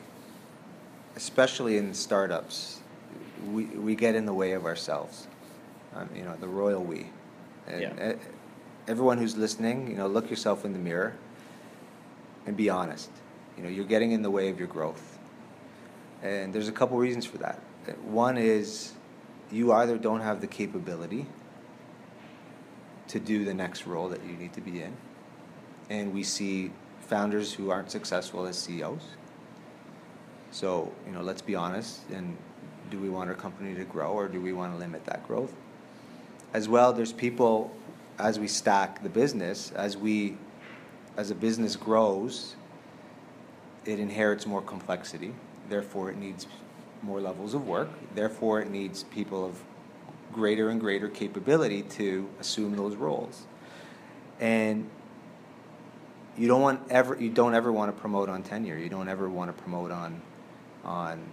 especially 1.16 1.78
in 1.78 1.94
startups, 1.94 2.80
we, 3.52 3.64
we 3.66 3.96
get 3.96 4.16
in 4.16 4.26
the 4.26 4.34
way 4.34 4.52
of 4.52 4.66
ourselves. 4.66 5.28
Um, 5.96 6.10
you 6.16 6.24
know, 6.24 6.36
the 6.40 6.48
royal 6.48 6.84
we. 6.84 7.08
And 7.68 7.82
Yeah. 7.82 8.14
everyone 8.88 9.18
who's 9.18 9.36
listening, 9.38 9.88
you 9.90 9.96
know, 9.96 10.08
look 10.08 10.30
yourself 10.30 10.64
in 10.66 10.74
the 10.74 10.80
mirror 10.80 11.14
and 12.48 12.58
be 12.58 12.70
honest. 12.70 13.12
You 13.56 13.64
know, 13.64 13.70
you're 13.70 13.86
getting 13.86 14.14
in 14.14 14.24
the 14.24 14.32
way 14.32 14.50
of 14.50 14.58
your 14.58 14.68
growth. 14.68 15.20
And 16.24 16.54
there's 16.54 16.68
a 16.68 16.72
couple 16.72 16.98
reasons 16.98 17.26
for 17.26 17.38
that. 17.38 17.60
One 18.04 18.38
is 18.38 18.94
you 19.52 19.72
either 19.72 19.98
don't 19.98 20.22
have 20.22 20.42
the 20.42 20.48
capability 20.48 21.28
to 23.10 23.20
do 23.20 23.46
the 23.46 23.54
next 23.54 23.86
role 23.86 24.10
that 24.10 24.24
you 24.26 24.34
need 24.34 24.54
to 24.54 24.62
be 24.62 24.82
in. 24.82 24.94
And 25.90 26.14
we 26.14 26.24
see 26.24 26.72
founders 27.02 27.54
who 27.54 27.70
aren't 27.70 27.92
successful 27.92 28.46
as 28.46 28.58
CEOs. 28.58 29.04
So, 30.52 30.92
you 31.06 31.14
know, 31.14 31.22
let's 31.22 31.42
be 31.42 31.56
honest 31.56 32.02
and 32.10 32.36
do 32.90 33.00
we 33.00 33.10
want 33.10 33.30
our 33.30 33.36
company 33.36 33.76
to 33.76 33.84
grow 33.84 34.12
or 34.12 34.28
do 34.28 34.42
we 34.42 34.54
want 34.54 34.74
to 34.74 34.78
limit 34.78 35.06
that 35.06 35.26
growth? 35.28 35.54
As 36.54 36.68
well, 36.70 36.94
there's 36.94 37.14
people 37.14 37.76
as 38.18 38.40
we 38.40 38.48
stack 38.48 39.04
the 39.04 39.10
business, 39.10 39.72
as 39.74 39.98
we 39.98 40.38
as 41.18 41.32
a 41.32 41.36
business 41.36 41.76
grows, 41.76 42.56
it 43.86 44.00
inherits 44.00 44.46
more 44.46 44.62
complexity. 44.62 45.34
Therefore, 45.68 46.12
it 46.12 46.18
needs 46.18 46.48
more 47.02 47.20
levels 47.20 47.54
of 47.54 47.68
work. 47.68 47.90
Therefore, 48.16 48.62
it 48.62 48.70
needs 48.70 49.04
people 49.04 49.44
of 49.46 49.62
greater 50.32 50.70
and 50.70 50.80
greater 50.80 51.10
capability 51.10 51.82
to 51.82 52.30
assume 52.40 52.76
those 52.76 52.96
roles. 52.96 53.48
And 54.40 54.90
you 56.38 56.48
don't 56.48 56.62
want 56.62 56.82
ever 56.92 57.18
you 57.20 57.30
don't 57.30 57.56
ever 57.56 57.72
want 57.72 57.94
to 57.94 58.00
promote 58.00 58.30
on 58.30 58.44
tenure. 58.44 58.78
You 58.78 58.90
don't 58.90 59.08
ever 59.08 59.28
want 59.28 59.56
to 59.56 59.62
promote 59.62 59.92
on 59.92 60.22
on 60.86 61.24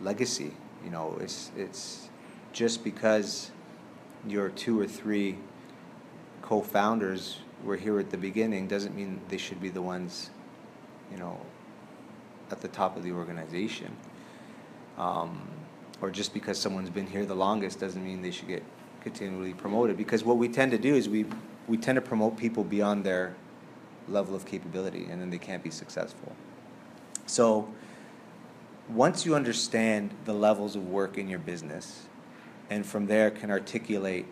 legacy. 0.00 0.52
You 0.84 0.90
know, 0.90 1.18
it's 1.20 1.50
it's 1.56 2.08
just 2.52 2.84
because 2.84 3.50
your 4.26 4.50
two 4.50 4.78
or 4.78 4.86
three 4.86 5.38
co-founders 6.42 7.38
were 7.64 7.76
here 7.76 7.98
at 7.98 8.10
the 8.10 8.16
beginning 8.16 8.66
doesn't 8.66 8.94
mean 8.94 9.20
they 9.28 9.38
should 9.38 9.60
be 9.60 9.68
the 9.68 9.82
ones, 9.82 10.30
you 11.10 11.18
know, 11.18 11.40
at 12.50 12.60
the 12.60 12.68
top 12.68 12.96
of 12.96 13.02
the 13.02 13.12
organization. 13.12 13.94
Um, 14.98 15.48
or 16.00 16.10
just 16.10 16.34
because 16.34 16.58
someone's 16.58 16.90
been 16.90 17.06
here 17.06 17.24
the 17.24 17.34
longest 17.34 17.80
doesn't 17.80 18.04
mean 18.04 18.22
they 18.22 18.30
should 18.30 18.48
get 18.48 18.62
continually 19.00 19.54
promoted. 19.54 19.96
Because 19.96 20.24
what 20.24 20.36
we 20.36 20.48
tend 20.48 20.72
to 20.72 20.78
do 20.78 20.94
is 20.94 21.08
we 21.08 21.26
we 21.68 21.76
tend 21.76 21.96
to 21.96 22.02
promote 22.02 22.36
people 22.36 22.62
beyond 22.62 23.04
their 23.04 23.34
level 24.08 24.36
of 24.36 24.46
capability, 24.46 25.06
and 25.10 25.20
then 25.20 25.30
they 25.30 25.38
can't 25.38 25.62
be 25.62 25.70
successful. 25.70 26.34
So 27.26 27.68
once 28.88 29.26
you 29.26 29.34
understand 29.34 30.14
the 30.26 30.32
levels 30.32 30.76
of 30.76 30.86
work 30.88 31.18
in 31.18 31.28
your 31.28 31.40
business, 31.40 32.06
and 32.70 32.86
from 32.86 33.06
there 33.06 33.30
can 33.30 33.50
articulate 33.50 34.26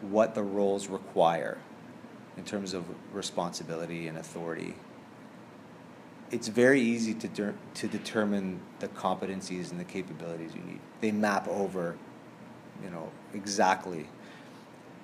what 0.00 0.34
the 0.34 0.42
roles 0.42 0.88
require 0.88 1.58
in 2.36 2.44
terms 2.44 2.74
of 2.74 2.84
responsibility 3.12 4.08
and 4.08 4.18
authority, 4.18 4.74
it's 6.30 6.48
very 6.48 6.80
easy 6.80 7.14
to, 7.14 7.28
der- 7.28 7.54
to 7.74 7.86
determine 7.88 8.60
the 8.80 8.88
competencies 8.88 9.70
and 9.70 9.78
the 9.78 9.84
capabilities 9.84 10.52
you 10.54 10.62
need. 10.62 10.80
They 11.00 11.12
map 11.12 11.46
over, 11.48 11.96
you 12.82 12.90
know, 12.90 13.10
exactly, 13.32 14.08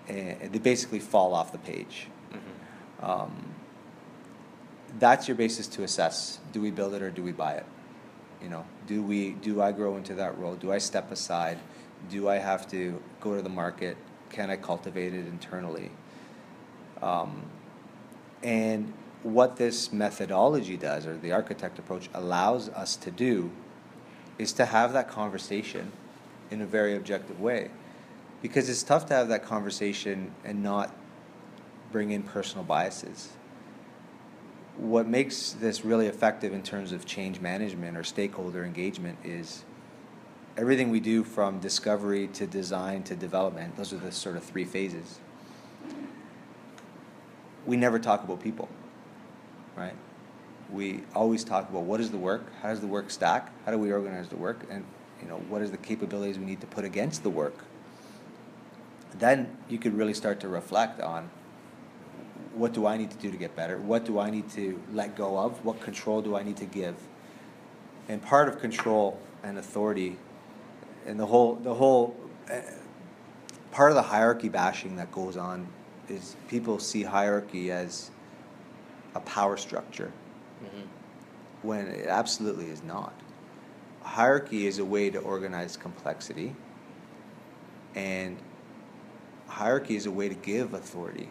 and 0.09 0.53
they 0.53 0.59
basically 0.59 0.99
fall 0.99 1.35
off 1.35 1.53
the 1.53 1.59
page. 1.59 2.09
Mhm. 2.33 3.09
Um, 3.09 3.55
that's 4.99 5.29
your 5.29 5.37
basis 5.37 5.69
to 5.69 5.85
assess: 5.85 6.41
do 6.53 6.61
we 6.61 6.71
build 6.73 6.95
it 6.95 7.03
or 7.03 7.11
do 7.11 7.23
we 7.23 7.33
buy 7.33 7.53
it? 7.53 7.67
You 8.43 8.49
know, 8.49 8.65
do 8.87 9.03
we 9.03 9.33
do 9.33 9.63
I 9.63 9.71
grow 9.71 9.97
into 9.97 10.15
that 10.15 10.37
role? 10.37 10.57
Do 10.57 10.73
I 10.73 10.79
step 10.79 11.13
aside? 11.13 11.59
Do 12.11 12.29
I 12.29 12.37
have 12.37 12.69
to 12.71 13.01
go 13.21 13.37
to 13.37 13.43
the 13.43 13.51
market? 13.51 13.97
Can 14.31 14.51
I 14.51 14.57
cultivate 14.57 15.15
it 15.15 15.27
internally? 15.27 15.91
Um, 17.03 17.43
and 18.43 18.93
what 19.23 19.57
this 19.57 19.93
methodology 19.93 20.77
does, 20.77 21.07
or 21.07 21.17
the 21.17 21.31
Archytect 21.31 21.79
approach 21.79 22.09
allows 22.15 22.69
us 22.71 22.97
to 22.97 23.11
do, 23.11 23.51
is 24.39 24.53
to 24.55 24.65
have 24.65 24.93
that 24.95 25.09
conversation 25.09 25.93
in 26.51 26.63
a 26.63 26.67
very 26.67 26.97
objective 26.97 27.41
way. 27.41 27.71
Because 28.43 28.71
it's 28.71 28.83
tough 28.83 29.07
to 29.07 29.15
have 29.15 29.29
that 29.29 29.45
conversation 29.45 30.33
and 30.45 30.63
not 30.63 30.95
bring 31.93 32.11
in 32.11 32.23
personal 32.23 32.65
biases. 32.65 33.31
What 34.79 35.07
makes 35.07 35.53
this 35.53 35.85
really 35.85 36.07
effective 36.07 36.55
in 36.55 36.63
terms 36.63 36.93
of 36.93 37.05
change 37.05 37.41
management 37.41 37.99
or 37.99 38.05
stakeholder 38.05 38.65
engagement 38.65 39.19
is 39.23 39.65
everything 40.57 40.91
we 40.91 41.01
do 41.01 41.23
from 41.23 41.59
discovery 41.61 42.29
to 42.29 42.47
design 42.47 43.03
to 43.05 43.17
development, 43.17 43.77
those 43.77 43.93
are 43.93 43.99
the 43.99 44.13
sort 44.13 44.37
of 44.37 44.45
three 44.45 44.65
phases. 44.65 45.19
We 47.67 47.77
never 47.77 47.99
talk 47.99 48.25
about 48.25 48.41
people, 48.41 48.69
right? 49.77 49.95
We 50.71 51.03
always 51.15 51.45
talk 51.45 51.69
about 51.69 51.83
what 51.83 52.01
is 52.01 52.11
the 52.11 52.19
work, 52.19 52.47
how 52.63 52.71
does 52.71 52.81
the 52.81 52.87
work 52.87 53.11
stack, 53.11 53.51
how 53.65 53.73
do 53.73 53.79
we 53.79 53.93
organize 53.93 54.29
the 54.29 54.37
work, 54.37 54.65
and 54.71 54.85
you 55.21 55.29
know 55.29 55.37
what 55.49 55.63
is 55.63 55.71
the 55.71 55.77
capabilities 55.77 56.39
we 56.39 56.45
need 56.45 56.61
to 56.61 56.67
put 56.67 56.85
against 56.85 57.23
the 57.23 57.31
work. 57.31 57.65
Then 59.19 59.57
you 59.69 59.79
could 59.79 59.95
really 59.95 60.15
start 60.15 60.41
to 60.41 60.49
reflect 60.49 61.01
on 61.01 61.31
what 62.55 62.73
do 62.73 62.87
I 62.87 62.97
need 62.97 63.11
to 63.11 63.17
do 63.17 63.31
to 63.31 63.37
get 63.37 63.55
better? 63.55 63.79
What 63.79 64.05
do 64.05 64.19
I 64.19 64.31
need 64.31 64.49
to 64.51 64.81
let 64.93 65.17
go 65.17 65.39
of? 65.39 65.65
What 65.65 65.81
control 65.81 66.23
do 66.23 66.37
I 66.37 66.43
need 66.43 66.57
to 66.59 66.65
give? 66.65 66.97
And 68.09 68.23
part 68.23 68.49
of 68.49 68.61
control 68.61 69.21
and 69.43 69.59
authority, 69.59 70.17
and 71.07 71.19
the 71.19 71.27
whole 71.27 71.57
the 71.57 71.75
whole 71.75 72.17
uh, 72.51 72.61
part 73.71 73.91
of 73.91 73.97
the 73.97 74.03
hierarchy 74.03 74.49
bashing 74.49 74.97
that 74.97 75.13
goes 75.13 75.37
on 75.37 75.69
is 76.11 76.37
people 76.49 76.79
see 76.79 77.05
hierarchy 77.05 77.71
as 77.71 78.11
a 79.15 79.21
power 79.21 79.57
structure 79.57 80.13
Mhm. 80.63 80.87
when 81.63 81.87
it 81.87 82.07
absolutely 82.07 82.69
is 82.69 82.83
not. 82.83 83.13
Hierarchy 84.03 84.67
is 84.67 84.79
a 84.79 84.85
way 84.85 85.11
to 85.11 85.19
organize 85.19 85.77
complexity, 85.77 86.55
and 87.95 88.37
hierarchy 89.47 89.97
is 89.97 90.07
a 90.07 90.11
way 90.11 90.29
to 90.29 90.35
give 90.35 90.75
authority. 90.75 91.29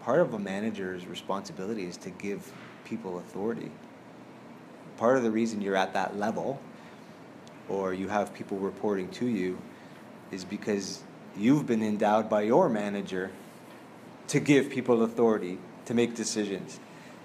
Part 0.00 0.20
of 0.20 0.34
a 0.34 0.38
manager's 0.38 1.06
responsibility 1.06 1.86
is 1.86 1.96
to 1.98 2.10
give 2.10 2.52
people 2.84 3.18
authority. 3.18 3.70
Part 4.96 5.16
of 5.16 5.22
the 5.22 5.30
reason 5.30 5.60
you're 5.60 5.76
at 5.76 5.92
that 5.94 6.16
level, 6.16 6.60
or 7.68 7.94
you 7.94 8.08
have 8.08 8.32
people 8.34 8.58
reporting 8.58 9.08
to 9.10 9.26
you, 9.26 9.58
is 10.30 10.44
because 10.44 11.02
you've 11.36 11.66
been 11.66 11.82
endowed 11.82 12.28
by 12.28 12.42
your 12.42 12.68
manager 12.68 13.30
to 14.28 14.40
give 14.40 14.70
people 14.70 15.02
authority 15.02 15.58
to 15.86 15.94
make 15.94 16.14
decisions 16.14 16.80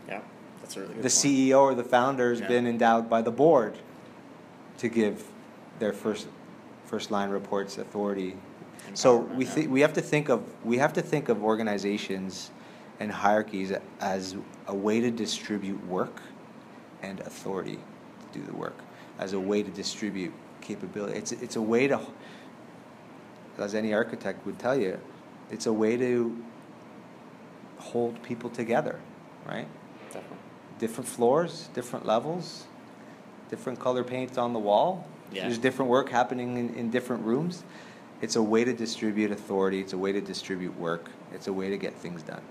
yeah 0.07 0.21
that's 0.61 0.75
really 0.77 0.89
good 0.93 0.97
the 0.97 1.09
point. 1.09 1.11
CEO 1.11 1.59
or 1.61 1.75
the 1.75 1.83
founder 1.83 2.29
has 2.31 2.39
Yeah. 2.41 2.47
been 2.47 2.67
endowed 2.67 3.09
by 3.09 3.21
the 3.21 3.31
board 3.31 3.77
to 4.77 4.87
give 4.89 5.23
their 5.79 5.93
first 5.93 6.27
first 6.85 7.11
line 7.11 7.29
reports 7.29 7.77
authority 7.77 8.35
So 8.93 9.17
we 9.17 9.45
yeah. 9.45 9.67
we 9.67 9.81
have 9.81 9.93
to 9.93 10.01
think 10.01 10.29
of 10.29 10.41
we 10.65 10.77
have 10.79 10.93
to 10.93 11.01
think 11.01 11.29
of 11.29 11.43
organizations 11.43 12.49
and 12.99 13.11
hierarchies 13.11 13.71
as 14.01 14.35
a 14.67 14.75
way 14.75 14.99
to 14.99 15.11
distribute 15.11 15.79
work 15.87 16.21
and 17.01 17.19
authority 17.21 17.77
to 18.33 18.39
do 18.39 18.45
the 18.45 18.53
work, 18.53 18.77
as 19.19 19.31
a 19.33 19.39
way 19.39 19.63
to 19.63 19.69
distribute 19.71 20.33
capability. 20.61 21.17
It's 21.17 21.31
it's 21.31 21.55
a 21.55 21.61
way 21.61 21.87
to, 21.87 21.99
as 23.57 23.73
any 23.75 23.93
architect 23.93 24.45
would 24.45 24.57
tell 24.59 24.77
you, 24.77 24.99
it's 25.51 25.65
a 25.67 25.73
way 25.73 25.95
to 25.97 26.35
hold 27.79 28.21
people 28.23 28.49
together, 28.49 28.99
right? 29.45 29.67
Definitely. 30.07 30.37
different 30.79 31.07
floors, 31.07 31.69
different 31.73 32.05
levels, 32.05 32.65
different 33.49 33.79
color 33.79 34.03
paints 34.03 34.37
on 34.37 34.53
the 34.53 34.59
wall. 34.59 35.05
Yeah. 35.31 35.43
There's 35.43 35.57
different 35.57 35.91
work 35.91 36.09
happening 36.09 36.57
in, 36.57 36.73
in 36.75 36.89
different 36.89 37.23
rooms. 37.25 37.63
It's 38.21 38.35
a 38.35 38.43
way 38.43 38.63
to 38.63 38.73
distribute 38.73 39.31
authority, 39.31 39.79
it's 39.79 39.93
a 39.93 39.97
way 39.97 40.11
to 40.11 40.21
distribute 40.21 40.77
work, 40.77 41.09
it's 41.33 41.47
a 41.47 41.53
way 41.53 41.69
to 41.69 41.77
get 41.77 41.93
things 41.95 42.21
done. 42.23 42.41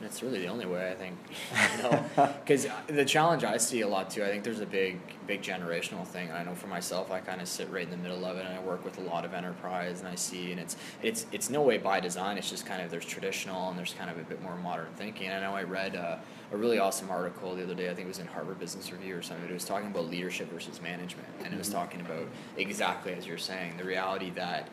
And 0.00 0.08
it's 0.08 0.22
really 0.22 0.40
the 0.40 0.46
only 0.46 0.64
way 0.64 0.90
I 0.90 0.94
think, 0.94 1.18
you 1.76 1.82
know, 1.82 2.32
because 2.40 2.66
the 2.86 3.04
challenge 3.04 3.44
I 3.44 3.58
see 3.58 3.82
a 3.82 3.86
lot 3.86 4.08
too. 4.08 4.24
I 4.24 4.28
think 4.28 4.44
there's 4.44 4.60
a 4.60 4.66
big, 4.66 4.98
big 5.26 5.42
generational 5.42 6.06
thing. 6.06 6.28
And 6.30 6.38
I 6.38 6.42
know 6.42 6.54
for 6.54 6.68
myself, 6.68 7.10
I 7.10 7.20
kind 7.20 7.42
of 7.42 7.46
sit 7.46 7.70
right 7.70 7.84
in 7.84 7.90
the 7.90 7.98
middle 7.98 8.24
of 8.24 8.38
it, 8.38 8.46
and 8.46 8.54
I 8.54 8.60
work 8.60 8.82
with 8.82 8.96
a 8.96 9.02
lot 9.02 9.26
of 9.26 9.34
enterprise, 9.34 10.00
and 10.00 10.08
I 10.08 10.14
see, 10.14 10.52
and 10.52 10.58
it's, 10.58 10.78
it's, 11.02 11.26
it's 11.32 11.50
no 11.50 11.60
way 11.60 11.76
by 11.76 12.00
design. 12.00 12.38
It's 12.38 12.48
just 12.48 12.64
kind 12.64 12.80
of 12.80 12.90
there's 12.90 13.04
traditional, 13.04 13.68
and 13.68 13.78
there's 13.78 13.92
kind 13.92 14.08
of 14.08 14.16
a 14.16 14.22
bit 14.22 14.40
more 14.40 14.56
modern 14.56 14.88
thinking. 14.96 15.26
And 15.26 15.44
I 15.44 15.46
know 15.46 15.54
I 15.54 15.64
read 15.64 15.94
uh, 15.94 16.16
a 16.50 16.56
really 16.56 16.78
awesome 16.78 17.10
article 17.10 17.54
the 17.54 17.64
other 17.64 17.74
day. 17.74 17.90
I 17.90 17.94
think 17.94 18.06
it 18.06 18.08
was 18.08 18.20
in 18.20 18.26
Harvard 18.26 18.58
Business 18.58 18.90
Review 18.90 19.18
or 19.18 19.22
something. 19.22 19.46
It 19.50 19.52
was 19.52 19.66
talking 19.66 19.90
about 19.90 20.06
leadership 20.06 20.50
versus 20.50 20.80
management, 20.80 21.28
and 21.44 21.52
it 21.52 21.58
was 21.58 21.68
talking 21.68 22.00
about 22.00 22.26
exactly 22.56 23.12
as 23.12 23.26
you're 23.26 23.36
saying 23.36 23.76
the 23.76 23.84
reality 23.84 24.30
that 24.30 24.66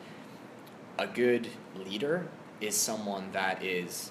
a 0.98 1.06
good 1.06 1.48
leader 1.76 2.26
is 2.62 2.74
someone 2.74 3.30
that 3.32 3.62
is 3.62 4.10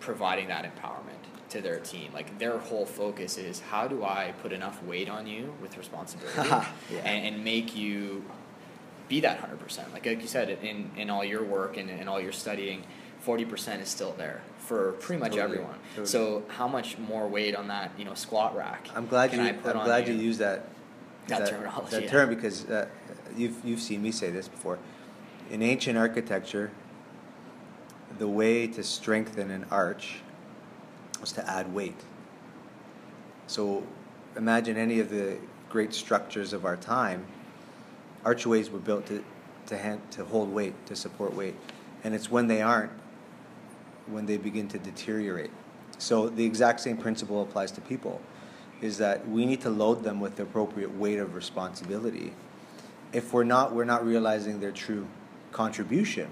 providing 0.00 0.48
that 0.48 0.64
empowerment 0.64 1.50
to 1.50 1.60
their 1.60 1.78
team. 1.78 2.10
Like 2.12 2.38
their 2.38 2.58
whole 2.58 2.86
focus 2.86 3.38
is 3.38 3.60
how 3.60 3.86
do 3.86 4.04
I 4.04 4.32
put 4.42 4.52
enough 4.52 4.82
weight 4.82 5.08
on 5.08 5.26
you 5.26 5.54
with 5.60 5.76
responsibility 5.78 6.48
Yeah. 6.90 6.98
and, 7.04 7.34
and 7.34 7.44
make 7.44 7.76
you 7.76 8.24
be 9.08 9.20
that 9.20 9.38
hundred 9.38 9.60
percent. 9.60 9.92
Like 9.92 10.06
like 10.06 10.20
you 10.22 10.28
said, 10.28 10.48
in, 10.50 10.90
in 10.96 11.10
all 11.10 11.24
your 11.24 11.44
work 11.44 11.76
and 11.76 11.90
in 11.90 12.08
all 12.08 12.20
your 12.20 12.32
studying, 12.32 12.82
forty 13.20 13.44
percent 13.44 13.82
is 13.82 13.88
still 13.88 14.14
there 14.16 14.40
for 14.58 14.92
pretty 14.92 15.20
much 15.20 15.32
Totally, 15.32 15.52
everyone. 15.58 15.78
totally. 15.90 16.06
So 16.06 16.42
how 16.48 16.66
much 16.66 16.96
more 16.96 17.28
weight 17.28 17.54
on 17.54 17.68
that, 17.68 17.90
you 17.98 18.04
know, 18.06 18.14
squat 18.14 18.56
rack? 18.56 18.88
I'm 18.96 19.06
glad 19.06 19.30
can 19.30 19.40
you 19.40 19.46
I 19.50 19.52
put 19.52 19.72
I'm 19.74 19.80
on 19.80 19.86
glad 19.86 20.08
you? 20.08 20.14
you 20.14 20.20
used 20.22 20.40
that 20.40 20.68
That 21.28 21.46
terminology, 21.46 21.90
that 21.90 22.02
yeah. 22.04 22.10
term 22.10 22.30
because 22.30 22.64
uh, 22.70 22.88
you've 23.36 23.62
you've 23.64 23.82
seen 23.82 24.02
me 24.02 24.10
say 24.10 24.30
this 24.30 24.48
before. 24.48 24.78
In 25.50 25.62
ancient 25.62 25.98
architecture, 25.98 26.70
the 28.18 28.28
way 28.28 28.66
to 28.66 28.82
strengthen 28.82 29.50
an 29.50 29.66
arch 29.70 30.16
was 31.20 31.32
to 31.32 31.48
add 31.48 31.72
weight. 31.74 32.00
So 33.46 33.82
imagine 34.36 34.76
any 34.76 35.00
of 35.00 35.10
the 35.10 35.38
great 35.68 35.92
structures 35.92 36.52
of 36.52 36.64
our 36.64 36.76
time, 36.76 37.26
archways 38.24 38.70
were 38.70 38.78
built 38.78 39.06
to, 39.06 39.24
to, 39.66 39.76
hand, 39.76 40.00
to 40.12 40.24
hold 40.24 40.52
weight, 40.52 40.74
to 40.86 40.96
support 40.96 41.34
weight. 41.34 41.54
And 42.04 42.14
it's 42.14 42.30
when 42.30 42.46
they 42.46 42.62
aren't, 42.62 42.92
when 44.06 44.26
they 44.26 44.36
begin 44.36 44.68
to 44.68 44.78
deteriorate. 44.78 45.50
So 45.98 46.28
the 46.28 46.44
exact 46.44 46.80
same 46.80 46.96
principle 46.96 47.42
applies 47.42 47.70
to 47.72 47.80
people, 47.80 48.20
is 48.80 48.98
that 48.98 49.26
we 49.28 49.46
need 49.46 49.60
to 49.62 49.70
load 49.70 50.04
them 50.04 50.20
with 50.20 50.36
the 50.36 50.42
appropriate 50.42 50.94
weight 50.96 51.18
of 51.18 51.34
responsibility. 51.34 52.34
If 53.12 53.32
we're 53.32 53.44
not, 53.44 53.74
we're 53.74 53.84
not 53.84 54.04
realizing 54.04 54.60
their 54.60 54.72
true 54.72 55.06
contribution 55.52 56.30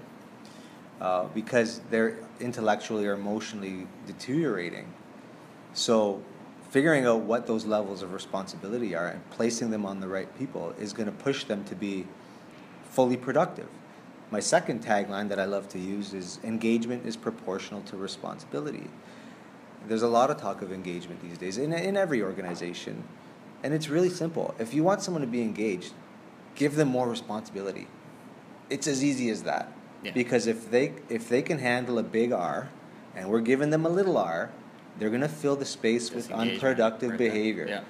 uh, 1.03 1.25
because 1.33 1.81
they're 1.89 2.17
intellectually 2.39 3.05
or 3.05 3.13
emotionally 3.13 3.87
deteriorating. 4.07 4.91
So, 5.73 6.23
figuring 6.69 7.05
out 7.05 7.19
what 7.19 7.45
those 7.45 7.65
levels 7.65 8.01
of 8.01 8.13
responsibility 8.13 8.95
are 8.95 9.09
and 9.09 9.29
placing 9.29 9.69
them 9.69 9.85
on 9.85 9.99
the 9.99 10.07
right 10.07 10.33
people 10.39 10.73
is 10.79 10.93
going 10.93 11.05
to 11.05 11.11
push 11.11 11.43
them 11.43 11.65
to 11.65 11.75
be 11.75 12.07
fully 12.89 13.17
productive. 13.17 13.67
My 14.31 14.39
second 14.39 14.81
tagline 14.81 15.27
that 15.27 15.39
I 15.39 15.45
love 15.45 15.67
to 15.69 15.79
use 15.79 16.13
is 16.13 16.39
engagement 16.43 17.05
is 17.05 17.17
proportional 17.17 17.81
to 17.81 17.97
responsibility. 17.97 18.87
There's 19.87 20.03
a 20.03 20.07
lot 20.07 20.31
of 20.31 20.37
talk 20.37 20.61
of 20.61 20.71
engagement 20.71 21.21
these 21.21 21.37
days 21.37 21.57
in, 21.57 21.73
in 21.73 21.97
every 21.97 22.23
organization. 22.23 23.03
And 23.61 23.73
it's 23.73 23.89
really 23.89 24.09
simple. 24.09 24.55
If 24.57 24.73
you 24.73 24.83
want 24.83 25.01
someone 25.01 25.21
to 25.21 25.27
be 25.27 25.41
engaged, 25.41 25.93
give 26.55 26.75
them 26.75 26.87
more 26.87 27.09
responsibility. 27.09 27.87
It's 28.69 28.87
as 28.87 29.03
easy 29.03 29.29
as 29.29 29.43
that. 29.43 29.71
Yeah. 30.03 30.11
Because 30.11 30.47
if 30.47 30.69
they 30.69 30.93
if 31.09 31.29
they 31.29 31.41
can 31.41 31.59
handle 31.59 31.97
a 31.97 32.03
big 32.03 32.31
R 32.31 32.69
and 33.15 33.29
we're 33.29 33.41
giving 33.41 33.69
them 33.69 33.85
a 33.85 33.89
little 33.89 34.17
R, 34.17 34.51
they're 34.97 35.09
going 35.09 35.21
to 35.21 35.29
fill 35.29 35.55
the 35.55 35.65
space 35.65 36.11
with 36.11 36.31
unproductive 36.31 37.11
right 37.11 37.19
behavior. 37.19 37.67
Yeah. 37.67 37.83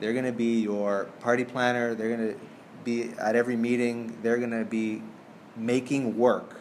They're 0.00 0.12
going 0.12 0.26
to 0.26 0.32
be 0.32 0.60
your 0.60 1.06
party 1.20 1.44
planner, 1.44 1.94
they're 1.94 2.14
going 2.14 2.34
to 2.34 2.40
be 2.84 3.10
at 3.18 3.34
every 3.34 3.56
meeting, 3.56 4.18
they're 4.22 4.38
going 4.38 4.50
to 4.50 4.64
be 4.64 5.02
making 5.56 6.18
work. 6.18 6.60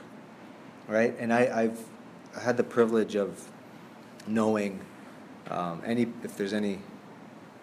Right? 0.88 1.16
And 1.20 1.34
I, 1.34 1.64
I've 1.64 1.80
had 2.42 2.58
the 2.58 2.64
privilege 2.64 3.16
of 3.16 3.50
knowing 4.28 4.80
um, 5.50 5.82
any 5.86 6.08
if 6.24 6.38
there's 6.38 6.54
any 6.54 6.80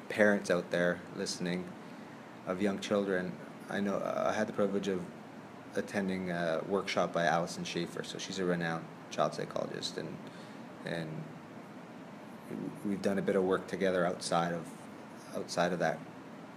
parents 0.08 0.50
out 0.50 0.70
there 0.70 1.00
listening 1.16 1.64
of 2.46 2.60
young 2.60 2.78
children, 2.80 3.32
I 3.70 3.80
know 3.80 3.96
uh, 3.96 4.30
I 4.30 4.36
had 4.36 4.46
the 4.46 4.52
privilege 4.52 4.88
of 4.88 5.00
attending 5.76 6.30
a 6.30 6.62
workshop 6.68 7.12
by 7.12 7.26
Alyson 7.26 7.64
Schafer. 7.64 8.04
So 8.04 8.18
she's 8.18 8.38
a 8.38 8.44
renowned 8.44 8.84
child 9.10 9.34
psychologist, 9.34 9.98
and 9.98 10.16
and 10.84 11.08
we've 12.84 13.02
done 13.02 13.18
a 13.18 13.22
bit 13.22 13.36
of 13.36 13.44
work 13.44 13.66
together 13.66 14.04
outside 14.06 14.52
of 14.52 14.64
outside 15.36 15.72
of 15.72 15.78
that 15.78 15.98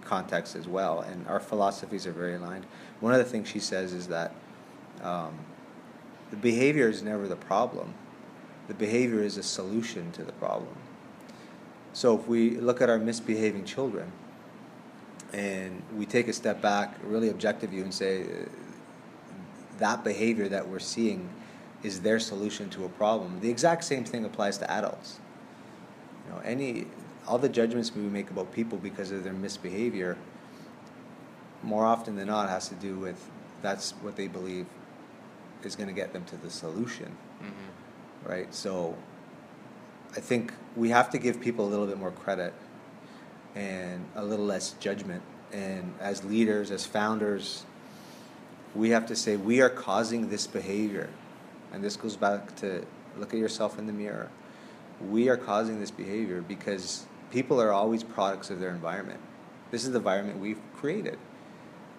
context 0.04 0.56
as 0.56 0.68
well. 0.68 1.00
And 1.00 1.26
our 1.28 1.40
philosophies 1.40 2.06
are 2.06 2.12
very 2.12 2.34
aligned. 2.34 2.66
One 3.00 3.12
of 3.12 3.18
the 3.18 3.24
things 3.24 3.48
she 3.48 3.58
says 3.58 3.92
is 3.92 4.08
that 4.08 4.32
um, 5.02 5.34
the 6.30 6.36
behavior 6.36 6.88
is 6.88 7.02
never 7.02 7.28
the 7.28 7.36
problem. 7.36 7.94
The 8.68 8.74
behavior 8.74 9.22
is 9.22 9.36
a 9.36 9.42
solution 9.42 10.12
to 10.12 10.24
the 10.24 10.32
problem. 10.32 10.76
So 11.92 12.18
if 12.18 12.26
we 12.26 12.50
look 12.50 12.80
at 12.80 12.90
our 12.90 12.98
misbehaving 12.98 13.64
children 13.64 14.12
and 15.32 15.82
we 15.96 16.04
take 16.06 16.28
a 16.28 16.32
step 16.32 16.60
back, 16.60 16.96
really 17.04 17.30
objective 17.30 17.70
view, 17.70 17.82
and 17.82 17.94
say 17.94 18.26
that 19.78 20.04
behavior 20.04 20.48
that 20.48 20.68
we're 20.68 20.78
seeing 20.78 21.28
is 21.82 22.00
their 22.00 22.18
solution 22.18 22.68
to 22.70 22.84
a 22.84 22.88
problem. 22.88 23.40
The 23.40 23.50
exact 23.50 23.84
same 23.84 24.04
thing 24.04 24.24
applies 24.24 24.58
to 24.58 24.70
adults. 24.70 25.18
You 26.26 26.32
know, 26.34 26.40
any 26.40 26.86
all 27.28 27.38
the 27.38 27.48
judgments 27.48 27.94
we 27.94 28.02
make 28.02 28.30
about 28.30 28.52
people 28.52 28.78
because 28.78 29.10
of 29.10 29.24
their 29.24 29.32
misbehavior, 29.32 30.16
more 31.62 31.84
often 31.84 32.16
than 32.16 32.28
not, 32.28 32.48
has 32.48 32.68
to 32.68 32.74
do 32.76 32.96
with 32.98 33.30
that's 33.62 33.92
what 34.02 34.16
they 34.16 34.28
believe 34.28 34.66
is 35.64 35.74
going 35.74 35.88
to 35.88 35.94
get 35.94 36.12
them 36.12 36.24
to 36.24 36.36
the 36.36 36.50
solution 36.50 37.16
Mm-hmm. 37.42 38.30
right? 38.30 38.54
So 38.54 38.96
I 40.16 40.20
think 40.20 40.52
we 40.76 40.90
have 40.90 41.10
to 41.10 41.18
give 41.18 41.40
people 41.40 41.66
a 41.66 41.70
little 41.70 41.86
bit 41.86 41.98
more 41.98 42.10
credit 42.10 42.54
and 43.54 44.04
a 44.14 44.24
little 44.24 44.46
less 44.46 44.72
judgment. 44.80 45.22
And 45.52 45.94
as 46.00 46.24
leaders, 46.24 46.70
as 46.70 46.86
founders, 46.86 47.64
we 48.76 48.90
have 48.90 49.06
to 49.06 49.16
say 49.16 49.36
we 49.36 49.60
are 49.60 49.70
causing 49.70 50.28
this 50.28 50.46
behavior. 50.46 51.08
And 51.72 51.82
this 51.82 51.96
goes 51.96 52.16
back 52.16 52.54
to 52.56 52.84
look 53.16 53.32
at 53.32 53.40
yourself 53.40 53.78
in 53.78 53.86
the 53.86 53.92
mirror. 53.92 54.30
We 55.00 55.28
are 55.28 55.36
causing 55.36 55.80
this 55.80 55.90
behavior 55.90 56.42
because 56.42 57.06
people 57.30 57.60
are 57.60 57.72
always 57.72 58.02
products 58.02 58.50
of 58.50 58.60
their 58.60 58.70
environment. 58.70 59.20
This 59.70 59.84
is 59.84 59.90
the 59.92 59.98
environment 59.98 60.38
we've 60.38 60.60
created. 60.76 61.18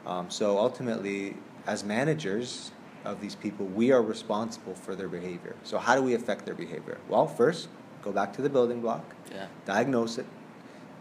Um, 0.05 0.29
so 0.29 0.57
ultimately, 0.57 1.35
as 1.65 1.83
managers 1.83 2.71
of 3.03 3.19
these 3.21 3.35
people, 3.35 3.65
we 3.65 3.91
are 3.91 4.01
responsible 4.01 4.73
for 4.73 4.95
their 4.95 5.09
behavior. 5.09 5.55
So 5.63 5.77
how 5.77 5.95
do 5.95 6.01
we 6.01 6.13
affect 6.13 6.45
their 6.45 6.55
behavior? 6.55 6.97
Well, 7.09 7.27
first, 7.27 7.67
go 8.01 8.11
back 8.11 8.33
to 8.33 8.41
the 8.41 8.49
building 8.49 8.81
block, 8.81 9.15
Yeah. 9.31 9.47
diagnose 9.65 10.17
it, 10.17 10.25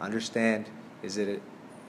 understand 0.01 0.69
is 1.03 1.19
it 1.19 1.41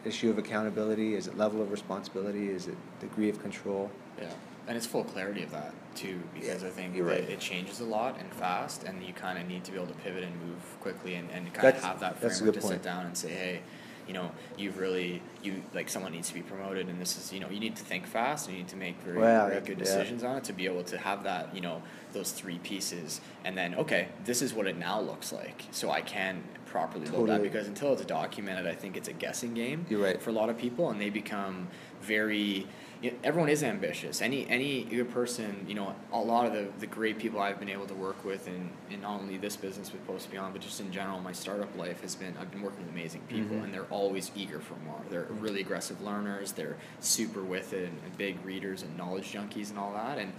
issue 0.08 0.30
of 0.30 0.38
accountability, 0.38 1.16
is 1.16 1.28
it 1.28 1.38
level 1.38 1.62
of 1.62 1.72
responsibility, 1.72 2.50
is 2.50 2.68
it 2.68 2.78
degree 3.00 3.30
of 3.30 3.42
control? 3.42 3.92
Yeah, 4.20 4.32
and 4.68 4.76
it's 4.78 4.86
full 4.86 5.04
clarity 5.04 5.44
of 5.44 5.52
that 5.52 5.74
too, 5.96 6.20
because 6.34 6.64
I 6.64 6.70
think 6.70 6.96
right. 7.00 7.20
it 7.20 7.40
changes 7.40 7.80
a 7.80 7.86
lot 7.86 8.20
and 8.20 8.32
fast, 8.34 8.84
and 8.84 9.04
you 9.04 9.14
kind 9.14 9.38
of 9.38 9.48
need 9.48 9.64
to 9.66 9.72
be 9.72 9.78
able 9.78 9.88
to 9.88 10.00
pivot 10.00 10.24
and 10.24 10.34
move 10.42 10.80
quickly, 10.80 11.16
and, 11.16 11.30
and 11.32 11.54
kind 11.54 11.76
of 11.76 11.84
have 11.84 12.00
that 12.00 12.18
framework 12.20 12.56
to 12.56 12.62
sit 12.62 12.84
down 12.84 13.06
and 13.06 13.18
say, 13.18 13.30
hey, 13.30 13.60
you 14.08 14.14
know, 14.14 14.32
you've 14.58 14.78
really 14.78 15.22
you 15.44 15.62
like 15.74 15.90
someone 15.90 16.12
needs 16.12 16.28
to 16.30 16.34
be 16.34 16.42
promoted, 16.42 16.88
and 16.88 17.00
this 17.00 17.18
is 17.18 17.34
you 17.34 17.40
know 17.40 17.50
you 17.50 17.60
need 17.60 17.76
to 17.76 17.84
think 17.84 18.06
fast, 18.06 18.48
and 18.48 18.56
you 18.56 18.64
need 18.64 18.70
to 18.70 18.76
make 18.76 19.00
very, 19.02 19.20
very 19.20 19.54
yeah, 19.54 19.60
good 19.60 19.78
yeah. 19.78 19.84
decisions 19.84 20.24
on 20.24 20.38
it 20.38 20.44
to 20.46 20.54
be 20.54 20.66
able 20.66 20.84
to 20.84 20.98
have 20.98 21.24
that 21.24 21.54
you 21.54 21.62
know 21.62 21.82
those 22.14 22.32
three 22.32 22.60
pieces, 22.60 23.22
and 23.44 23.58
then 23.58 23.76
okay, 23.76 24.08
this 24.26 24.42
is 24.42 24.54
what 24.54 24.68
it 24.68 24.78
now 24.78 25.00
looks 25.00 25.32
like, 25.32 25.66
so 25.72 25.92
I 25.92 26.02
can 26.02 26.44
properly 26.66 27.10
build 27.10 27.30
that 27.30 27.42
because 27.42 27.68
until 27.68 27.94
it's 27.94 28.06
documented, 28.06 28.68
I 28.68 28.76
think 28.76 28.98
it's 28.98 29.08
a 29.08 29.14
guessing 29.14 29.54
game. 29.54 29.86
You're 29.90 30.04
right. 30.04 30.22
For 30.22 30.30
a 30.30 30.34
lot 30.34 30.50
of 30.50 30.58
people, 30.58 30.90
and 30.90 31.02
they 31.02 31.10
become 31.10 31.68
very. 32.08 32.68
You 33.00 33.12
know, 33.12 33.18
everyone 33.24 33.50
is 33.50 33.62
ambitious. 33.62 34.24
Any 34.24 34.50
any 34.50 34.84
good 34.84 35.12
person, 35.12 35.66
you 35.68 35.76
know, 35.76 35.94
a 36.12 36.18
lot 36.20 36.48
of 36.48 36.54
the, 36.54 36.68
the 36.80 36.88
great 36.88 37.20
people 37.20 37.40
I've 37.40 37.60
been 37.60 37.70
able 37.70 37.86
to 37.86 37.94
work 37.94 38.26
with 38.26 38.48
in, 38.48 38.72
in 38.90 39.02
not 39.02 39.20
only 39.22 39.38
this 39.38 39.56
business 39.56 39.92
with 39.92 40.02
PostBeyond, 40.08 40.54
but 40.54 40.62
just 40.64 40.80
in 40.80 40.92
general, 40.92 41.20
my 41.20 41.32
startup 41.32 41.78
life 41.78 42.02
has 42.02 42.16
been 42.16 42.34
I've 42.42 42.50
been 42.50 42.64
working 42.64 42.80
with 42.86 42.90
amazing 42.92 43.22
people, 43.30 43.58
Mhm. 43.58 43.66
and 43.66 43.74
they're 43.74 43.92
always 43.92 44.32
eager 44.36 44.60
for 44.60 44.74
more. 44.84 45.00
They're 45.12 45.28
really 45.30 45.62
aggressive 45.62 46.02
learners. 46.02 46.54
They're 46.54 46.78
super 47.00 47.44
with 47.44 47.72
it 47.74 47.88
and, 47.90 48.00
and 48.04 48.18
big 48.18 48.44
readers 48.44 48.82
and 48.82 48.98
knowledge 48.98 49.32
junkies 49.32 49.70
and 49.70 49.78
all 49.78 49.94
that. 49.94 50.18
And 50.18 50.34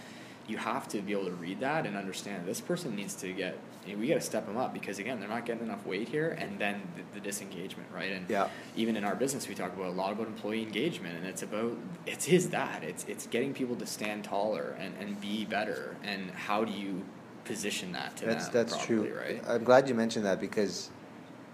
you 0.48 0.57
have 0.57 0.88
to 0.88 1.00
be 1.00 1.12
able 1.12 1.26
to 1.26 1.33
read 1.33 1.61
that 1.61 1.87
and 1.87 1.96
understand 1.96 2.44
this 2.44 2.61
person 2.61 2.96
needs 2.96 3.14
to 3.16 3.33
get. 3.33 3.57
We 3.96 4.09
got 4.09 4.14
to 4.14 4.20
step 4.20 4.46
them 4.46 4.57
up 4.57 4.72
because 4.74 4.98
again, 4.98 5.20
they're 5.20 5.29
not 5.29 5.46
getting 5.46 5.62
enough 5.64 5.85
weight 5.87 6.09
here, 6.09 6.31
and 6.38 6.59
then 6.59 6.83
the, 6.96 7.18
the 7.18 7.24
disengagement, 7.24 7.88
right? 7.94 8.12
And 8.12 8.29
Yeah. 8.29 8.48
even 8.77 8.96
in 8.96 9.05
our 9.05 9.14
business, 9.14 9.48
we 9.48 9.55
talk 9.55 9.72
about 9.74 9.87
a 9.87 9.90
lot 9.90 10.12
about 10.12 10.27
employee 10.27 10.62
engagement, 10.62 11.16
and 11.16 11.27
it's 11.27 11.42
about 11.42 11.77
it's 12.07 12.29
is 12.29 12.51
that 12.51 12.83
it's 12.83 13.05
it's 13.05 13.27
getting 13.27 13.53
people 13.55 13.77
to 13.77 13.87
stand 13.87 14.24
taller 14.24 14.77
and, 14.79 14.94
and 15.01 15.20
be 15.20 15.44
better, 15.44 15.96
and 16.03 16.31
how 16.31 16.64
do 16.64 16.72
you 16.72 17.03
position 17.44 17.92
that 17.92 18.16
to 18.18 18.27
That's 18.27 18.44
them 18.48 18.53
that's 18.55 18.77
properly, 18.77 19.09
true. 19.09 19.18
right? 19.18 19.42
I'm 19.48 19.64
glad 19.64 19.88
you 19.88 19.94
mentioned 19.94 20.24
that 20.27 20.40
because 20.40 20.90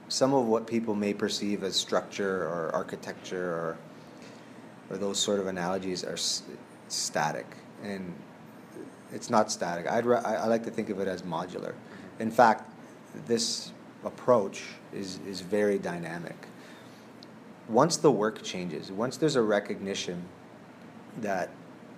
some 0.08 0.34
of 0.34 0.46
what 0.46 0.66
people 0.66 0.94
may 0.94 1.14
perceive 1.14 1.62
as 1.62 1.76
structure 1.76 2.42
or 2.48 2.70
architecture 2.74 3.50
or 3.52 3.78
or 4.90 4.96
those 4.98 5.18
sort 5.18 5.40
of 5.40 5.46
analogies 5.46 6.04
are 6.04 6.12
s- 6.14 6.42
static, 6.88 7.46
and 7.82 8.12
it's 9.12 9.30
not 9.30 9.50
static. 9.52 9.90
I'd 9.90 10.06
I, 10.06 10.34
I 10.34 10.46
like 10.46 10.64
to 10.64 10.70
think 10.70 10.90
of 10.90 11.00
it 11.00 11.08
as 11.08 11.22
modular. 11.22 11.74
In 12.18 12.30
fact, 12.30 12.70
this 13.26 13.72
approach 14.04 14.62
is 14.92 15.18
is 15.26 15.40
very 15.40 15.78
dynamic. 15.78 16.36
Once 17.68 17.96
the 17.96 18.10
work 18.10 18.42
changes, 18.42 18.92
once 18.92 19.16
there's 19.16 19.36
a 19.36 19.42
recognition 19.42 20.22
that 21.20 21.48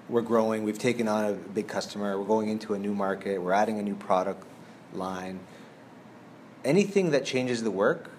we're 0.08 0.22
growing, 0.22 0.62
we've 0.62 0.78
taken 0.78 1.08
on 1.08 1.24
a 1.24 1.32
big 1.32 1.66
customer, 1.66 2.18
we're 2.18 2.24
going 2.24 2.48
into 2.48 2.74
a 2.74 2.78
new 2.78 2.94
market, 2.94 3.42
we're 3.42 3.52
adding 3.52 3.78
a 3.78 3.82
new 3.82 3.96
product 3.96 4.44
line. 4.92 5.40
Anything 6.64 7.10
that 7.10 7.24
changes 7.24 7.62
the 7.62 7.70
work 7.70 8.10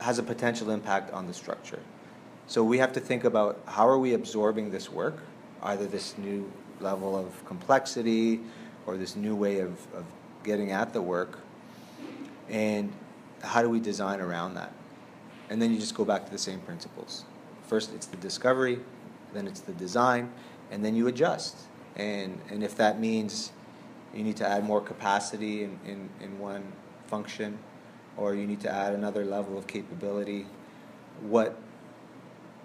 has 0.00 0.18
a 0.18 0.22
potential 0.22 0.70
impact 0.70 1.12
on 1.12 1.26
the 1.26 1.34
structure. 1.34 1.80
So 2.46 2.62
we 2.62 2.78
have 2.78 2.92
to 2.92 3.00
think 3.00 3.24
about 3.24 3.60
how 3.66 3.88
are 3.88 3.98
we 3.98 4.14
absorbing 4.14 4.70
this 4.70 4.90
work, 4.90 5.22
either 5.62 5.86
this 5.86 6.16
new 6.18 6.50
level 6.80 7.16
of 7.16 7.44
complexity 7.46 8.40
or 8.86 8.96
this 8.96 9.16
new 9.16 9.34
way 9.34 9.60
of, 9.60 9.72
of 9.94 10.04
getting 10.44 10.70
at 10.72 10.92
the 10.92 11.02
work, 11.02 11.40
and 12.48 12.92
how 13.42 13.62
do 13.62 13.68
we 13.68 13.80
design 13.80 14.20
around 14.20 14.54
that? 14.54 14.72
And 15.50 15.60
then 15.60 15.72
you 15.72 15.78
just 15.78 15.94
go 15.94 16.04
back 16.04 16.24
to 16.26 16.30
the 16.30 16.38
same 16.38 16.60
principles. 16.60 17.24
First, 17.66 17.94
it's 17.94 18.06
the 18.06 18.16
discovery, 18.16 18.80
then 19.32 19.46
it's 19.46 19.60
the 19.60 19.72
design, 19.72 20.32
and 20.70 20.84
then 20.84 20.94
you 20.94 21.06
adjust. 21.06 21.56
And, 21.96 22.40
and 22.50 22.62
if 22.62 22.76
that 22.76 23.00
means 23.00 23.52
you 24.14 24.22
need 24.22 24.36
to 24.36 24.48
add 24.48 24.64
more 24.64 24.80
capacity 24.80 25.64
in, 25.64 25.78
in, 25.84 26.08
in 26.20 26.38
one 26.38 26.72
function, 27.06 27.58
or 28.16 28.34
you 28.34 28.46
need 28.46 28.60
to 28.60 28.70
add 28.70 28.94
another 28.94 29.24
level 29.24 29.56
of 29.56 29.66
capability, 29.66 30.46
what, 31.20 31.56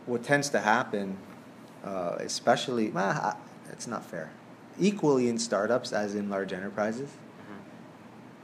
what 0.06 0.24
tends 0.24 0.50
to 0.50 0.60
happen, 0.60 1.18
uh, 1.84 2.16
especially, 2.20 2.90
well, 2.90 3.38
it's 3.72 3.88
not 3.88 4.06
fair, 4.06 4.32
equally 4.80 5.28
in 5.28 5.38
startups 5.38 5.92
as 5.92 6.16
in 6.16 6.30
large 6.30 6.54
enterprises, 6.54 7.10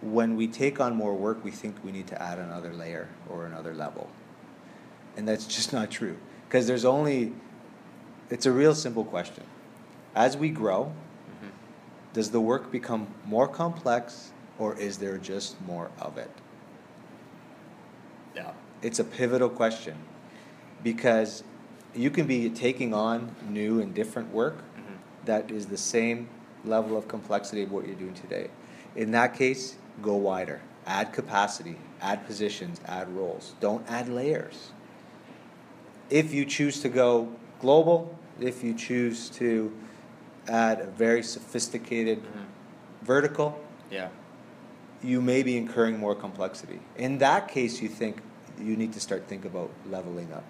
when 0.02 0.36
we 0.36 0.48
take 0.48 0.80
on 0.80 0.96
more 0.96 1.14
work, 1.14 1.44
we 1.44 1.52
think 1.52 1.76
we 1.84 1.92
need 1.92 2.08
to 2.08 2.22
add 2.22 2.40
another 2.40 2.74
layer 2.74 3.10
or 3.30 3.46
another 3.46 3.74
level. 3.74 4.10
And 5.18 5.28
that's 5.28 5.46
just 5.46 5.74
not 5.74 5.92
true. 5.92 6.18
Because 6.48 6.68
there's 6.68 6.86
only, 6.86 7.34
it's 8.30 8.46
a 8.46 8.52
real 8.52 8.74
simple 8.74 9.04
question. 9.04 9.44
As 10.16 10.38
we 10.38 10.50
grow, 10.50 10.94
Mhm. 11.42 11.50
does 12.14 12.32
the 12.32 12.40
work 12.42 12.72
become 12.72 13.08
more 13.26 13.48
complex 13.48 14.32
or 14.58 14.76
is 14.76 14.98
there 14.98 15.18
just 15.18 15.60
more 15.62 15.90
of 16.00 16.18
it? 16.18 16.32
Yeah. 18.36 18.52
It's 18.82 19.00
a 19.00 19.04
pivotal 19.04 19.50
question 19.50 19.96
because 20.84 21.44
you 21.94 22.10
can 22.10 22.26
be 22.28 22.50
taking 22.50 22.94
on 22.94 23.36
new 23.50 23.80
and 23.82 23.94
different 23.94 24.32
work 24.34 24.58
Mhm. 24.78 25.26
that 25.26 25.52
is 25.52 25.68
the 25.68 25.78
same 25.78 26.30
level 26.64 26.98
of 26.98 27.08
complexity 27.08 27.64
of 27.64 27.72
what 27.72 27.86
you're 27.86 27.96
doing 27.96 28.14
today. 28.14 28.50
In 28.96 29.12
that 29.12 29.34
case, 29.34 29.76
go 30.02 30.16
wider. 30.16 30.62
Add 30.86 31.14
capacity, 31.14 31.78
add 32.02 32.26
positions, 32.26 32.82
add 32.86 33.10
roles. 33.16 33.54
Don't 33.60 33.86
add 33.90 34.10
layers. 34.10 34.72
If 36.10 36.34
you 36.34 36.46
choose 36.46 36.82
to 36.82 36.90
go 36.90 37.32
global, 37.60 38.18
if 38.40 38.64
you 38.64 38.74
choose 38.74 39.30
to 39.32 39.72
add 40.48 40.80
a 40.82 40.88
very 40.88 41.22
sophisticated 41.22 42.24
Mhm. 42.24 42.46
vertical, 43.04 43.60
Yeah. 43.92 44.10
you 45.04 45.22
may 45.22 45.44
be 45.44 45.58
incurring 45.58 46.00
more 46.00 46.16
complexity. 46.16 46.80
In 46.98 47.20
that 47.20 47.48
case, 47.48 47.82
you 47.82 47.90
think 47.90 48.22
you 48.60 48.76
need 48.76 48.94
to 48.94 49.00
start 49.00 49.28
think 49.28 49.46
about 49.46 49.70
leveling 49.90 50.34
up. 50.34 50.44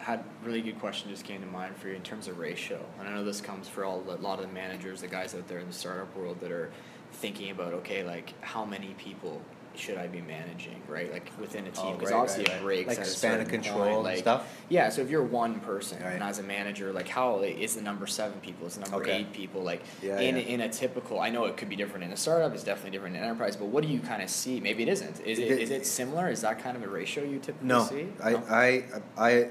I 0.00 0.04
had 0.04 0.20
a 0.20 0.46
really 0.46 0.60
good 0.62 0.78
question 0.80 1.10
just 1.10 1.24
came 1.24 1.40
to 1.40 1.46
mind 1.46 1.76
for 1.76 1.88
you 1.88 1.94
in 1.94 2.02
terms 2.02 2.28
of 2.28 2.38
ratio. 2.38 2.84
And 2.98 3.08
I 3.08 3.12
know 3.14 3.24
this 3.24 3.40
comes 3.40 3.68
for 3.68 3.84
all 3.84 4.02
a 4.08 4.16
lot 4.16 4.38
of 4.38 4.46
the 4.46 4.52
managers, 4.52 5.00
the 5.00 5.08
guys 5.08 5.34
out 5.34 5.48
there 5.48 5.58
in 5.58 5.66
the 5.66 5.72
startup 5.72 6.14
world 6.16 6.40
that 6.40 6.50
are 6.52 6.70
thinking 7.14 7.50
about 7.50 7.72
okay, 7.74 8.04
like 8.04 8.34
how 8.42 8.64
many 8.64 8.94
people 8.98 9.40
should 9.76 9.98
I 9.98 10.06
be 10.06 10.20
managing, 10.20 10.80
right? 10.88 11.12
Like 11.12 11.28
within 11.40 11.66
a 11.66 11.70
oh, 11.70 11.72
team, 11.72 11.82
Oh, 11.86 11.92
because 11.94 12.12
right, 12.12 12.16
obviously 12.20 12.44
right, 12.44 12.56
it 12.58 12.62
breaks 12.62 12.88
Like 12.88 12.98
at 13.00 13.06
span 13.06 13.40
of 13.40 13.48
control 13.48 13.78
point, 13.80 13.94
and 13.94 14.02
like, 14.04 14.18
stuff? 14.18 14.46
Yeah, 14.68 14.88
so 14.88 15.02
if 15.02 15.10
you're 15.10 15.24
one 15.24 15.58
person 15.58 16.00
Right. 16.00 16.12
and 16.12 16.22
as 16.22 16.38
a 16.38 16.44
manager, 16.44 16.92
like 16.92 17.08
how 17.08 17.38
like, 17.40 17.58
is 17.58 17.74
the 17.74 17.82
number 17.82 18.06
seven 18.06 18.38
people, 18.40 18.68
is 18.68 18.74
the 18.76 18.82
number 18.82 18.98
Okay. 18.98 19.16
eight 19.16 19.32
people, 19.32 19.62
like 19.62 19.82
Yeah, 20.00 20.20
in 20.20 20.36
yeah. 20.36 20.42
in 20.42 20.60
a 20.60 20.68
typical. 20.68 21.18
I 21.18 21.30
know 21.30 21.46
it 21.46 21.56
could 21.56 21.68
be 21.68 21.74
different 21.74 22.04
in 22.04 22.12
a 22.12 22.16
startup. 22.16 22.54
It's 22.54 22.62
definitely 22.62 22.92
different 22.92 23.16
in 23.16 23.22
enterprise. 23.24 23.56
But 23.56 23.66
what 23.66 23.82
do 23.82 23.88
you 23.88 23.98
kind 23.98 24.22
of 24.22 24.30
see? 24.30 24.60
Maybe 24.60 24.84
it 24.84 24.88
isn't. 24.90 25.20
Is 25.22 25.38
it 25.40 25.50
It- 25.50 25.58
is 25.62 25.70
it 25.70 25.86
similar? 25.86 26.28
Is 26.28 26.42
that 26.42 26.62
kind 26.62 26.76
of 26.76 26.84
a 26.84 26.88
ratio 26.88 27.24
you 27.24 27.40
typically 27.40 27.66
No, 27.68 27.82
see? 27.84 28.08
I, 28.22 28.30
No? 28.30 28.42
I, 28.48 28.84
I, 29.18 29.48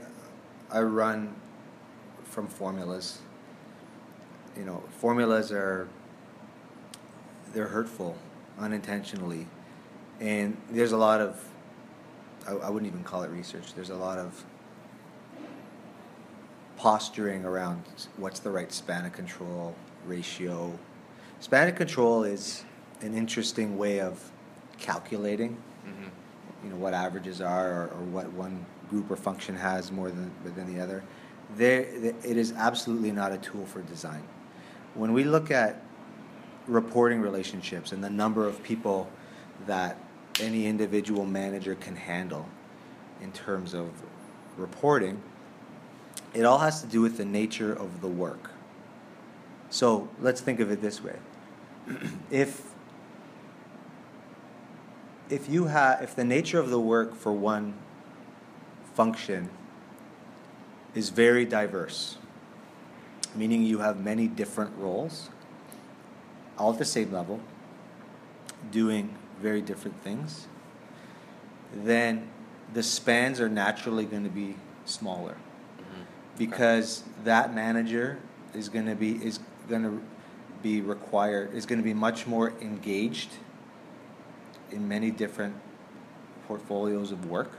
I 0.71 0.81
run 0.83 1.35
from 2.23 2.47
formulas. 2.47 3.19
You 4.57 4.63
know, 4.63 4.83
formulas 4.99 5.51
are 5.51 5.89
they're 7.53 7.67
hurtful 7.67 8.17
unintentionally, 8.59 9.47
and 10.19 10.57
there's 10.69 10.91
a 10.91 10.97
lot 10.97 11.21
of 11.21 11.43
I, 12.47 12.53
I 12.53 12.69
wouldn't 12.69 12.91
even 12.91 13.03
call 13.03 13.23
it 13.23 13.29
research. 13.29 13.73
There's 13.73 13.89
a 13.89 13.95
lot 13.95 14.17
of 14.19 14.43
posturing 16.77 17.45
around 17.45 17.83
what's 18.17 18.39
the 18.39 18.49
right 18.49 18.71
span 18.71 19.05
of 19.05 19.13
control 19.13 19.75
ratio. 20.05 20.77
Span 21.39 21.69
of 21.69 21.75
control 21.75 22.23
is 22.23 22.63
an 23.01 23.13
interesting 23.13 23.77
way 23.77 23.99
of 24.01 24.31
calculating 24.79 25.57
Mhm. 25.85 26.09
you 26.63 26.69
know 26.69 26.77
what 26.77 26.93
averages 26.93 27.41
are 27.41 27.71
or, 27.71 27.83
or 27.87 28.03
what 28.11 28.31
one 28.33 28.65
group 28.89 29.11
or 29.11 29.15
function 29.15 29.55
has 29.55 29.91
more 29.91 30.09
than 30.09 30.31
than 30.43 30.73
the 30.73 30.81
other. 30.81 31.03
There, 31.55 31.81
it 31.81 32.37
is 32.37 32.53
absolutely 32.53 33.11
not 33.11 33.31
a 33.31 33.37
tool 33.37 33.65
for 33.65 33.81
design. 33.81 34.23
When 34.95 35.13
we 35.13 35.23
look 35.23 35.51
at 35.51 35.81
reporting 36.67 37.21
relationships 37.21 37.91
and 37.91 38.03
the 38.03 38.09
number 38.09 38.47
of 38.47 38.63
people 38.63 39.09
that 39.67 39.97
any 40.39 40.65
individual 40.65 41.25
manager 41.25 41.75
can 41.75 41.95
handle 41.95 42.47
in 43.21 43.31
terms 43.31 43.73
of 43.73 43.89
reporting, 44.57 45.21
it 46.33 46.43
all 46.43 46.59
has 46.59 46.81
to 46.81 46.87
do 46.87 47.01
with 47.01 47.17
the 47.17 47.25
nature 47.25 47.73
of 47.73 48.01
the 48.01 48.07
work. 48.07 48.51
So 49.69 50.09
let's 50.19 50.41
think 50.41 50.59
of 50.59 50.71
it 50.71 50.81
this 50.81 51.03
way: 51.03 51.17
if 52.31 52.73
if 55.29 55.49
you 55.49 55.65
have 55.65 56.01
if 56.01 56.15
the 56.15 56.23
nature 56.23 56.59
of 56.59 56.69
the 56.69 56.79
work 56.79 57.15
for 57.15 57.31
one 57.31 57.73
function 58.93 59.49
is 60.93 61.09
very 61.09 61.43
diverse 61.45 62.17
meaning 63.35 63.63
you 63.63 63.79
have 63.79 63.99
many 63.99 64.27
different 64.27 64.71
roles 64.77 65.29
all 66.63 66.71
at 66.71 66.79
the 66.79 66.85
same 66.85 67.11
level 67.11 67.41
doing 68.71 69.13
very 69.41 69.61
different 69.61 70.01
things 70.01 70.47
then 71.73 72.29
the 72.73 72.81
spans 72.81 73.41
are 73.41 73.49
naturally 73.49 74.05
going 74.05 74.23
to 74.23 74.29
be 74.29 74.55
smaller 74.85 75.35
Mhm. 75.79 76.05
because 76.37 77.03
that 77.25 77.53
manager 77.53 78.17
is 78.53 78.69
going 78.69 78.85
to 78.85 78.95
be 78.95 79.11
is 79.25 79.39
going 79.67 79.83
to 79.83 80.01
be 80.61 80.79
required 80.79 81.53
is 81.53 81.65
going 81.65 81.79
to 81.79 81.83
be 81.83 81.93
much 81.93 82.25
more 82.25 82.53
engaged 82.61 83.31
in 84.71 84.87
many 84.87 85.11
different 85.11 85.55
portfolios 86.47 87.11
of 87.11 87.29
work 87.29 87.51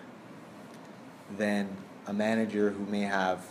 than 1.36 1.68
a 2.06 2.12
manager 2.12 2.70
who 2.70 2.86
may 2.86 3.02
have 3.02 3.46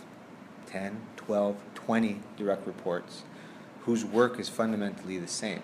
10 0.66 1.00
12 1.16 1.56
20 1.74 2.20
direct 2.36 2.66
reports 2.66 3.22
whose 3.84 4.04
work 4.04 4.38
is 4.38 4.48
fundamentally 4.48 5.18
the 5.18 5.28
same 5.28 5.62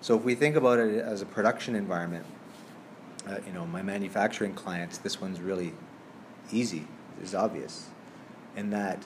so 0.00 0.16
if 0.16 0.22
we 0.22 0.34
think 0.34 0.56
about 0.56 0.78
it 0.78 1.02
as 1.02 1.22
a 1.22 1.26
production 1.26 1.74
environment 1.74 2.24
uh, 3.26 3.38
you 3.46 3.52
know, 3.52 3.66
my 3.66 3.82
manufacturing 3.82 4.54
clients, 4.54 4.98
this 4.98 5.20
one's 5.20 5.40
really 5.40 5.72
easy, 6.52 6.86
is 7.22 7.34
obvious, 7.34 7.88
in 8.56 8.70
that 8.70 9.02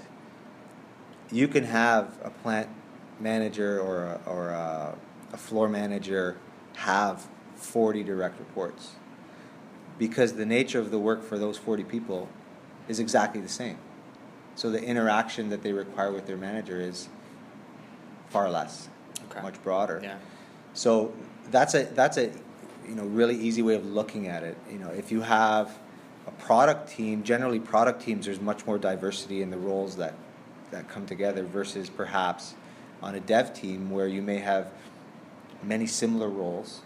you 1.30 1.46
can 1.46 1.64
have 1.64 2.18
a 2.22 2.30
plant 2.30 2.68
manager 3.20 3.80
or 3.80 4.04
a, 4.04 4.20
or 4.26 4.48
a, 4.48 4.96
a 5.32 5.36
floor 5.36 5.68
manager 5.68 6.36
have 6.76 7.28
40 7.56 8.02
direct 8.02 8.38
reports 8.38 8.92
because 9.98 10.34
the 10.34 10.46
nature 10.46 10.78
of 10.78 10.90
the 10.90 10.98
work 10.98 11.22
for 11.22 11.38
those 11.38 11.58
40 11.58 11.84
people 11.84 12.28
is 12.88 12.98
exactly 12.98 13.40
the 13.40 13.48
same. 13.48 13.78
So 14.54 14.70
the 14.70 14.82
interaction 14.82 15.50
that 15.50 15.62
they 15.62 15.72
require 15.72 16.12
with 16.12 16.26
their 16.26 16.36
manager 16.36 16.80
is 16.80 17.08
far 18.30 18.50
less, 18.50 18.88
Okay. 19.30 19.40
much 19.42 19.62
broader. 19.62 20.00
Yeah. 20.02 20.16
So 20.74 21.12
that's 21.50 21.74
a 21.74 21.84
that's 21.84 22.16
a 22.16 22.30
you 22.86 22.94
know 22.94 23.04
really 23.04 23.36
easy 23.36 23.62
way 23.62 23.74
of 23.74 23.84
looking 23.86 24.26
at 24.28 24.42
it. 24.42 24.56
You 24.70 24.78
know, 24.78 24.88
if 24.90 25.10
you 25.10 25.22
have 25.22 25.78
a 26.26 26.30
product 26.32 26.90
team, 26.90 27.22
generally 27.22 27.60
product 27.60 28.02
teams, 28.02 28.26
there's 28.26 28.40
much 28.40 28.66
more 28.66 28.78
diversity 28.78 29.42
in 29.42 29.50
the 29.50 29.58
roles 29.58 29.96
that 29.96 30.14
that 30.70 30.88
come 30.88 31.06
together 31.06 31.42
versus 31.44 31.88
perhaps 31.88 32.54
on 33.02 33.14
a 33.14 33.20
dev 33.20 33.54
team 33.54 33.90
where 33.90 34.06
you 34.08 34.20
may 34.22 34.38
have 34.38 34.68
many 35.62 35.86
similar 35.86 36.28
roles, 36.28 36.82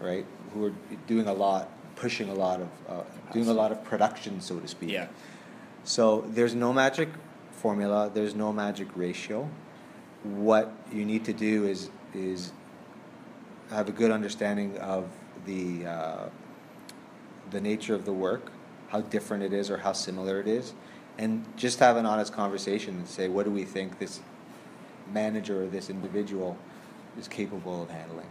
right? 0.00 0.24
Who 0.54 0.66
are 0.66 0.72
doing 1.06 1.26
a 1.26 1.32
lot, 1.32 1.68
pushing 1.96 2.28
a 2.28 2.34
lot 2.34 2.60
of, 2.60 2.68
uh, 2.88 3.02
doing 3.32 3.48
a 3.48 3.52
lot 3.52 3.72
of 3.72 3.82
production, 3.84 4.40
so 4.40 4.58
to 4.60 4.68
speak. 4.68 4.90
Yeah. 4.90 5.08
So 5.84 6.24
there's 6.28 6.54
no 6.54 6.72
magic 6.72 7.08
formula. 7.50 8.10
There's 8.12 8.34
no 8.34 8.52
magic 8.52 8.88
ratio. 8.94 9.48
What 10.22 10.72
you 10.92 11.04
need 11.04 11.24
to 11.26 11.32
do 11.32 11.66
is 11.66 11.90
is 12.14 12.52
have 13.70 13.88
a 13.88 13.92
good 13.92 14.10
understanding 14.10 14.78
of 14.78 15.08
the 15.46 15.86
uh, 15.86 16.28
the 17.50 17.60
nature 17.60 17.94
of 17.94 18.04
the 18.04 18.12
work, 18.12 18.50
how 18.88 19.00
different 19.00 19.42
it 19.42 19.52
is 19.52 19.70
or 19.70 19.78
how 19.78 19.92
similar 19.92 20.40
it 20.40 20.48
is, 20.48 20.74
and 21.18 21.44
just 21.56 21.78
have 21.78 21.96
an 21.96 22.06
honest 22.06 22.32
conversation 22.32 22.96
and 22.96 23.08
say, 23.08 23.28
what 23.28 23.44
do 23.44 23.50
we 23.50 23.64
think 23.64 23.98
this 23.98 24.20
manager 25.12 25.64
or 25.64 25.66
this 25.66 25.90
individual 25.90 26.56
is 27.18 27.28
capable 27.28 27.82
of 27.82 27.90
handling? 27.90 28.28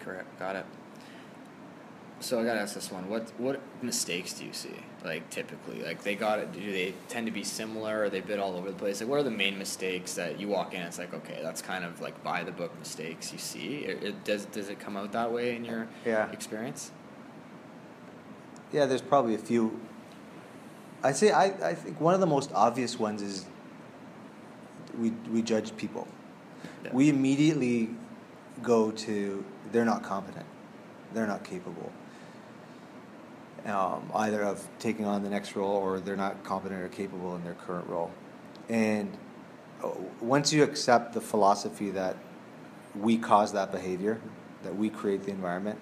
Correct. 0.00 0.38
Got 0.38 0.56
it. 0.56 0.66
So 2.18 2.40
I 2.40 2.44
gotta 2.44 2.60
ask 2.60 2.74
this 2.74 2.90
one: 2.90 3.08
What 3.10 3.30
what 3.38 3.60
mistakes 3.82 4.32
do 4.32 4.44
you 4.44 4.52
see? 4.52 4.74
Like 5.04 5.28
typically, 5.30 5.82
like 5.82 6.02
they 6.02 6.14
got 6.14 6.38
it. 6.38 6.52
Do 6.52 6.60
they 6.72 6.94
tend 7.08 7.26
to 7.26 7.32
be 7.32 7.44
similar? 7.44 8.02
Or 8.04 8.10
they 8.10 8.20
bit 8.20 8.38
all 8.40 8.56
over 8.56 8.70
the 8.70 8.76
place? 8.76 9.00
Like, 9.00 9.10
what 9.10 9.20
are 9.20 9.22
the 9.22 9.30
main 9.30 9.58
mistakes 9.58 10.14
that 10.14 10.40
you 10.40 10.48
walk 10.48 10.72
in? 10.72 10.80
and 10.80 10.88
It's 10.88 10.98
like 10.98 11.12
okay, 11.12 11.40
that's 11.42 11.60
kind 11.60 11.84
of 11.84 12.00
like 12.00 12.22
by 12.24 12.42
the 12.42 12.52
book 12.52 12.76
mistakes 12.78 13.32
you 13.32 13.38
see. 13.38 13.84
It, 13.84 14.02
it, 14.02 14.24
does 14.24 14.46
does 14.46 14.68
it 14.70 14.80
come 14.80 14.96
out 14.96 15.12
that 15.12 15.30
way 15.30 15.54
in 15.56 15.64
your 15.64 15.88
Yeah. 16.06 16.30
experience? 16.32 16.90
Yeah, 18.72 18.86
there's 18.86 19.02
probably 19.02 19.34
a 19.34 19.38
few. 19.38 19.78
I 21.02 21.12
say 21.12 21.30
I, 21.30 21.44
I 21.70 21.74
think 21.74 22.00
one 22.00 22.14
of 22.14 22.20
the 22.20 22.26
most 22.26 22.50
obvious 22.54 22.98
ones 22.98 23.20
is 23.22 23.44
we 24.98 25.10
we 25.30 25.42
judge 25.42 25.76
people. 25.76 26.08
Yeah. 26.82 26.90
We 26.94 27.10
immediately 27.10 27.90
go 28.62 28.90
to 28.90 29.44
they're 29.70 29.84
not 29.84 30.02
competent, 30.02 30.46
they're 31.12 31.26
not 31.26 31.44
capable. 31.44 31.92
Um, 33.66 34.12
either 34.14 34.42
of 34.44 34.66
taking 34.78 35.06
on 35.06 35.24
the 35.24 35.30
next 35.30 35.56
role 35.56 35.76
or 35.76 35.98
they're 35.98 36.14
not 36.14 36.44
competent 36.44 36.80
or 36.80 36.88
capable 36.88 37.34
in 37.34 37.42
their 37.42 37.54
current 37.54 37.88
role. 37.88 38.12
And 38.68 39.16
uh, 39.82 39.90
once 40.20 40.52
you 40.52 40.62
accept 40.62 41.14
the 41.14 41.20
philosophy 41.20 41.90
that 41.90 42.16
we 42.94 43.18
cause 43.18 43.52
that 43.54 43.72
behavior, 43.72 44.20
that 44.62 44.76
we 44.76 44.88
create 44.88 45.24
the 45.24 45.32
environment, 45.32 45.80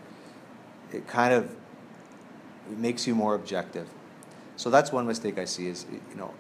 it 0.93 1.07
kind 1.07 1.35
of 1.35 1.55
makes 2.69 3.07
you 3.07 3.15
more 3.15 3.35
objective. 3.35 3.89
So 4.57 4.71
that's 4.71 4.93
one 4.93 5.07
mistake 5.07 5.39
I 5.39 5.45
see 5.45 5.67
is 5.69 5.87
you 5.91 6.17
know 6.17 6.33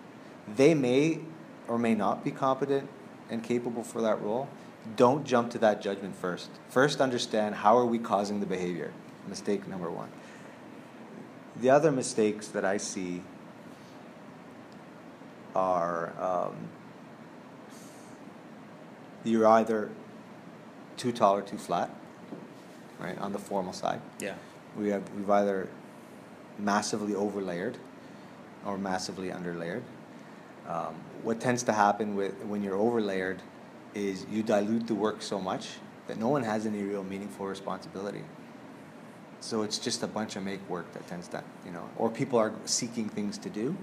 they 0.56 0.74
may 0.74 1.20
or 1.68 1.78
may 1.78 1.94
not 1.94 2.24
be 2.24 2.30
competent 2.30 2.88
and 3.30 3.42
capable 3.42 3.82
for 3.82 4.00
that 4.02 4.20
role. 4.20 4.48
Don't 4.96 5.24
jump 5.24 5.50
to 5.52 5.58
that 5.58 5.80
judgment 5.80 6.14
first. 6.14 6.50
First 6.68 7.00
understand 7.00 7.56
how 7.56 7.76
are 7.76 7.86
we 7.86 7.98
causing 7.98 8.40
the 8.40 8.46
behavior. 8.46 8.92
Mistake 9.26 9.66
number 9.66 9.90
1. 9.90 10.08
The 11.60 11.70
other 11.70 11.92
mistakes 11.92 12.48
that 12.48 12.64
I 12.64 12.78
see 12.78 13.22
are 15.54 16.12
um, 16.20 16.68
you're 19.24 19.46
either 19.46 19.90
too 20.96 21.12
tall 21.12 21.36
or 21.36 21.42
too 21.42 21.58
flat, 21.58 21.90
right, 22.98 23.18
on 23.18 23.32
the 23.32 23.38
formal 23.38 23.72
side. 23.72 24.00
Yeah. 24.20 24.34
We 24.76 24.88
have 24.88 25.08
we've 25.12 25.30
either 25.30 25.68
massively 26.58 27.12
overlayered 27.12 27.74
or 28.66 28.78
massively 28.78 29.28
underlayered. 29.28 29.82
Um, 30.68 30.94
what 31.22 31.40
tends 31.40 31.62
to 31.64 31.72
happen 31.72 32.16
with 32.16 32.34
when 32.44 32.62
you're 32.62 32.78
overlayered 32.78 33.38
is 33.94 34.26
you 34.30 34.42
dilute 34.42 34.86
the 34.86 34.94
work 34.94 35.22
so 35.22 35.40
much 35.40 35.68
that 36.06 36.18
no 36.18 36.28
one 36.28 36.42
has 36.42 36.66
any 36.66 36.82
real 36.82 37.04
meaningful 37.04 37.46
responsibility. 37.46 38.22
So 39.44 39.60
it's 39.60 39.76
just 39.76 40.02
a 40.02 40.06
bunch 40.06 40.36
of 40.36 40.42
make 40.42 40.66
work 40.70 40.90
that 40.94 41.06
tends 41.06 41.28
to, 41.28 41.44
you 41.66 41.70
know, 41.70 41.86
or 41.98 42.08
people 42.08 42.38
are 42.38 42.54
seeking 42.64 43.10
things 43.10 43.36
to 43.36 43.50
do. 43.50 43.76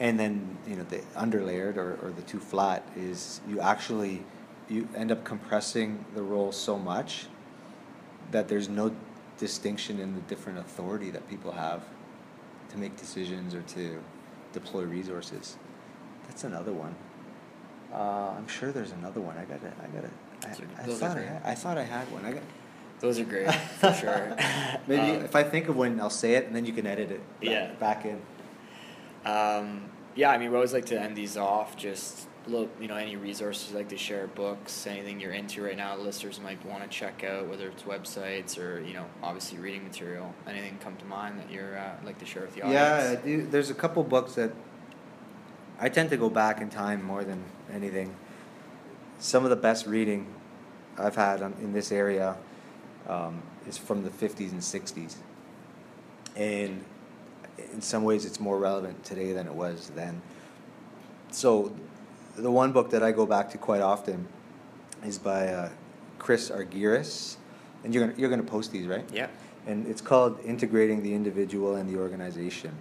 And 0.00 0.18
then, 0.18 0.56
you 0.66 0.76
know, 0.76 0.84
the 0.84 1.00
underlayered 1.14 1.76
or, 1.76 1.98
or 2.02 2.10
the 2.16 2.22
too 2.22 2.40
flat 2.40 2.82
is 2.96 3.42
you 3.46 3.60
actually, 3.60 4.24
you 4.66 4.88
end 4.96 5.12
up 5.12 5.24
compressing 5.24 6.06
the 6.14 6.22
role 6.22 6.52
so 6.52 6.78
much 6.78 7.26
that 8.30 8.48
there's 8.48 8.70
no 8.70 8.96
distinction 9.36 10.00
in 10.00 10.14
the 10.14 10.22
different 10.22 10.58
authority 10.58 11.10
that 11.10 11.28
people 11.28 11.52
have 11.52 11.82
to 12.70 12.78
make 12.78 12.96
decisions 12.96 13.54
or 13.54 13.60
to 13.60 14.02
deploy 14.54 14.84
resources. 14.84 15.58
That's 16.28 16.44
another 16.44 16.72
one. 16.72 16.94
Uh, 17.92 18.32
I'm 18.38 18.48
sure 18.48 18.72
there's 18.72 18.92
another 18.92 19.20
one. 19.20 19.36
I 19.36 19.44
got 19.44 19.62
it. 19.62 19.74
I 19.82 19.86
got 19.88 20.04
it. 20.04 20.10
I, 20.44 20.48
I 20.48 20.86
thought 20.86 21.18
I, 21.18 21.20
had, 21.20 21.42
I 21.44 21.54
thought 21.54 21.76
I 21.76 21.84
had 21.84 22.10
one. 22.10 22.24
I 22.24 22.32
got. 22.32 22.42
Those 23.00 23.18
are 23.18 23.24
great 23.24 23.52
for 23.52 23.92
sure. 23.94 24.36
Maybe 24.86 25.16
Um, 25.18 25.24
if 25.24 25.34
I 25.34 25.42
think 25.42 25.68
of 25.68 25.76
one, 25.76 26.00
I'll 26.00 26.10
say 26.10 26.34
it, 26.34 26.46
and 26.46 26.54
then 26.54 26.66
you 26.66 26.72
can 26.72 26.86
edit 26.86 27.10
it. 27.10 27.20
Back, 27.40 27.50
Yeah. 27.50 27.70
Back 27.80 28.04
in. 28.04 28.20
Um, 29.24 29.90
yeah, 30.14 30.30
I 30.30 30.38
mean, 30.38 30.50
we 30.50 30.56
always 30.56 30.72
like 30.72 30.86
to 30.86 31.00
end 31.00 31.16
these 31.16 31.36
off. 31.36 31.76
Just 31.76 32.26
look, 32.46 32.70
you 32.80 32.88
know, 32.88 32.96
any 32.96 33.16
resources 33.16 33.72
like 33.72 33.88
to 33.90 33.96
share, 33.96 34.26
books, 34.26 34.86
anything 34.86 35.20
you're 35.20 35.32
into 35.32 35.62
right 35.62 35.76
now, 35.76 35.96
listeners 35.96 36.40
might 36.40 36.64
want 36.66 36.82
to 36.82 36.88
check 36.88 37.22
out, 37.24 37.48
whether 37.48 37.68
it's 37.68 37.82
websites 37.84 38.58
or 38.58 38.80
you 38.80 38.94
know, 38.94 39.06
obviously 39.22 39.58
reading 39.58 39.84
material. 39.84 40.34
Anything 40.46 40.78
come 40.82 40.96
to 40.96 41.04
mind 41.04 41.38
that 41.38 41.50
you're 41.50 41.78
uh, 41.78 41.92
like 42.04 42.18
to 42.18 42.26
share 42.26 42.42
with 42.42 42.54
the 42.54 42.60
Yeah, 42.60 42.66
I 42.94 43.04
audience? 43.06 43.24
do. 43.24 43.46
There's 43.46 43.70
a 43.70 43.74
couple 43.74 44.02
books 44.04 44.34
that 44.34 44.52
I 45.78 45.88
tend 45.88 46.10
to 46.10 46.16
go 46.16 46.28
back 46.28 46.60
in 46.60 46.68
time 46.70 47.02
more 47.02 47.24
than 47.24 47.44
anything. 47.72 48.14
Some 49.18 49.44
of 49.44 49.50
the 49.50 49.56
best 49.56 49.86
reading 49.86 50.26
I've 50.98 51.16
had 51.16 51.42
on, 51.42 51.54
in 51.62 51.72
this 51.72 51.92
area 51.92 52.36
um, 53.08 53.42
is 53.66 53.76
from 53.78 54.02
the 54.02 54.10
50s 54.10 54.52
and 54.52 54.60
60s. 54.60 55.16
And 56.36 56.84
in 57.72 57.82
some 57.82 58.04
ways, 58.04 58.24
it's 58.24 58.40
more 58.40 58.58
relevant 58.58 59.04
today 59.04 59.32
than 59.32 59.46
it 59.46 59.54
was 59.54 59.90
then. 59.94 60.22
So, 61.30 61.72
the 62.36 62.50
one 62.50 62.72
book 62.72 62.90
that 62.90 63.02
I 63.02 63.12
go 63.12 63.26
back 63.26 63.50
to 63.50 63.58
quite 63.58 63.80
often 63.80 64.26
is 65.04 65.18
by 65.18 65.48
uh, 65.48 65.68
Chris 66.18 66.50
Argyris. 66.50 67.36
And 67.84 67.94
you're 67.94 68.06
gonna, 68.06 68.18
you're 68.18 68.30
gonna 68.30 68.42
post 68.42 68.72
these, 68.72 68.86
right? 68.86 69.08
Yeah. 69.12 69.28
and 69.66 69.86
it's 69.86 70.00
called 70.00 70.38
Integrating 70.44 71.02
the 71.02 71.14
Individual 71.14 71.76
and 71.76 71.88
the 71.88 71.98
Organization. 71.98 72.72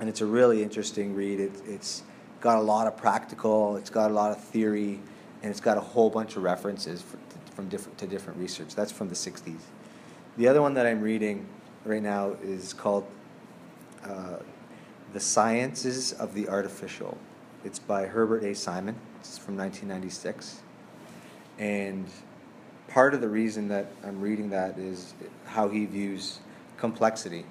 And 0.00 0.08
it's 0.08 0.20
a 0.20 0.26
really 0.26 0.62
interesting 0.62 1.14
read. 1.14 1.40
It, 1.40 1.52
it's 1.66 2.02
got 2.40 2.58
a 2.58 2.62
lot 2.62 2.86
of 2.86 2.96
practical, 2.96 3.76
it's 3.76 3.90
got 3.90 4.10
a 4.10 4.14
lot 4.14 4.30
of 4.30 4.42
theory, 4.42 5.00
and 5.42 5.50
it's 5.50 5.60
got 5.60 5.76
a 5.76 5.80
whole 5.80 6.10
bunch 6.10 6.36
of 6.36 6.42
references 6.42 7.00
for, 7.00 7.18
from 7.54 7.68
different 7.68 7.98
to 7.98 8.06
different 8.06 8.38
research. 8.38 8.74
That's 8.74 8.92
from 8.92 9.08
the 9.08 9.14
60s. 9.14 9.60
The 10.36 10.48
other 10.48 10.60
one 10.60 10.74
that 10.74 10.86
I'm 10.86 11.00
reading 11.00 11.46
right 11.84 12.02
now 12.02 12.36
is 12.42 12.72
called 12.72 13.06
uh, 14.04 14.38
The 15.12 15.20
Sciences 15.20 16.12
of 16.12 16.34
the 16.34 16.48
Artificial. 16.48 17.16
It's 17.64 17.78
by 17.78 18.06
Herbert 18.06 18.42
A. 18.44 18.54
Simon. 18.54 18.96
It's 19.20 19.38
from 19.38 19.56
1996. 19.56 20.60
And 21.58 22.06
part 22.88 23.14
of 23.14 23.20
the 23.20 23.28
reason 23.28 23.68
that 23.68 23.92
I'm 24.04 24.20
reading 24.20 24.50
that 24.50 24.78
is 24.78 25.14
how 25.46 25.68
he 25.68 25.86
views 25.86 26.40
complexity, 26.76 27.44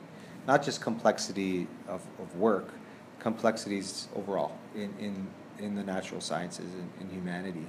not 0.45 0.61
just 0.61 0.81
complexity 0.81 1.67
of, 1.87 2.05
of 2.19 2.35
work, 2.35 2.73
complexities 3.19 4.09
overall 4.15 4.57
in, 4.75 4.93
in, 4.99 5.27
in 5.59 5.75
the 5.75 5.83
natural 5.83 6.19
sciences 6.19 6.65
and 6.73 6.89
in 6.99 7.09
humanity. 7.09 7.65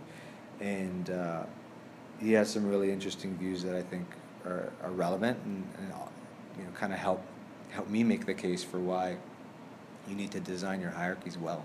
And 0.61 1.11
uh, 1.11 1.45
he 2.21 2.33
has 2.33 2.51
some 2.51 2.67
really 2.69 2.91
interesting 2.91 3.37
views 3.37 3.63
that 3.63 3.75
I 3.75 3.83
think 3.83 4.07
are, 4.45 4.73
are 4.83 4.91
relevant 4.91 5.39
and, 5.45 5.65
and 5.79 5.89
you 6.59 6.65
know, 6.65 6.71
kind 6.75 6.93
of 6.93 6.99
help, 6.99 7.25
help 7.71 7.89
me 7.89 8.05
make 8.05 8.27
the 8.27 8.35
case 8.35 8.63
for 8.63 8.79
why 8.79 9.17
you 10.09 10.15
need 10.15 10.31
to 10.33 10.41
design 10.41 10.81
your 10.81 10.91
hierarchies 10.91 11.39
well. 11.39 11.65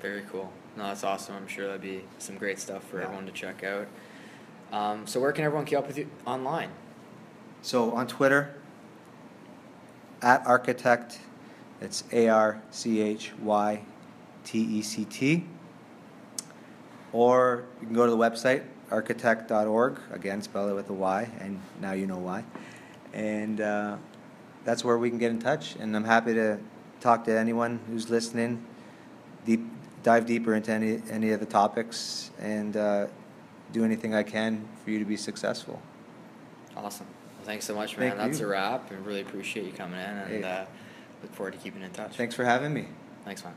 Very 0.00 0.22
cool. 0.30 0.52
No, 0.76 0.84
that's 0.84 1.02
awesome. 1.02 1.34
I'm 1.34 1.48
sure 1.48 1.66
that'd 1.66 1.82
be 1.82 2.04
some 2.18 2.36
great 2.38 2.58
stuff 2.58 2.84
for 2.84 2.98
Yeah. 2.98 3.04
everyone 3.04 3.26
to 3.26 3.32
check 3.32 3.64
out. 3.64 3.88
Um, 4.72 5.06
so 5.06 5.18
where 5.20 5.32
can 5.32 5.44
everyone 5.44 5.64
keep 5.66 5.78
up 5.78 5.86
with 5.86 5.98
you 5.98 6.08
online? 6.26 6.70
So 7.62 7.92
on 7.92 8.06
Twitter, 8.06 8.54
at 10.22 10.44
Archytect, 10.44 11.18
it's 11.80 12.04
A 12.12 12.28
R 12.28 12.62
C 12.70 13.00
H 13.00 13.32
Y 13.42 13.82
T 14.44 14.58
E 14.60 14.82
C 14.82 15.04
T. 15.04 15.44
Or 17.12 17.64
you 17.80 17.86
can 17.86 17.96
go 17.96 18.04
to 18.04 18.10
the 18.10 18.16
website, 18.18 18.62
Archytect.org, 18.90 19.98
again, 20.12 20.42
spell 20.42 20.68
it 20.68 20.74
with 20.74 20.88
a 20.90 20.94
Y, 20.94 21.28
and 21.40 21.60
now 21.80 21.92
you 21.92 22.06
know 22.06 22.18
why. 22.18 22.44
And 23.12 23.60
uh, 23.60 23.96
that's 24.64 24.84
where 24.84 24.98
we 24.98 25.10
can 25.10 25.18
get 25.18 25.30
in 25.30 25.38
touch. 25.38 25.76
And 25.76 25.94
I'm 25.96 26.04
happy 26.04 26.34
to 26.34 26.58
talk 27.00 27.24
to 27.24 27.38
anyone 27.38 27.80
who's 27.88 28.08
listening, 28.10 28.64
deep, 29.44 29.60
dive 30.02 30.26
deeper 30.26 30.54
into 30.54 30.72
any, 30.72 31.02
any 31.10 31.30
of 31.32 31.40
the 31.40 31.46
topics, 31.46 32.30
and 32.40 32.76
uh, 32.76 33.06
do 33.72 33.84
anything 33.84 34.14
I 34.14 34.22
can 34.22 34.66
for 34.84 34.90
you 34.90 34.98
to 34.98 35.04
be 35.04 35.16
successful. 35.16 35.80
Awesome. 36.76 37.06
Well, 37.36 37.44
thanks 37.46 37.64
so 37.66 37.74
much, 37.74 37.96
man. 37.98 38.10
Thank 38.16 38.20
That's 38.22 38.40
you. 38.40 38.46
a 38.46 38.50
wrap. 38.50 38.90
And 38.90 39.04
really 39.04 39.20
appreciate 39.20 39.66
you 39.66 39.72
coming 39.72 40.00
in, 40.00 40.06
and 40.06 40.28
Hey. 40.28 40.42
uh, 40.42 40.64
look 41.22 41.34
forward 41.34 41.52
to 41.52 41.58
keeping 41.58 41.82
in 41.82 41.90
touch. 41.90 42.16
Thanks 42.16 42.34
for 42.34 42.44
having 42.44 42.72
me. 42.72 42.86
Thanks, 43.24 43.44
man. 43.44 43.54